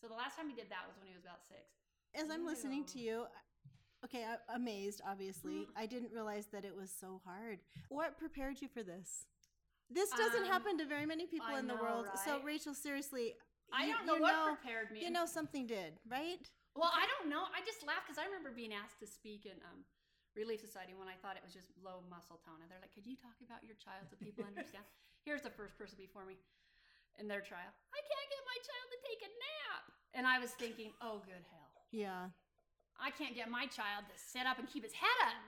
So 0.00 0.06
the 0.06 0.14
last 0.18 0.36
time 0.36 0.52
he 0.52 0.54
did 0.54 0.68
that 0.68 0.84
was 0.86 0.94
when 1.00 1.08
he 1.08 1.16
was 1.16 1.24
about 1.24 1.42
six. 1.48 1.64
As 2.14 2.28
I'm 2.30 2.44
listening 2.46 2.84
to 2.92 2.98
you, 3.00 3.24
okay, 4.04 4.24
I, 4.24 4.36
amazed, 4.54 5.00
obviously. 5.04 5.66
Mm. 5.66 5.76
I 5.76 5.84
didn't 5.86 6.12
realize 6.12 6.46
that 6.52 6.64
it 6.64 6.76
was 6.76 6.92
so 6.92 7.20
hard. 7.24 7.58
What 7.88 8.16
prepared 8.16 8.60
you 8.60 8.68
for 8.68 8.82
this? 8.84 9.26
This 9.90 10.08
doesn't 10.12 10.44
Um, 10.44 10.52
happen 10.52 10.78
to 10.78 10.84
very 10.84 11.04
many 11.08 11.26
people 11.26 11.48
I 11.48 11.58
in 11.58 11.66
the 11.66 11.74
know, 11.74 11.82
world. 11.82 12.06
So. 12.24 12.40
Rachel, 12.44 12.74
seriously, 12.74 13.34
I 13.72 13.86
you- 13.86 13.92
don't 13.96 14.06
know 14.06 14.16
what 14.20 14.32
know, 14.32 14.54
prepared 14.54 14.90
me. 14.92 15.00
you 15.02 15.10
know 15.10 15.24
something 15.26 15.66
did, 15.66 15.98
right? 16.06 16.44
Well, 16.76 16.92
I 16.94 17.06
don't 17.18 17.28
know. 17.28 17.44
I 17.52 17.64
just 17.66 17.82
laughed 17.84 18.06
because 18.06 18.18
I 18.18 18.26
remember 18.26 18.52
being 18.52 18.72
asked 18.72 19.00
to 19.00 19.06
speak 19.06 19.44
and 19.46 19.58
um, 19.64 19.84
Relief 20.38 20.62
Society 20.62 20.94
when 20.94 21.10
I 21.10 21.18
thought 21.18 21.34
it 21.34 21.42
was 21.42 21.50
just 21.50 21.74
low 21.82 22.06
muscle 22.06 22.38
tone. 22.46 22.62
And 22.62 22.70
they're 22.70 22.78
like, 22.78 22.94
could 22.94 23.02
you 23.02 23.18
talk 23.18 23.34
about 23.42 23.66
your 23.66 23.74
child 23.74 24.06
so 24.06 24.14
people 24.22 24.46
understand? 24.46 24.86
Here's 25.26 25.42
the 25.42 25.50
first 25.50 25.74
person 25.74 25.98
before 25.98 26.22
me 26.22 26.38
in 27.18 27.26
their 27.26 27.42
trial. 27.42 27.74
I 27.90 28.00
can't 28.06 28.28
get 28.30 28.42
my 28.46 28.58
child 28.62 28.86
to 28.94 28.98
take 29.02 29.20
a 29.26 29.30
nap. 29.34 29.82
And 30.14 30.24
I 30.24 30.38
was 30.38 30.54
thinking, 30.54 30.94
oh, 31.02 31.18
good 31.26 31.42
hell. 31.50 31.74
Yeah. 31.90 32.30
I 33.02 33.10
can't 33.10 33.34
get 33.34 33.50
my 33.50 33.66
child 33.66 34.06
to 34.06 34.14
sit 34.14 34.46
up 34.46 34.62
and 34.62 34.66
keep 34.70 34.86
his 34.86 34.94
head 34.94 35.18
up, 35.26 35.38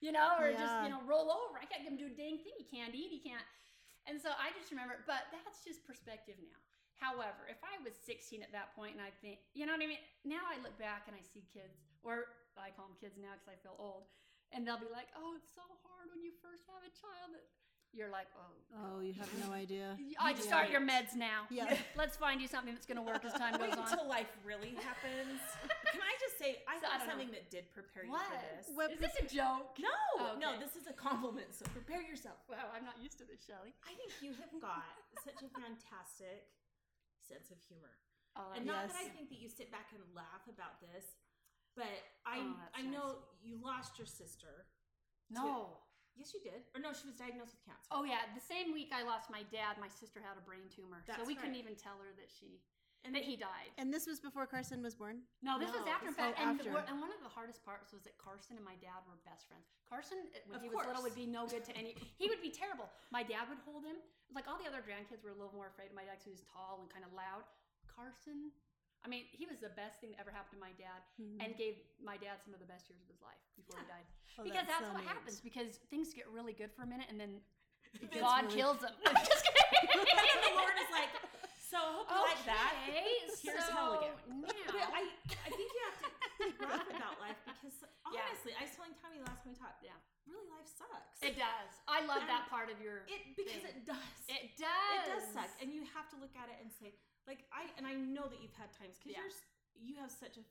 you 0.00 0.12
know, 0.12 0.36
or 0.40 0.52
just, 0.52 0.76
you 0.84 0.92
know, 0.92 1.00
roll 1.04 1.28
over. 1.28 1.56
I 1.56 1.64
can't 1.68 1.84
get 1.84 1.92
him 1.92 2.00
to 2.00 2.08
do 2.08 2.10
a 2.12 2.16
dang 2.16 2.40
thing. 2.40 2.56
He 2.56 2.68
can't 2.68 2.92
eat. 2.92 3.12
He 3.12 3.20
can't. 3.20 3.44
And 4.08 4.16
so 4.16 4.32
I 4.36 4.52
just 4.56 4.72
remember, 4.72 5.04
but 5.04 5.28
that's 5.32 5.60
just 5.64 5.84
perspective 5.84 6.36
now. 6.40 6.56
However, 7.00 7.46
if 7.46 7.60
I 7.62 7.78
was 7.80 7.94
16 7.94 8.42
at 8.42 8.50
that 8.52 8.74
point 8.74 8.98
and 8.98 9.04
I 9.04 9.14
think, 9.22 9.40
you 9.54 9.64
know 9.64 9.72
what 9.72 9.84
I 9.84 9.88
mean? 9.88 10.02
Now 10.26 10.44
I 10.50 10.58
look 10.60 10.74
back 10.76 11.06
and 11.06 11.14
I 11.14 11.22
see 11.22 11.46
kids, 11.48 11.78
or 12.02 12.34
I 12.58 12.74
call 12.74 12.90
them 12.90 12.98
kids 12.98 13.14
now 13.16 13.38
because 13.38 13.54
I 13.54 13.56
feel 13.62 13.78
old, 13.78 14.10
and 14.52 14.66
they'll 14.66 14.80
be 14.80 14.90
like, 14.92 15.08
oh, 15.16 15.34
it's 15.36 15.50
so 15.54 15.64
hard 15.84 16.08
when 16.12 16.20
you 16.24 16.32
first 16.42 16.64
have 16.68 16.82
a 16.84 16.92
child. 16.94 17.34
that-" 17.36 17.48
You're 17.96 18.12
like, 18.12 18.28
oh. 18.36 18.52
Oh, 18.84 19.00
you 19.00 19.16
have 19.16 19.32
no 19.40 19.48
idea. 19.64 19.96
I 20.20 20.36
You 20.36 20.44
start 20.44 20.68
your 20.68 20.84
meds 20.84 21.16
now. 21.16 21.48
Yeah. 21.48 21.72
Let's 21.96 22.20
find 22.20 22.36
you 22.36 22.44
something 22.44 22.76
that's 22.76 22.84
going 22.84 23.00
to 23.00 23.06
work 23.06 23.24
as 23.24 23.32
time 23.32 23.56
Wait 23.56 23.72
goes 23.72 23.80
on. 23.80 23.88
until 23.88 24.04
life 24.04 24.28
really 24.44 24.76
happens. 24.76 25.40
Can 25.96 26.04
I 26.04 26.12
just 26.20 26.36
say, 26.36 26.60
I 26.68 26.76
So, 26.76 26.84
thought 26.84 27.00
don't 27.00 27.08
know. 27.08 27.12
something 27.16 27.32
that 27.32 27.48
did 27.48 27.64
prepare 27.72 28.04
you 28.04 28.12
What? 28.12 28.28
for 28.28 28.40
this. 28.44 28.64
What 28.76 28.92
Is 28.92 29.00
this 29.00 29.16
a 29.16 29.24
joke? 29.24 29.80
No, 29.80 29.88
oh, 30.20 30.36
no, 30.36 30.52
Okay. 30.52 30.60
this 30.68 30.76
is 30.76 30.84
a 30.84 30.92
compliment. 30.92 31.48
So 31.56 31.64
prepare 31.72 32.04
yourself. 32.04 32.36
Wow, 32.44 32.68
I'm 32.76 32.84
not 32.84 33.00
used 33.00 33.16
to 33.20 33.26
this, 33.26 33.40
Shelly. 33.48 33.72
I 33.88 33.96
think 33.96 34.12
you 34.20 34.36
have 34.36 34.52
got 34.60 34.84
such 35.24 35.40
a 35.40 35.48
fantastic 35.56 36.44
sense 37.24 37.48
of 37.48 37.56
humor. 37.72 37.96
Oh, 38.36 38.52
And 38.52 38.68
not 38.68 38.84
that 38.92 39.00
I 39.00 39.08
think 39.16 39.32
that 39.32 39.40
you 39.40 39.48
sit 39.48 39.72
back 39.72 39.96
and 39.96 40.04
laugh 40.12 40.44
about 40.44 40.76
this, 40.84 41.16
but 41.78 41.94
I 42.26 42.42
Oh, 42.42 42.58
that's 42.58 42.74
I 42.74 42.82
know 42.82 43.22
you 43.40 43.56
lost 43.62 43.96
your 43.98 44.10
sister. 44.10 44.66
no. 45.30 45.78
Yes, 46.18 46.34
you 46.34 46.42
did. 46.42 46.66
Or 46.74 46.82
no, 46.82 46.90
she 46.90 47.06
was 47.06 47.14
diagnosed 47.14 47.54
with 47.54 47.62
cancer. 47.62 47.86
Oh 47.94 48.02
yeah, 48.02 48.26
the 48.34 48.42
same 48.42 48.74
week 48.74 48.90
I 48.90 49.06
lost 49.06 49.30
my 49.30 49.46
dad, 49.54 49.78
my 49.78 49.86
sister 49.86 50.18
had 50.18 50.34
a 50.34 50.42
brain 50.42 50.66
tumor, 50.66 50.98
so 51.06 51.14
That's 51.14 51.30
we 51.30 51.38
couldn't 51.38 51.54
even 51.54 51.78
tell 51.78 51.94
her 52.02 52.10
that 52.18 52.26
she 52.26 52.58
and 53.06 53.14
that 53.14 53.22
he 53.22 53.38
died. 53.38 53.70
And 53.78 53.94
this 53.94 54.10
was 54.10 54.18
before 54.18 54.42
Carson 54.42 54.82
was 54.82 54.98
born? 54.98 55.22
No, 55.46 55.54
this 55.62 55.70
was 55.70 55.86
after. 55.86 56.10
In 56.10 56.18
this- 56.18 56.18
fact, 56.18 56.34
and, 56.42 56.58
after. 56.58 56.74
the- 56.74 56.90
and 56.90 56.98
one 56.98 57.14
of 57.14 57.22
the 57.22 57.30
hardest 57.30 57.62
parts 57.62 57.94
was 57.94 58.02
that 58.02 58.18
Carson 58.18 58.58
and 58.58 58.66
my 58.66 58.74
dad 58.82 58.98
were 59.06 59.14
best 59.22 59.46
friends. 59.46 59.70
Carson, 59.86 60.18
uh, 60.34 60.42
when 60.50 60.56
Of 60.58 60.62
he 60.66 60.74
was 60.74 60.82
little, 60.82 61.06
would 61.06 61.14
be 61.14 61.22
no 61.30 61.46
good 61.46 61.62
to 61.70 61.72
any. 61.78 61.94
He 62.18 62.26
would 62.26 62.42
be 62.42 62.50
terrible. 62.50 62.90
My 63.14 63.22
dad 63.22 63.46
would 63.48 63.62
hold 63.62 63.86
him. 63.86 64.02
Like 64.34 64.50
all 64.50 64.58
the 64.58 64.66
other 64.66 64.82
grandkids 64.82 65.22
were 65.22 65.30
a 65.30 65.38
little 65.38 65.54
more 65.54 65.68
afraid 65.70 65.86
of 65.86 65.94
my 65.94 66.02
dad 66.02 66.18
because 66.18 66.24
he 66.26 66.34
was 66.34 66.42
tall 66.50 66.82
and 66.82 66.90
kind 66.90 67.04
of 67.06 67.12
loud. 67.14 67.46
Carson, 67.86 68.50
I 69.04 69.08
mean, 69.08 69.24
he 69.30 69.46
was 69.46 69.58
the 69.62 69.70
best 69.78 70.00
thing 70.02 70.10
that 70.12 70.20
ever 70.20 70.30
happened 70.34 70.58
to 70.58 70.62
my 70.62 70.74
dad, 70.74 71.00
Mhm. 71.22 71.38
and 71.44 71.56
gave 71.56 71.78
my 72.02 72.16
dad 72.18 72.42
some 72.42 72.52
of 72.52 72.60
the 72.60 72.66
best 72.66 72.90
years 72.90 73.00
of 73.00 73.08
his 73.08 73.22
life 73.22 73.38
before 73.56 73.78
he 73.80 73.86
died. 73.86 74.06
Oh, 74.38 74.42
because 74.44 74.66
that's, 74.66 74.82
so 74.84 74.90
what 74.92 75.00
neat. 75.02 75.08
happens. 75.08 75.40
Because 75.40 75.78
things 75.90 76.12
get 76.12 76.26
really 76.28 76.52
good 76.52 76.72
for 76.74 76.82
a 76.82 76.86
minute, 76.90 77.06
and 77.08 77.18
then 77.18 77.40
God 78.12 78.44
really- 78.50 78.56
kills 78.58 78.78
them. 78.82 78.94
I'm 79.06 79.14
just 79.24 79.44
kidding. 79.46 80.02
and 80.02 80.40
the 80.50 80.54
Lord 80.58 80.74
is 80.82 80.90
like, 80.90 81.10
so 81.62 81.78
I 81.78 81.92
hope 81.94 82.10
you 82.10 82.22
like 82.34 82.44
that. 82.50 82.72
Okay, 82.88 83.06
Here's 83.42 83.64
so 83.64 83.72
hell 83.72 83.92
again. 84.02 84.16
Now, 84.40 84.48
But 84.66 84.88
I, 84.92 85.02
I 85.46 85.48
think 85.52 85.68
you 85.72 85.82
have 85.86 85.98
to 86.02 86.66
laugh 86.66 86.88
about 86.90 87.16
life 87.20 87.38
because 87.46 87.76
Yeah. 88.12 88.24
honestly, 88.24 88.52
I 88.58 88.62
was 88.66 88.72
telling 88.74 88.94
Tommy 88.98 89.20
last 89.22 89.44
time 89.46 89.52
we 89.52 89.58
talked. 89.58 89.84
Yeah. 89.84 89.94
really 90.26 90.48
life 90.52 90.66
sucks. 90.68 91.22
it 91.22 91.36
does. 91.40 91.70
I 91.88 92.04
love 92.04 92.20
And 92.24 92.28
that 92.28 92.48
part 92.52 92.68
of 92.68 92.80
your. 92.82 93.04
It 93.08 93.32
because 93.36 93.62
thing. 93.64 93.80
it 93.80 93.86
does. 93.86 94.16
It 94.28 94.56
does. 94.60 95.00
It 95.06 95.08
does 95.08 95.24
suck, 95.32 95.50
and 95.62 95.72
you 95.72 95.84
have 95.96 96.08
to 96.12 96.16
look 96.20 96.34
at 96.36 96.48
it 96.52 96.56
and 96.60 96.68
say, 96.72 96.92
like 97.28 97.44
I 97.52 97.68
and 97.76 97.84
I 97.84 97.92
know 97.94 98.24
that 98.26 98.40
you've 98.40 98.56
had 98.56 98.72
times 98.72 98.96
because 98.96 99.12
Yeah. 99.12 99.22
you're 99.28 99.36
you 99.78 99.94
have 100.00 100.10
such 100.10 100.40
a 100.40 100.44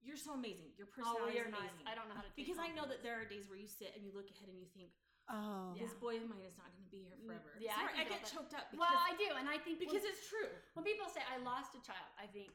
you're 0.00 0.16
so 0.16 0.32
amazing. 0.32 0.72
Your 0.80 0.88
Oh, 0.88 0.96
personality 0.96 1.36
you're 1.36 1.50
is 1.50 1.52
nice. 1.52 1.68
amazing. 1.76 1.84
I 1.90 1.92
don't 1.98 2.08
know 2.08 2.16
how 2.16 2.24
to 2.24 2.30
take 2.32 2.40
because 2.40 2.56
I 2.56 2.72
know 2.72 2.88
that 2.88 3.02
there 3.04 3.20
are 3.20 3.26
days 3.28 3.50
where 3.52 3.60
you 3.60 3.68
sit 3.68 3.92
and 3.92 4.00
you 4.00 4.14
look 4.16 4.30
ahead 4.32 4.48
and 4.48 4.56
you 4.56 4.64
think, 4.72 4.96
Oh. 5.28 5.76
this 5.76 5.92
Yeah. 5.92 6.00
boy 6.00 6.16
of 6.16 6.24
mine 6.30 6.40
is 6.48 6.56
not 6.56 6.72
going 6.72 6.88
to 6.88 6.90
be 6.94 7.04
here 7.04 7.18
Mm, 7.20 7.26
forever. 7.28 7.52
yeah, 7.60 7.76
I 7.76 7.84
Sorry, 7.84 7.92
I, 7.92 7.96
think 8.08 8.08
get 8.08 8.22
that. 8.24 8.32
choked 8.32 8.54
up 8.56 8.70
because 8.72 8.80
Well, 8.88 8.96
I 8.96 9.12
do, 9.20 9.28
and 9.36 9.44
I 9.44 9.58
think 9.60 9.76
because 9.78 10.00
when, 10.00 10.10
it's 10.16 10.24
true. 10.26 10.48
when 10.72 10.84
people 10.88 11.04
say 11.12 11.20
I 11.28 11.36
lost 11.44 11.76
a 11.76 11.82
child, 11.84 12.08
I 12.16 12.24
think, 12.32 12.48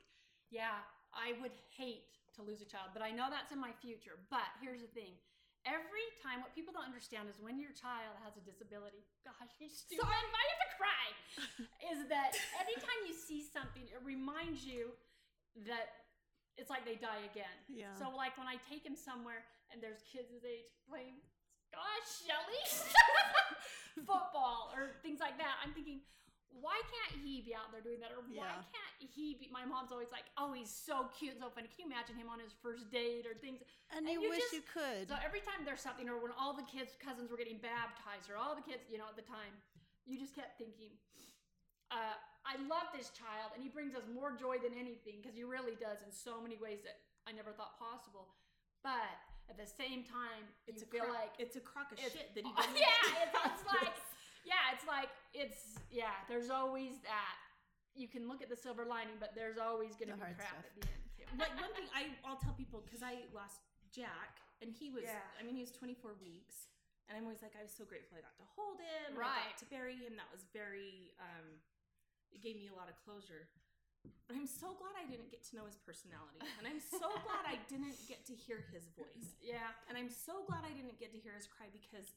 yeah, 0.49 0.81
I 1.13 1.33
would 1.39 1.53
hate 1.69 2.17
to 2.33 2.41
lose 2.41 2.61
a 2.61 2.65
child, 2.65 2.89
but 2.97 3.03
I 3.05 3.11
know 3.11 3.29
that's 3.29 3.51
in 3.53 3.59
my 3.61 3.71
future. 3.77 4.17
But 4.33 4.49
here's 4.59 4.81
the 4.81 4.87
thing. 4.89 5.13
Every 5.65 6.07
time, 6.21 6.45
what 6.45 6.53
people 6.53 6.69
don't 6.77 6.85
understand 6.85 7.25
is 7.25 7.41
when 7.41 7.57
your 7.57 7.73
child 7.73 8.13
has 8.21 8.37
a 8.37 8.43
disability, 8.45 9.01
gosh, 9.25 9.49
you 9.57 9.65
stupid, 9.65 9.97
So 9.97 10.05
I'm 10.05 10.29
have 10.29 10.61
to 10.61 10.71
cry, 10.77 11.05
is 11.91 12.05
that 12.13 12.37
anytime 12.61 13.01
you 13.09 13.17
see 13.17 13.41
something, 13.41 13.81
it 13.89 13.97
reminds 14.05 14.61
you 14.61 14.93
that 15.65 16.05
it's 16.55 16.69
like 16.69 16.85
they 16.85 17.01
die 17.01 17.25
again. 17.33 17.57
Yeah. 17.65 17.97
So, 17.97 18.13
like 18.13 18.37
when 18.37 18.45
I 18.45 18.61
take 18.69 18.85
him 18.85 18.93
somewhere 18.93 19.41
and 19.73 19.81
there's 19.81 20.05
kids 20.05 20.29
his 20.29 20.45
age 20.45 20.69
playing, 20.85 21.17
gosh, 21.73 22.09
Shelly, 22.23 22.61
football 24.05 24.69
or 24.77 25.01
things 25.01 25.17
like 25.17 25.41
that, 25.41 25.59
I'm 25.65 25.73
thinking, 25.73 26.05
why 26.51 26.79
can't 26.87 27.21
he 27.21 27.41
be 27.43 27.53
out 27.53 27.69
there 27.71 27.81
doing 27.83 27.99
that? 27.99 28.11
Or 28.15 28.23
why 28.25 28.47
Yeah. 28.49 28.63
can't 28.71 28.95
he 29.11 29.35
be? 29.35 29.49
My 29.51 29.65
mom's 29.65 29.91
always 29.91 30.09
like, 30.11 30.25
oh, 30.39 30.53
he's 30.55 30.71
so 30.71 31.09
cute 31.13 31.33
and 31.35 31.41
so 31.43 31.49
funny. 31.51 31.67
Can 31.67 31.85
you 31.85 31.89
imagine 31.91 32.15
him 32.15 32.29
on 32.31 32.39
his 32.39 32.53
first 32.63 32.89
date 32.89 33.27
or 33.27 33.35
things? 33.35 33.61
and 33.91 34.05
and 34.05 34.09
you, 34.09 34.21
you 34.23 34.29
wish 34.31 34.39
just- 34.49 34.53
you 34.53 34.63
could. 34.65 35.09
So 35.09 35.15
every 35.23 35.41
time 35.43 35.65
there's 35.67 35.81
something, 35.83 36.07
or 36.09 36.17
when 36.17 36.31
all 36.39 36.53
the 36.55 36.63
kids, 36.65 36.95
cousins 36.97 37.29
were 37.29 37.37
getting 37.37 37.59
baptized, 37.59 38.29
or 38.31 38.37
all 38.39 38.55
the 38.55 38.63
kids, 38.65 38.87
you 38.89 38.97
know, 38.97 39.05
at 39.09 39.15
the 39.19 39.27
time, 39.27 39.51
you 40.07 40.17
just 40.17 40.33
kept 40.33 40.57
thinking, 40.57 40.95
uh, 41.91 42.15
I 42.45 42.55
love 42.69 42.89
this 42.93 43.09
child, 43.13 43.51
and 43.53 43.61
he 43.61 43.69
brings 43.69 43.93
us 43.97 44.05
more 44.13 44.33
joy 44.37 44.57
than 44.61 44.73
anything 44.77 45.17
because 45.21 45.33
he 45.37 45.43
really 45.43 45.73
does 45.77 46.01
in 46.05 46.11
so 46.13 46.37
many 46.41 46.57
ways 46.57 46.81
that 46.85 47.01
I 47.25 47.33
never 47.33 47.51
thought 47.53 47.77
possible. 47.81 48.33
But 48.85 49.17
at 49.49 49.57
the 49.57 49.65
same 49.65 50.05
time, 50.05 50.45
It's 50.69 50.81
you 50.81 50.87
a 50.87 50.91
feel 50.93 51.05
cro- 51.09 51.13
like 51.13 51.33
it's 51.41 51.57
a 51.57 51.61
crock 51.61 51.91
of 51.91 51.97
it's- 51.97 52.13
shit 52.13 52.33
that 52.37 52.45
he 52.45 52.53
doesn't. 52.57 52.77
yeah, 52.77 53.25
it's, 53.25 53.33
it's 53.33 53.65
like 53.73 53.93
yeah, 54.45 54.71
it's 54.73 54.85
like 54.87 55.09
it's 55.33 55.75
yeah. 55.91 56.13
There's 56.29 56.49
always 56.49 57.01
that. 57.03 57.35
You 57.95 58.07
can 58.11 58.27
look 58.27 58.43
at 58.43 58.49
the 58.51 58.59
silver 58.59 58.83
lining, 58.83 59.15
but 59.23 59.31
there's 59.39 59.55
always 59.57 59.95
going 59.95 60.11
to 60.11 60.19
be 60.19 60.27
crap 60.35 60.51
stuff. 60.51 60.67
at 60.67 60.73
the 60.75 60.83
end 60.83 61.03
too. 61.15 61.23
like 61.39 61.55
one 61.63 61.71
thing 61.73 61.87
I, 61.95 62.11
I'll 62.27 62.35
tell 62.39 62.51
people 62.59 62.83
because 62.83 62.99
I 62.99 63.23
lost 63.31 63.63
Jack 63.95 64.43
and 64.59 64.67
he 64.67 64.91
was 64.91 65.07
Yeah. 65.07 65.23
I 65.39 65.47
mean 65.47 65.55
he 65.55 65.63
was 65.63 65.71
24 65.71 66.19
weeks 66.19 66.67
and 67.07 67.15
I'm 67.15 67.23
always 67.23 67.39
like 67.39 67.55
I 67.55 67.63
was 67.63 67.71
so 67.71 67.87
grateful 67.87 68.19
I 68.19 68.23
got 68.27 68.35
to 68.35 68.47
hold 68.59 68.83
him 68.83 69.15
I 69.15 69.31
Right. 69.31 69.47
got 69.55 69.59
to 69.63 69.67
bury 69.71 69.95
him 69.95 70.19
that 70.19 70.27
was 70.27 70.43
very 70.51 71.15
um 71.23 71.63
it 72.35 72.43
gave 72.43 72.59
me 72.59 72.67
a 72.67 72.75
lot 72.75 72.91
of 72.91 72.99
closure 73.07 73.47
But 74.27 74.35
I'm 74.35 74.49
so 74.51 74.75
glad 74.75 74.91
I 74.99 75.07
didn't 75.07 75.31
get 75.31 75.47
to 75.49 75.55
know 75.55 75.63
his 75.63 75.79
personality. 75.79 76.43
And 76.59 76.67
I'm 76.67 76.83
so 76.83 77.07
glad 77.23 77.47
I 77.47 77.57
didn't 77.71 77.95
get 78.11 78.27
to 78.27 78.35
hear 78.35 78.59
his 78.75 78.85
voice. 78.99 79.39
Yeah. 79.39 79.71
And 79.87 79.95
I'm 79.95 80.11
so 80.11 80.43
glad 80.51 80.67
I 80.67 80.75
didn't 80.75 80.99
get 80.99 81.15
to 81.15 81.19
hear 81.23 81.31
his 81.39 81.47
cry 81.47 81.71
because 81.71 82.11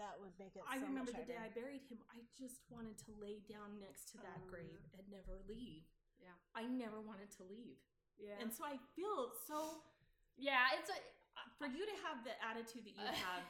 That 0.00 0.16
would 0.20 0.32
make 0.40 0.56
it. 0.56 0.64
I 0.64 0.80
so 0.80 0.88
remember 0.88 1.12
much 1.12 1.20
the 1.20 1.28
day 1.28 1.38
I 1.38 1.52
buried 1.52 1.84
him, 1.86 2.00
I 2.08 2.24
just 2.32 2.64
wanted 2.72 2.96
to 3.04 3.10
lay 3.20 3.44
down 3.44 3.76
next 3.78 4.08
to 4.12 4.16
that 4.24 4.40
Oh, 4.40 4.48
grave 4.48 4.80
and 4.96 5.04
never 5.12 5.36
leave. 5.44 5.84
Yeah. 6.16 6.32
I 6.56 6.64
never 6.64 6.98
wanted 7.00 7.28
to 7.38 7.42
leave. 7.44 7.76
Yeah. 8.16 8.40
And 8.40 8.48
so 8.52 8.64
I 8.64 8.80
feel 8.96 9.32
so 9.48 9.84
yeah, 10.40 10.72
it's 10.80 10.88
a 10.88 10.96
for 11.58 11.66
you 11.68 11.84
to 11.84 11.96
have 12.08 12.24
the 12.24 12.32
attitude 12.44 12.84
that 12.88 12.96
you 12.96 13.08
have 13.28 13.44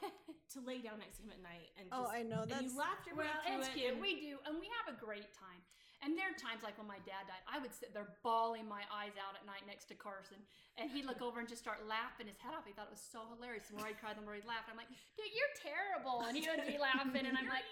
to 0.55 0.59
lay 0.62 0.78
down 0.83 0.98
next 1.02 1.18
to 1.18 1.26
him 1.26 1.35
at 1.35 1.42
night 1.42 1.70
and 1.78 1.87
oh, 1.90 2.07
just, 2.07 2.11
Oh, 2.11 2.16
I 2.18 2.22
know 2.22 2.42
and 2.46 2.50
that's. 2.50 2.62
you 2.62 2.74
laughed 2.78 3.07
your 3.07 3.16
way 3.18 3.26
well, 3.26 3.42
through 3.42 3.59
it's 3.62 3.68
it. 3.70 3.74
cute. 3.74 3.92
and- 3.94 4.00
We 4.02 4.18
do, 4.22 4.38
and 4.46 4.55
we 4.59 4.66
have 4.83 4.94
a 4.94 4.96
great 4.98 5.31
time. 5.35 5.61
And 6.02 6.18
there 6.18 6.26
are 6.26 6.34
times 6.34 6.66
like 6.66 6.74
when 6.82 6.90
my 6.90 6.98
dad 7.06 7.30
died, 7.30 7.46
I 7.46 7.62
would 7.62 7.70
sit 7.70 7.94
there 7.94 8.10
bawling 8.26 8.66
my 8.66 8.82
eyes 8.90 9.14
out 9.14 9.38
at 9.38 9.46
night 9.46 9.62
next 9.70 9.86
to 9.90 9.94
Carson, 9.94 10.42
and 10.74 10.90
he'd 10.90 11.06
look 11.06 11.22
over 11.22 11.38
and 11.38 11.46
just 11.46 11.62
start 11.62 11.78
laughing 11.86 12.26
his 12.26 12.42
head 12.42 12.50
off. 12.58 12.66
He 12.66 12.74
thought 12.74 12.90
it 12.90 12.96
was 12.98 13.06
so 13.06 13.22
hilarious. 13.30 13.70
The 13.70 13.78
more 13.78 13.86
I'd 13.86 14.02
cry, 14.02 14.10
the 14.10 14.26
more 14.26 14.34
he'd 14.34 14.42
laugh. 14.42 14.66
I'm 14.66 14.74
like, 14.74 14.90
dude, 15.14 15.30
you're 15.30 15.54
terrible, 15.62 16.26
and 16.26 16.34
he 16.34 16.42
would 16.50 16.66
be 16.66 16.74
laughing, 16.74 17.22
and 17.22 17.38
I'm 17.38 17.46
like, 17.46 17.62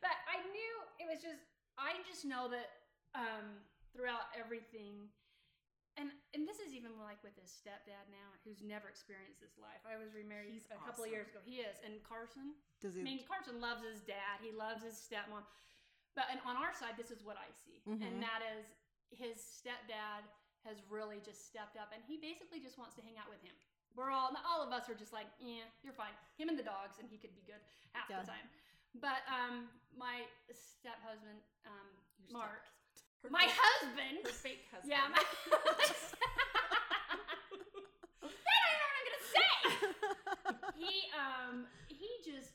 but 0.00 0.16
I 0.24 0.40
knew 0.48 0.72
it 1.04 1.06
was 1.06 1.20
just. 1.20 1.44
I 1.76 2.00
just 2.08 2.24
know 2.24 2.48
that 2.48 2.88
um, 3.12 3.60
throughout 3.92 4.32
everything, 4.32 5.12
and 6.00 6.08
and 6.32 6.48
this 6.48 6.56
is 6.56 6.72
even 6.72 6.96
like 6.96 7.20
with 7.20 7.36
his 7.36 7.52
stepdad 7.52 8.08
now, 8.08 8.32
who's 8.48 8.64
never 8.64 8.88
experienced 8.88 9.44
this 9.44 9.60
life. 9.60 9.84
I 9.84 10.00
was 10.00 10.16
remarried 10.16 10.56
He's 10.56 10.64
a 10.72 10.80
couple 10.80 11.04
of 11.04 11.12
years 11.12 11.28
ago. 11.28 11.44
He 11.44 11.60
is, 11.60 11.76
and 11.84 12.00
Carson. 12.00 12.56
Does 12.80 12.96
he? 12.96 13.00
I 13.00 13.04
mean, 13.04 13.20
Carson 13.28 13.60
loves 13.60 13.84
his 13.84 14.00
dad. 14.00 14.40
He 14.40 14.56
loves 14.56 14.80
his 14.80 14.96
stepmom. 14.96 15.44
But 16.16 16.32
and 16.32 16.40
on 16.48 16.56
our 16.56 16.72
side, 16.72 16.96
this 16.96 17.12
is 17.12 17.20
what 17.22 17.36
I 17.36 17.52
see, 17.52 17.84
Mhm. 17.86 18.00
and 18.00 18.14
that 18.24 18.40
is 18.56 18.64
his 19.12 19.36
stepdad 19.38 20.24
has 20.64 20.80
really 20.90 21.20
just 21.20 21.46
stepped 21.46 21.76
up, 21.76 21.92
and 21.92 22.02
he 22.08 22.16
basically 22.16 22.58
just 22.58 22.78
wants 22.80 22.96
to 22.96 23.02
hang 23.04 23.18
out 23.20 23.28
with 23.28 23.38
him. 23.44 23.52
We're 23.94 24.10
all, 24.10 24.32
all 24.44 24.60
of 24.64 24.72
us 24.72 24.88
are 24.90 24.94
just 24.96 25.12
like, 25.12 25.28
yeah, 25.38 25.62
you're 25.84 25.92
fine. 25.94 26.12
Him 26.36 26.48
and 26.48 26.58
the 26.58 26.64
dogs, 26.66 26.98
and 26.98 27.06
he 27.08 27.16
could 27.20 27.34
be 27.36 27.42
good 27.46 27.60
half 27.92 28.08
Yeah. 28.10 28.20
the 28.24 28.26
time. 28.32 28.48
But 28.96 29.22
um, 29.28 29.68
my 29.96 30.24
step 30.52 30.98
husband, 31.04 31.38
um, 31.68 31.88
Mark, 32.32 32.64
her 33.22 33.30
my 33.30 33.44
fake- 33.46 33.56
husband, 33.60 34.16
her 34.24 34.32
fake 34.32 34.64
husband. 34.72 34.90
yeah, 34.90 35.08
my. 35.08 35.20
that 35.20 35.60
I 38.24 38.68
know 38.72 38.80
what 38.80 38.92
I'm 38.96 39.04
gonna 39.06 39.26
say 39.36 39.50
he 40.80 41.10
um 41.16 41.66
he 41.88 42.08
just 42.24 42.52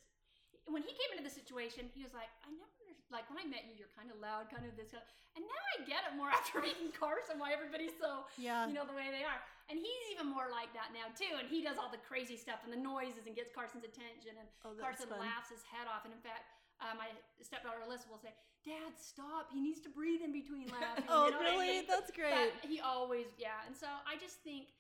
when 0.66 0.82
he 0.84 0.92
came 0.94 1.12
into 1.18 1.24
the 1.24 1.30
situation 1.34 1.90
he 1.94 2.04
was 2.04 2.14
like 2.14 2.30
i 2.46 2.50
never 2.52 2.81
like 3.14 3.28
when 3.30 3.38
i 3.38 3.46
met 3.46 3.68
you 3.68 3.76
you're 3.76 3.92
kind 3.94 4.10
of 4.10 4.18
loud 4.18 4.48
kind 4.48 4.64
of 4.64 4.74
this 4.80 4.92
kind 4.96 5.04
of, 5.04 5.08
and 5.36 5.44
now 5.46 5.64
i 5.76 5.86
get 5.86 6.02
it 6.08 6.16
more 6.16 6.32
after 6.38 6.64
meeting 6.64 6.90
carson 6.96 7.38
why 7.38 7.52
everybody's 7.52 7.94
so 8.00 8.26
yeah. 8.40 8.66
you 8.66 8.74
know 8.74 8.88
the 8.88 8.96
way 8.96 9.12
they 9.12 9.28
are 9.28 9.40
and 9.70 9.80
he's 9.80 10.06
even 10.16 10.28
more 10.28 10.52
like 10.52 10.72
that 10.72 10.92
now 10.96 11.08
too 11.14 11.36
and 11.38 11.48
he 11.52 11.62
does 11.62 11.78
all 11.78 11.92
the 11.92 12.02
crazy 12.02 12.40
stuff 12.40 12.64
and 12.66 12.72
the 12.72 12.80
noises 12.80 13.28
and 13.28 13.36
gets 13.36 13.52
carson's 13.52 13.86
attention 13.86 14.36
and 14.40 14.48
oh, 14.66 14.74
carson 14.80 15.12
fun. 15.12 15.22
laughs 15.22 15.52
his 15.52 15.64
head 15.68 15.86
off 15.92 16.08
and 16.08 16.16
in 16.16 16.24
fact 16.24 16.50
uh, 16.82 16.98
my 16.98 17.12
stepdaughter 17.44 17.84
alyssa 17.86 18.10
will 18.10 18.20
say 18.20 18.34
dad 18.66 18.94
stop 18.98 19.54
he 19.54 19.62
needs 19.62 19.80
to 19.84 19.92
breathe 19.92 20.26
in 20.26 20.34
between 20.34 20.66
laughing 20.76 21.02
Oh, 21.12 21.28
you 21.28 21.36
know 21.36 21.44
what 21.44 21.52
I 21.52 21.56
really? 21.60 21.84
mean? 21.84 21.92
That's 21.92 22.08
great. 22.08 22.32
But 22.32 22.64
he 22.64 22.80
always, 22.80 23.28
yeah. 23.36 23.68
And 23.68 23.76
so 23.76 23.88
I 24.08 24.16
just 24.16 24.40
think, 24.48 24.72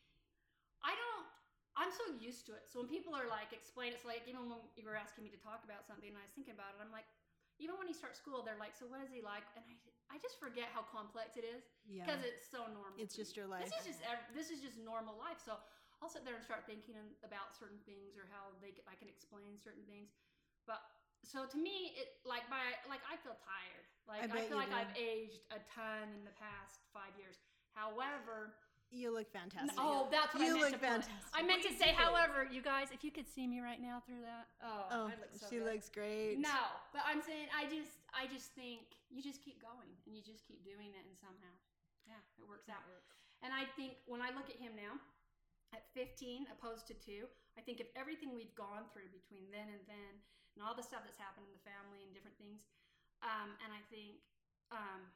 I 0.79 0.95
don't, 0.95 1.27
I'm 1.75 1.91
so 1.91 2.15
used 2.19 2.47
to 2.47 2.55
it. 2.55 2.71
So 2.71 2.79
when 2.79 2.87
people 2.87 3.11
are 3.11 3.27
like, 3.27 3.51
explain, 3.51 3.91
it's 3.91 4.07
like, 4.07 4.23
even 4.31 4.47
when 4.47 4.63
you 4.79 4.87
were 4.87 4.95
asking 4.95 5.27
me 5.27 5.31
to 5.35 5.39
talk 5.43 5.67
about 5.67 5.83
something 5.83 6.07
and 6.07 6.15
I 6.15 6.23
was 6.23 6.31
thinking 6.31 6.55
about 6.55 6.71
it, 6.75 6.79
I'm 6.79 6.91
like, 6.91 7.07
even 7.61 7.77
when 7.77 7.85
he 7.85 7.93
starts 7.93 8.17
school, 8.17 8.41
they're 8.41 8.57
like, 8.57 8.73
so 8.73 8.89
what 8.89 8.97
is 9.05 9.13
he 9.13 9.21
like? 9.21 9.45
And 9.53 9.61
I, 9.69 9.77
I 10.09 10.17
just 10.17 10.41
forget 10.41 10.73
how 10.73 10.81
complex 10.81 11.37
it 11.37 11.45
is 11.45 11.61
yeah. 11.85 12.01
because 12.01 12.25
it's 12.25 12.49
so 12.49 12.65
normal. 12.73 12.97
It's 12.97 13.13
just 13.13 13.37
your 13.37 13.45
life. 13.45 13.69
This 13.69 13.77
is 13.85 13.95
just, 13.95 14.01
this 14.33 14.49
is 14.49 14.59
just 14.59 14.81
normal 14.81 15.13
life. 15.21 15.37
So 15.37 15.61
I'll 16.01 16.09
sit 16.09 16.25
there 16.25 16.33
and 16.33 16.41
start 16.41 16.65
thinking 16.65 16.97
about 17.21 17.53
certain 17.53 17.79
things 17.85 18.17
or 18.17 18.25
how 18.33 18.51
they, 18.59 18.73
I 18.89 18.97
can 18.97 19.05
explain 19.05 19.61
certain 19.61 19.85
things. 19.85 20.09
But 20.65 20.81
so 21.21 21.45
to 21.45 21.57
me, 21.57 21.93
it 21.93 22.17
like 22.25 22.49
by 22.49 22.73
like 22.89 23.05
I 23.05 23.13
feel 23.21 23.37
tired. 23.37 23.85
Like 24.09 24.25
I, 24.25 24.27
bet 24.27 24.49
feel 24.49 24.57
like 24.57 24.73
do. 24.73 24.81
I've 24.81 24.93
aged 24.97 25.45
a 25.53 25.61
ton 25.69 26.09
in 26.17 26.25
the 26.25 26.33
past 26.33 26.81
five 26.89 27.13
years. 27.13 27.37
However, 27.77 28.57
you 28.91 29.07
look 29.15 29.31
fantastic. 29.31 29.71
oh, 29.79 30.11
that's 30.11 30.35
what 30.35 30.43
you 30.43 30.51
I 30.51 30.59
meant 30.59 30.61
look 30.67 30.75
to 30.75 30.83
fantastic. 30.83 31.31
I 31.33 31.41
meant 31.41 31.63
to 31.63 31.73
say, 31.79 31.95
however, 31.95 32.43
you 32.45 32.59
guys, 32.61 32.91
if 32.91 33.03
you 33.07 33.11
could 33.11 33.25
see 33.27 33.47
me 33.47 33.63
right 33.63 33.79
now 33.79 34.03
through 34.03 34.21
that, 34.27 34.51
oh, 34.59 34.87
Oh, 34.91 35.05
look 35.07 35.31
so 35.31 35.47
she 35.47 35.57
good. 35.63 35.71
looks 35.71 35.87
great. 35.87 36.35
No, 36.37 36.59
but 36.91 37.01
I'm 37.07 37.23
saying 37.23 37.47
I 37.55 37.65
just 37.71 38.03
I 38.11 38.27
just 38.27 38.51
think 38.51 38.83
you 39.07 39.23
just 39.23 39.39
keep 39.39 39.63
going 39.63 39.87
and 40.05 40.11
you 40.11 40.19
just 40.19 40.43
keep 40.43 40.59
doing 40.67 40.91
it 40.91 41.03
and 41.07 41.15
somehow, 41.15 41.55
yeah, 42.03 42.19
it 42.35 42.43
works 42.47 42.67
out. 42.67 42.83
And 43.41 43.49
I 43.55 43.65
think 43.79 43.97
when 44.05 44.19
I 44.21 44.29
look 44.35 44.51
at 44.51 44.59
him 44.59 44.75
now, 44.77 44.99
at 45.73 45.87
15 45.95 46.51
opposed 46.51 46.83
to 46.91 46.95
two, 46.99 47.25
I 47.55 47.63
think 47.63 47.79
of 47.79 47.87
everything 47.95 48.35
we've 48.35 48.53
gone 48.59 48.85
through 48.91 49.07
between 49.15 49.47
then 49.55 49.71
and 49.71 49.81
then, 49.87 50.11
and 50.53 50.59
all 50.61 50.75
the 50.75 50.83
stuff 50.83 51.07
that's 51.07 51.17
happened 51.17 51.47
in 51.47 51.55
the 51.55 51.63
family 51.63 52.03
and 52.03 52.11
different 52.11 52.35
things, 52.35 52.59
um, 53.23 53.55
and 53.63 53.71
I 53.71 53.79
think 53.87 54.19
um, 54.75 55.07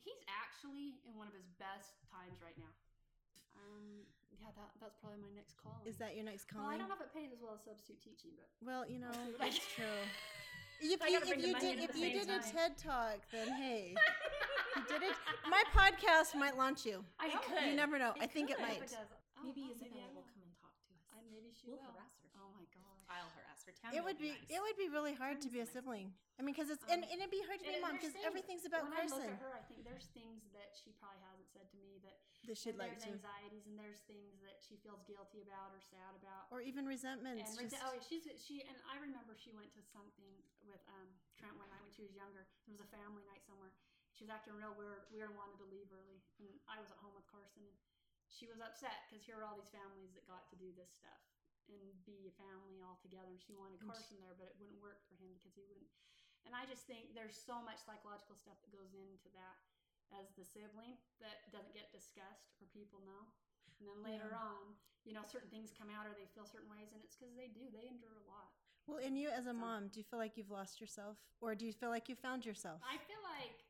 he's 0.00 0.16
actually 0.32 0.96
in 1.04 1.12
one 1.14 1.28
of 1.28 1.36
his 1.36 1.44
best 1.60 2.00
times 2.08 2.40
right 2.40 2.56
now. 2.56 2.72
Um, 3.56 4.06
yeah, 4.40 4.50
that, 4.56 4.70
that's 4.80 4.96
probably 4.98 5.20
my 5.22 5.32
next 5.36 5.54
call. 5.60 5.78
Is 5.86 5.96
that 5.98 6.14
your 6.16 6.24
next 6.24 6.48
Well, 6.54 6.66
I 6.66 6.76
don't 6.78 6.88
know 6.88 6.96
if 6.98 7.04
it 7.04 7.12
pays 7.14 7.30
as 7.32 7.40
well 7.42 7.54
as 7.54 7.62
substitute 7.62 8.00
teaching, 8.02 8.32
but 8.38 8.48
Well, 8.64 8.82
you 8.88 8.98
know, 8.98 9.10
I'll 9.12 9.26
see 9.26 9.32
what 9.38 9.42
I 9.42 9.50
that's 9.52 9.60
true. 9.74 10.00
If 10.82 10.98
you, 10.98 11.14
if 11.22 11.30
you 11.38 11.54
did 11.62 11.78
if 11.78 11.94
you 11.94 12.10
same 12.10 12.26
did 12.26 12.26
a. 12.26 12.42
TED 12.42 12.74
talk, 12.74 13.22
then 13.30 13.46
hey, 13.62 13.94
you 13.94 14.82
did 14.90 15.06
it. 15.06 15.14
My 15.46 15.62
podcast 15.70 16.34
might 16.34 16.58
launch 16.58 16.82
you. 16.82 17.06
I 17.22 17.30
It 17.30 17.38
hope 17.38 17.46
could. 17.46 17.70
You 17.70 17.78
never 17.78 18.02
know. 18.02 18.18
I 18.18 18.26
think 18.26 18.50
it 18.50 18.58
might. 18.58 18.82
If 18.82 18.90
does. 18.90 19.06
Oh, 19.38 19.46
Maybe 19.46 19.62
oh, 19.70 19.78
Isabella 19.78 20.02
I 20.02 20.10
will 20.10 20.26
will. 20.26 20.34
come 20.34 20.42
and 20.42 20.50
talk 20.58 20.74
to 20.74 20.90
us. 20.90 21.06
I, 21.14 21.22
maybe 21.30 21.54
she 21.54 21.70
We'll 21.70 21.78
will. 21.78 21.94
harass 21.94 22.18
her. 22.26 22.34
Oh 22.34 22.50
my 22.50 22.66
god. 22.74 22.98
I'll 23.06 23.30
harass 23.30 23.62
her. 23.62 23.70
Tammy 23.78 23.94
It 23.94 24.02
would 24.02 24.18
be 24.18 24.34
nice. 24.34 24.50
it 24.50 24.58
would 24.58 24.74
be 24.74 24.90
really 24.90 25.14
hard 25.14 25.38
to 25.46 25.48
be 25.54 25.62
a 25.62 25.70
Tammy's 25.70 25.86
sibling. 25.86 26.06
I 26.34 26.42
mean, 26.42 26.50
because 26.58 26.66
it's 26.74 26.82
and, 26.90 27.06
Um, 27.06 27.14
and 27.14 27.18
it'd 27.22 27.30
be 27.30 27.46
hard 27.46 27.62
to 27.62 27.66
be 27.70 27.78
a 27.78 27.82
mom 27.82 27.94
there's 27.94 28.10
because 28.10 28.18
everything's 28.26 28.66
about 28.66 28.90
when 28.90 28.98
I 28.98 29.06
look 29.06 29.22
Carson. 29.22 29.38
at 29.38 29.38
her, 29.38 29.54
I 29.54 29.62
think 29.70 29.86
there's 29.86 30.10
things 30.10 30.50
that 30.50 30.74
she 30.74 30.90
probably 30.98 31.22
hasn't 31.30 31.46
said 31.54 31.70
to 31.70 31.78
me 31.78 32.02
that 32.02 32.21
That 32.42 32.58
she'd 32.58 32.74
and 32.74 32.82
like 32.82 32.98
there's 32.98 33.06
to, 33.06 33.14
anxieties 33.14 33.64
and 33.70 33.78
there's 33.78 34.02
things 34.10 34.42
that 34.42 34.58
she 34.58 34.74
feels 34.82 34.98
guilty 35.06 35.46
about 35.46 35.70
or 35.70 35.78
sad 35.78 36.18
about. 36.18 36.50
or 36.50 36.58
even 36.58 36.90
resentments. 36.90 37.54
and 37.54 37.70
just, 37.70 37.78
oh, 37.86 37.94
she's 38.02 38.26
she 38.34 38.66
and 38.66 38.74
I 38.90 38.98
remember 38.98 39.38
she 39.38 39.54
went 39.54 39.70
to 39.78 39.82
something 39.94 40.34
with 40.66 40.82
um, 40.90 41.06
Trent 41.38 41.54
one 41.54 41.70
night 41.70 41.82
when 41.86 41.94
she 41.94 42.02
was 42.02 42.10
younger. 42.18 42.50
It 42.66 42.74
was 42.74 42.82
a 42.82 42.90
family 42.90 43.22
night 43.30 43.46
somewhere. 43.46 43.70
She 44.10 44.26
was 44.26 44.34
acting 44.34 44.58
real 44.58 44.74
weird, 44.74 45.06
weird 45.14 45.30
and 45.30 45.38
wanted 45.38 45.56
to 45.62 45.68
leave 45.70 45.88
early, 45.94 46.18
and 46.42 46.50
I 46.66 46.82
was 46.82 46.90
at 46.90 46.98
home 46.98 47.14
with 47.14 47.24
Carson, 47.30 47.64
and 47.64 47.78
she 48.26 48.50
was 48.50 48.58
upset 48.58 49.06
because 49.06 49.22
here 49.22 49.38
were 49.38 49.46
all 49.46 49.56
these 49.56 49.70
families 49.72 50.12
that 50.18 50.26
got 50.26 50.50
to 50.50 50.56
do 50.58 50.74
this 50.74 50.90
stuff 50.92 51.22
and 51.70 51.94
be 52.02 52.26
a 52.26 52.34
family 52.36 52.82
all 52.82 52.98
together, 52.98 53.30
and 53.30 53.38
she 53.38 53.54
wanted 53.54 53.78
Carson 53.80 54.18
there, 54.18 54.34
but 54.34 54.50
it 54.50 54.56
wouldn't 54.58 54.82
work 54.82 54.98
for 55.06 55.14
him 55.16 55.30
because 55.38 55.54
he 55.54 55.62
wouldn't. 55.62 55.88
And 56.42 56.58
I 56.58 56.66
just 56.66 56.90
think 56.90 57.14
there's 57.14 57.38
so 57.38 57.62
much 57.62 57.78
psychological 57.86 58.34
stuff 58.34 58.58
that 58.66 58.74
goes 58.74 58.90
into 58.98 59.30
that 59.38 59.62
as 60.20 60.30
the 60.36 60.44
sibling 60.44 60.96
that 61.20 61.48
doesn't 61.52 61.72
get 61.74 61.92
discussed 61.92 62.52
or 62.60 62.66
people 62.72 63.00
know. 63.04 63.22
And 63.80 63.88
then 63.88 64.02
later 64.02 64.30
Yeah. 64.30 64.44
on, 64.44 64.76
you 65.04 65.12
know, 65.12 65.24
certain 65.24 65.50
things 65.50 65.72
come 65.72 65.90
out 65.90 66.06
or 66.06 66.14
they 66.14 66.26
feel 66.26 66.46
certain 66.46 66.70
ways, 66.70 66.92
and 66.92 67.02
it's 67.02 67.16
because 67.16 67.34
they 67.34 67.48
do. 67.48 67.70
They 67.70 67.88
endure 67.88 68.14
a 68.18 68.26
lot. 68.30 68.52
well, 68.86 68.98
and 68.98 69.14
you 69.18 69.28
as 69.30 69.46
a 69.46 69.54
So- 69.54 69.62
mom, 69.62 69.88
do 69.88 70.00
you 70.00 70.04
feel 70.04 70.18
like 70.18 70.36
you've 70.36 70.50
lost 70.50 70.80
yourself, 70.80 71.16
or 71.40 71.54
do 71.54 71.64
you 71.64 71.72
feel 71.72 71.88
like 71.88 72.08
you 72.08 72.16
found 72.16 72.44
yourself? 72.44 72.82
I 72.82 72.98
feel 72.98 73.22
like 73.22 73.62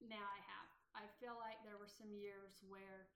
now 0.00 0.26
I 0.26 0.38
have. 0.40 0.68
I 0.94 1.06
feel 1.22 1.36
like 1.38 1.62
there 1.62 1.78
were 1.78 1.86
some 1.86 2.10
years 2.12 2.62
where 2.66 3.06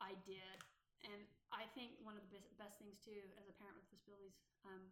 I 0.00 0.14
did, 0.24 0.64
and 1.02 1.28
I 1.52 1.66
think 1.76 2.00
one 2.00 2.16
of 2.16 2.22
the 2.30 2.38
best, 2.38 2.56
best 2.56 2.78
things 2.78 2.98
too, 3.04 3.20
as 3.36 3.48
a 3.48 3.52
parent 3.52 3.76
with 3.76 3.88
disabilities, 3.90 4.32
um, 4.64 4.90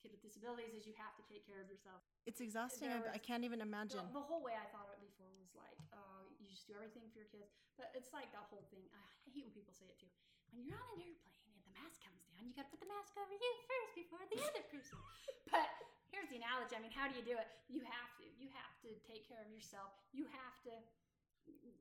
kid 0.00 0.12
with 0.12 0.22
disabilities, 0.22 0.74
is 0.74 0.86
you 0.86 0.94
have 0.94 1.16
to 1.16 1.22
take 1.26 1.44
care 1.44 1.60
of 1.60 1.68
yourself. 1.68 2.02
It's 2.26 2.40
exhausting. 2.40 2.88
there 2.88 3.10
I, 3.12 3.18
can't 3.18 3.42
even 3.42 3.60
imagine. 3.60 4.06
the 4.12 4.20
whole 4.20 4.42
way 4.42 4.54
I 4.54 4.66
thought 4.66 4.86
of 4.86 4.94
it 4.94 5.00
before 5.10 5.26
was 5.40 5.54
like, 5.56 5.76
oh, 5.92 6.13
just 6.54 6.70
do 6.70 6.78
everything 6.78 7.10
for 7.10 7.18
your 7.18 7.30
kids, 7.34 7.50
but 7.74 7.90
it's 7.98 8.14
like 8.14 8.30
that 8.30 8.46
whole 8.46 8.64
thing. 8.70 8.86
I 8.94 9.02
hate 9.34 9.42
when 9.42 9.50
people 9.50 9.74
say 9.74 9.90
it 9.90 9.98
too. 9.98 10.08
When 10.54 10.62
you're 10.62 10.78
on 10.78 10.94
an 10.94 11.02
airplane 11.02 11.50
and 11.50 11.58
the 11.66 11.74
mask 11.74 11.98
comes 11.98 12.22
down, 12.30 12.46
you 12.46 12.54
got 12.54 12.70
to 12.70 12.72
put 12.72 12.78
the 12.78 12.86
mask 12.86 13.10
over 13.18 13.34
you 13.34 13.52
first 13.66 13.92
before 13.98 14.22
the 14.30 14.38
other 14.38 14.62
person. 14.70 14.94
but 15.50 15.66
here's 16.14 16.30
the 16.30 16.38
analogy. 16.38 16.78
I 16.78 16.80
mean, 16.80 16.94
how 16.94 17.10
do 17.10 17.18
you 17.18 17.26
do 17.26 17.34
it? 17.34 17.50
You 17.66 17.82
have 17.82 18.14
to. 18.22 18.24
You 18.38 18.46
have 18.54 18.74
to 18.86 18.94
take 19.02 19.26
care 19.26 19.42
of 19.42 19.50
yourself. 19.50 19.90
You 20.14 20.30
have 20.30 20.56
to 20.70 20.74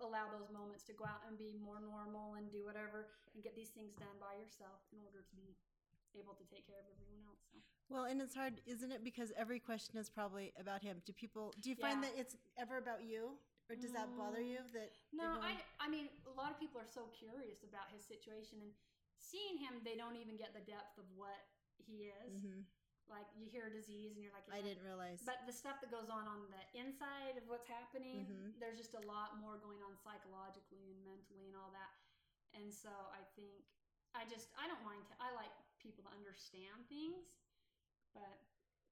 allow 0.02 0.28
those 0.28 0.52
moments 0.52 0.84
to 0.90 0.94
go 0.98 1.08
out 1.08 1.24
and 1.30 1.38
be 1.40 1.56
more 1.56 1.80
normal 1.80 2.36
and 2.36 2.52
do 2.52 2.66
whatever 2.68 3.14
and 3.32 3.40
get 3.40 3.56
these 3.56 3.72
things 3.72 3.96
done 3.96 4.18
by 4.20 4.36
yourself 4.36 4.84
in 4.92 5.00
order 5.00 5.24
to 5.24 5.40
be 6.12 6.20
able 6.20 6.36
to 6.36 6.46
take 6.50 6.68
care 6.68 6.82
of 6.82 6.88
everyone 6.92 7.24
else. 7.24 7.42
So. 7.48 7.58
Well, 7.90 8.06
and 8.06 8.22
it's 8.22 8.36
hard, 8.36 8.62
isn't 8.66 8.92
it? 8.92 9.04
Because 9.04 9.32
every 9.38 9.60
question 9.60 9.98
is 9.98 10.10
probably 10.10 10.54
about 10.60 10.82
him. 10.82 11.02
Do 11.06 11.14
people? 11.14 11.54
Do 11.62 11.70
you 11.70 11.76
find 11.76 12.04
that 12.04 12.14
it's 12.18 12.36
ever 12.58 12.78
about 12.78 13.04
you, 13.04 13.38
or 13.70 13.76
does 13.76 13.94
that 13.94 14.16
bother 14.18 14.42
Mm, 14.42 14.50
you? 14.58 14.60
That 14.74 14.92
No, 15.12 15.40
I 15.42 15.64
I 15.80 15.88
mean 15.90 16.10
a 16.28 16.34
lot 16.36 16.52
of 16.52 16.60
people 16.60 16.80
are 16.82 16.88
so 16.90 17.08
curious 17.18 17.64
about 17.64 17.90
his 17.92 18.04
situation 18.06 18.60
and 18.62 18.74
seeing 19.18 19.58
him 19.58 19.82
they 19.84 19.96
don't 19.96 20.16
even 20.18 20.36
get 20.38 20.54
the 20.54 20.62
depth 20.62 20.98
of 20.98 21.06
what 21.16 21.48
he 21.78 22.10
is. 22.10 22.34
Mhm. 22.34 22.66
like 23.12 23.28
you 23.36 23.46
hear 23.52 23.68
a 23.68 23.74
disease 23.74 24.16
and 24.16 24.24
you're 24.24 24.32
like, 24.32 24.48
I 24.48 24.62
didn't 24.64 24.82
realize. 24.82 25.20
But 25.28 25.44
the 25.46 25.52
stuff 25.52 25.82
that 25.84 25.92
goes 25.92 26.08
on 26.08 26.24
on 26.26 26.48
the 26.50 26.64
inside 26.80 27.36
of 27.36 27.44
what's 27.52 27.68
happening, 27.68 28.24
Mhm. 28.24 28.60
there's 28.60 28.78
just 28.80 28.94
a 28.96 29.00
lot 29.02 29.36
more 29.44 29.58
going 29.60 29.82
on 29.84 29.98
psychologically 30.00 30.90
and 30.90 31.04
mentally 31.04 31.48
and 31.52 31.56
all 31.56 31.70
that. 31.72 31.92
And 32.54 32.74
so 32.74 32.90
I 33.12 33.22
think 33.36 33.66
I 34.16 34.24
just 34.26 34.48
I 34.56 34.68
don't 34.68 34.84
mind. 34.84 35.06
To, 35.08 35.14
I 35.20 35.32
like 35.36 35.52
people 35.80 36.04
to 36.06 36.12
understand 36.16 36.88
things, 36.88 37.28
but 38.14 38.40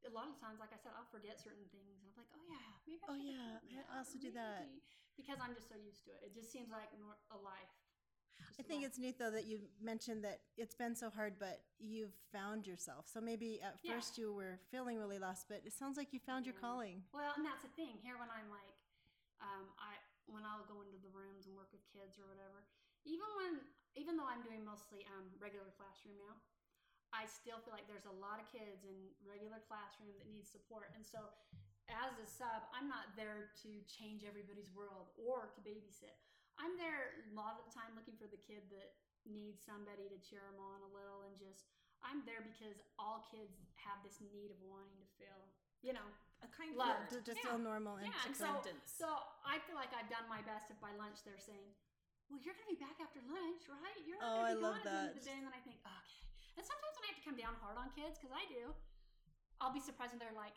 a 0.06 0.12
lot 0.12 0.28
of 0.30 0.36
times, 0.42 0.58
like 0.58 0.74
I 0.74 0.80
said, 0.82 0.94
I'll 0.98 1.10
forget 1.10 1.38
certain 1.38 1.66
things. 1.70 2.02
I'm 2.02 2.14
like, 2.18 2.30
oh 2.34 2.42
yeah, 2.50 2.66
maybe. 2.90 3.02
I 3.06 3.12
Oh, 3.12 3.18
yeah, 3.18 3.86
I 3.92 4.02
also 4.02 4.18
do 4.18 4.34
that. 4.34 4.70
because 5.18 5.38
I'm 5.38 5.54
just 5.54 5.70
so 5.70 5.78
used 5.78 6.04
to 6.10 6.16
it. 6.18 6.32
It 6.32 6.34
just 6.34 6.50
seems 6.50 6.70
like 6.74 6.90
a 7.32 7.38
life. 7.40 7.74
Just 8.50 8.58
I 8.58 8.64
think 8.66 8.82
life. 8.82 8.90
it's 8.90 9.00
neat 9.00 9.16
though 9.22 9.30
that 9.32 9.46
you 9.46 9.62
mentioned 9.80 10.26
that 10.26 10.42
it's 10.58 10.74
been 10.74 10.98
so 10.98 11.10
hard, 11.14 11.38
but 11.38 11.62
you've 11.78 12.14
found 12.34 12.66
yourself. 12.66 13.06
So 13.06 13.22
maybe 13.22 13.62
at 13.62 13.78
Yeah. 13.86 13.96
first 14.00 14.18
you 14.18 14.34
were 14.34 14.58
feeling 14.74 14.98
really 14.98 15.20
lost, 15.22 15.46
but 15.48 15.62
it 15.66 15.74
sounds 15.74 15.96
like 15.98 16.12
you 16.12 16.20
found 16.20 16.46
your 16.46 16.58
calling. 16.58 17.06
Well, 17.14 17.34
and 17.38 17.46
that's 17.46 17.62
the 17.62 17.74
thing 17.78 18.02
here 18.02 18.18
when 18.18 18.30
I'm 18.34 18.50
like, 18.50 18.74
um, 19.42 19.70
I 19.78 19.98
when 20.30 20.46
I'll 20.46 20.66
go 20.66 20.82
into 20.82 20.98
the 21.02 21.12
rooms 21.12 21.46
and 21.46 21.54
work 21.58 21.70
with 21.74 21.84
kids 21.92 22.18
or 22.18 22.26
whatever. 22.30 22.64
Even 23.04 23.26
when, 23.36 23.52
even 23.98 24.14
though 24.16 24.30
I'm 24.30 24.46
doing 24.46 24.62
mostly 24.64 25.04
um, 25.10 25.26
regular 25.42 25.74
classroom 25.74 26.16
now, 26.22 26.38
I 27.12 27.28
still 27.28 27.60
feel 27.64 27.76
like 27.76 27.88
there's 27.92 28.08
a 28.08 28.18
lot 28.24 28.40
of 28.40 28.48
kids 28.52 28.88
in 28.88 28.96
regular 29.24 29.60
classroom 29.68 30.16
that 30.16 30.28
need 30.32 30.48
support. 30.48 30.92
And 30.96 31.04
so, 31.04 31.28
as 31.92 32.16
a 32.16 32.28
sub, 32.28 32.64
I'm 32.72 32.88
not 32.88 33.12
there 33.20 33.52
to 33.68 33.70
change 33.88 34.24
everybody's 34.24 34.72
world 34.72 35.12
or 35.20 35.52
to 35.52 35.60
babysit. 35.60 36.16
I'm 36.56 36.80
there 36.80 37.20
a 37.20 37.34
lot 37.36 37.60
of 37.60 37.68
the 37.68 37.74
time 37.76 37.92
looking 38.00 38.16
for 38.16 38.32
the 38.32 38.40
kid 38.40 38.64
that 38.72 38.96
needs 39.28 39.60
somebody 39.62 40.08
to 40.08 40.18
cheer 40.24 40.42
them 40.48 40.60
on 40.60 40.80
a 40.88 40.92
little 40.96 41.28
and 41.28 41.36
just. 41.38 41.68
I'm 42.02 42.26
there 42.26 42.42
because 42.42 42.82
all 42.98 43.30
kids 43.30 43.62
have 43.78 44.02
this 44.02 44.18
need 44.26 44.50
of 44.50 44.58
wanting 44.66 44.98
to 44.98 45.10
feel, 45.22 45.38
you 45.86 45.94
know, 45.94 46.08
A 46.42 46.50
kind 46.50 46.74
word. 46.74 47.06
To 47.14 47.22
just 47.22 47.38
Yeah. 47.38 47.54
feel 47.54 47.62
normal 47.62 48.02
and 48.02 48.10
Yeah, 48.10 48.26
and 48.26 48.34
so, 48.34 48.58
Acceptance. 48.58 48.90
so 48.90 49.06
I 49.46 49.62
feel 49.70 49.78
like 49.78 49.94
I've 49.94 50.10
done 50.10 50.26
my 50.26 50.42
best 50.42 50.74
if 50.74 50.82
by 50.82 50.90
lunch 50.98 51.22
they're 51.22 51.38
saying, 51.38 51.76
"Well, 52.26 52.42
you're 52.42 52.58
going 52.58 52.74
to 52.74 52.74
be 52.74 52.82
back 52.82 52.98
after 52.98 53.22
lunch, 53.22 53.70
right? 53.70 54.02
You're 54.02 54.18
not 54.18 54.34
Oh, 54.34 54.42
going 54.42 54.50
to 54.50 54.58
be 54.58 54.62
love 54.66 54.74
gone 54.74 54.82
at 54.82 54.90
the 54.90 54.98
end 54.98 55.10
of 55.14 55.22
the 55.22 55.30
day." 55.30 55.38
And 55.38 55.46
then 55.46 55.54
I 55.54 55.62
think, 55.62 55.78
okay. 55.86 56.31
And 56.62 56.70
sometimes 56.70 56.94
when 56.94 57.10
I 57.10 57.10
have 57.10 57.18
to 57.18 57.26
come 57.26 57.38
down 57.42 57.54
hard 57.58 57.74
on 57.82 57.90
kids, 57.98 58.22
because 58.22 58.30
I 58.30 58.46
do, 58.46 58.70
I'll 59.58 59.74
be 59.74 59.82
surprised 59.82 60.14
when 60.14 60.22
they're 60.22 60.38
like, 60.38 60.54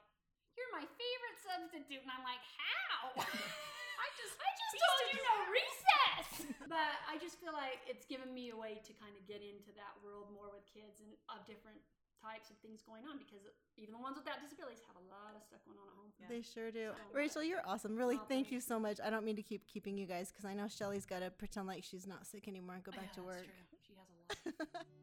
"You're 0.52 0.68
my 0.76 0.84
favorite 0.84 1.38
substitute," 1.40 2.04
and 2.04 2.12
I'm 2.12 2.20
like, 2.28 2.44
"How?" 2.60 3.16
I 4.04 4.06
just, 4.20 4.36
I 4.36 4.48
just 4.52 4.74
told 4.84 5.00
you 5.08 5.16
no 5.24 5.36
recess. 5.48 6.26
but 6.68 6.92
I 7.08 7.16
just 7.16 7.40
feel 7.40 7.56
like 7.56 7.80
it's 7.88 8.04
given 8.04 8.36
me 8.36 8.52
a 8.52 8.58
way 8.60 8.84
to 8.84 8.92
kind 9.00 9.16
of 9.16 9.24
get 9.24 9.40
into 9.40 9.72
that 9.80 9.96
world 10.04 10.28
more 10.28 10.52
with 10.52 10.68
kids 10.68 11.00
and 11.00 11.08
of 11.32 11.40
different 11.48 11.80
types 12.20 12.52
of 12.52 12.56
things 12.60 12.84
going 12.84 13.04
on 13.08 13.16
because 13.16 13.40
even 13.80 13.92
the 13.96 14.00
ones 14.00 14.20
without 14.20 14.40
disabilities 14.44 14.84
have 14.84 14.96
a 15.00 15.06
lot 15.08 15.32
of 15.36 15.40
stuff 15.44 15.60
going 15.64 15.80
on 15.80 15.88
at 15.88 15.96
home. 15.96 16.12
Yeah. 16.20 16.28
They 16.28 16.44
sure 16.44 16.68
do. 16.68 16.92
So- 16.92 17.16
Rachel, 17.16 17.40
you're 17.44 17.64
awesome. 17.64 17.96
Really, 17.96 18.20
Oh, 18.20 18.28
thank 18.28 18.52
you 18.52 18.60
so 18.60 18.76
much. 18.76 19.00
I 19.00 19.08
don't 19.08 19.24
mean 19.24 19.36
to 19.40 19.44
keep 19.44 19.64
keeping 19.68 19.96
you 19.96 20.04
guys 20.04 20.28
because 20.28 20.44
I 20.44 20.52
know 20.52 20.68
Shelly's 20.68 21.08
got 21.08 21.24
to 21.24 21.32
pretend 21.32 21.64
like 21.64 21.80
she's 21.84 22.04
not 22.04 22.28
sick 22.28 22.44
anymore 22.44 22.76
and 22.76 22.84
go 22.84 22.92
Oh, 22.92 23.00
back 23.00 23.12
yeah, 23.16 23.20
to 23.20 23.24
that's 23.24 23.40
work. 23.40 23.48
true. 23.48 23.78
She 23.88 23.92
has 23.96 24.08
a 24.12 24.16
lot. 24.20 24.84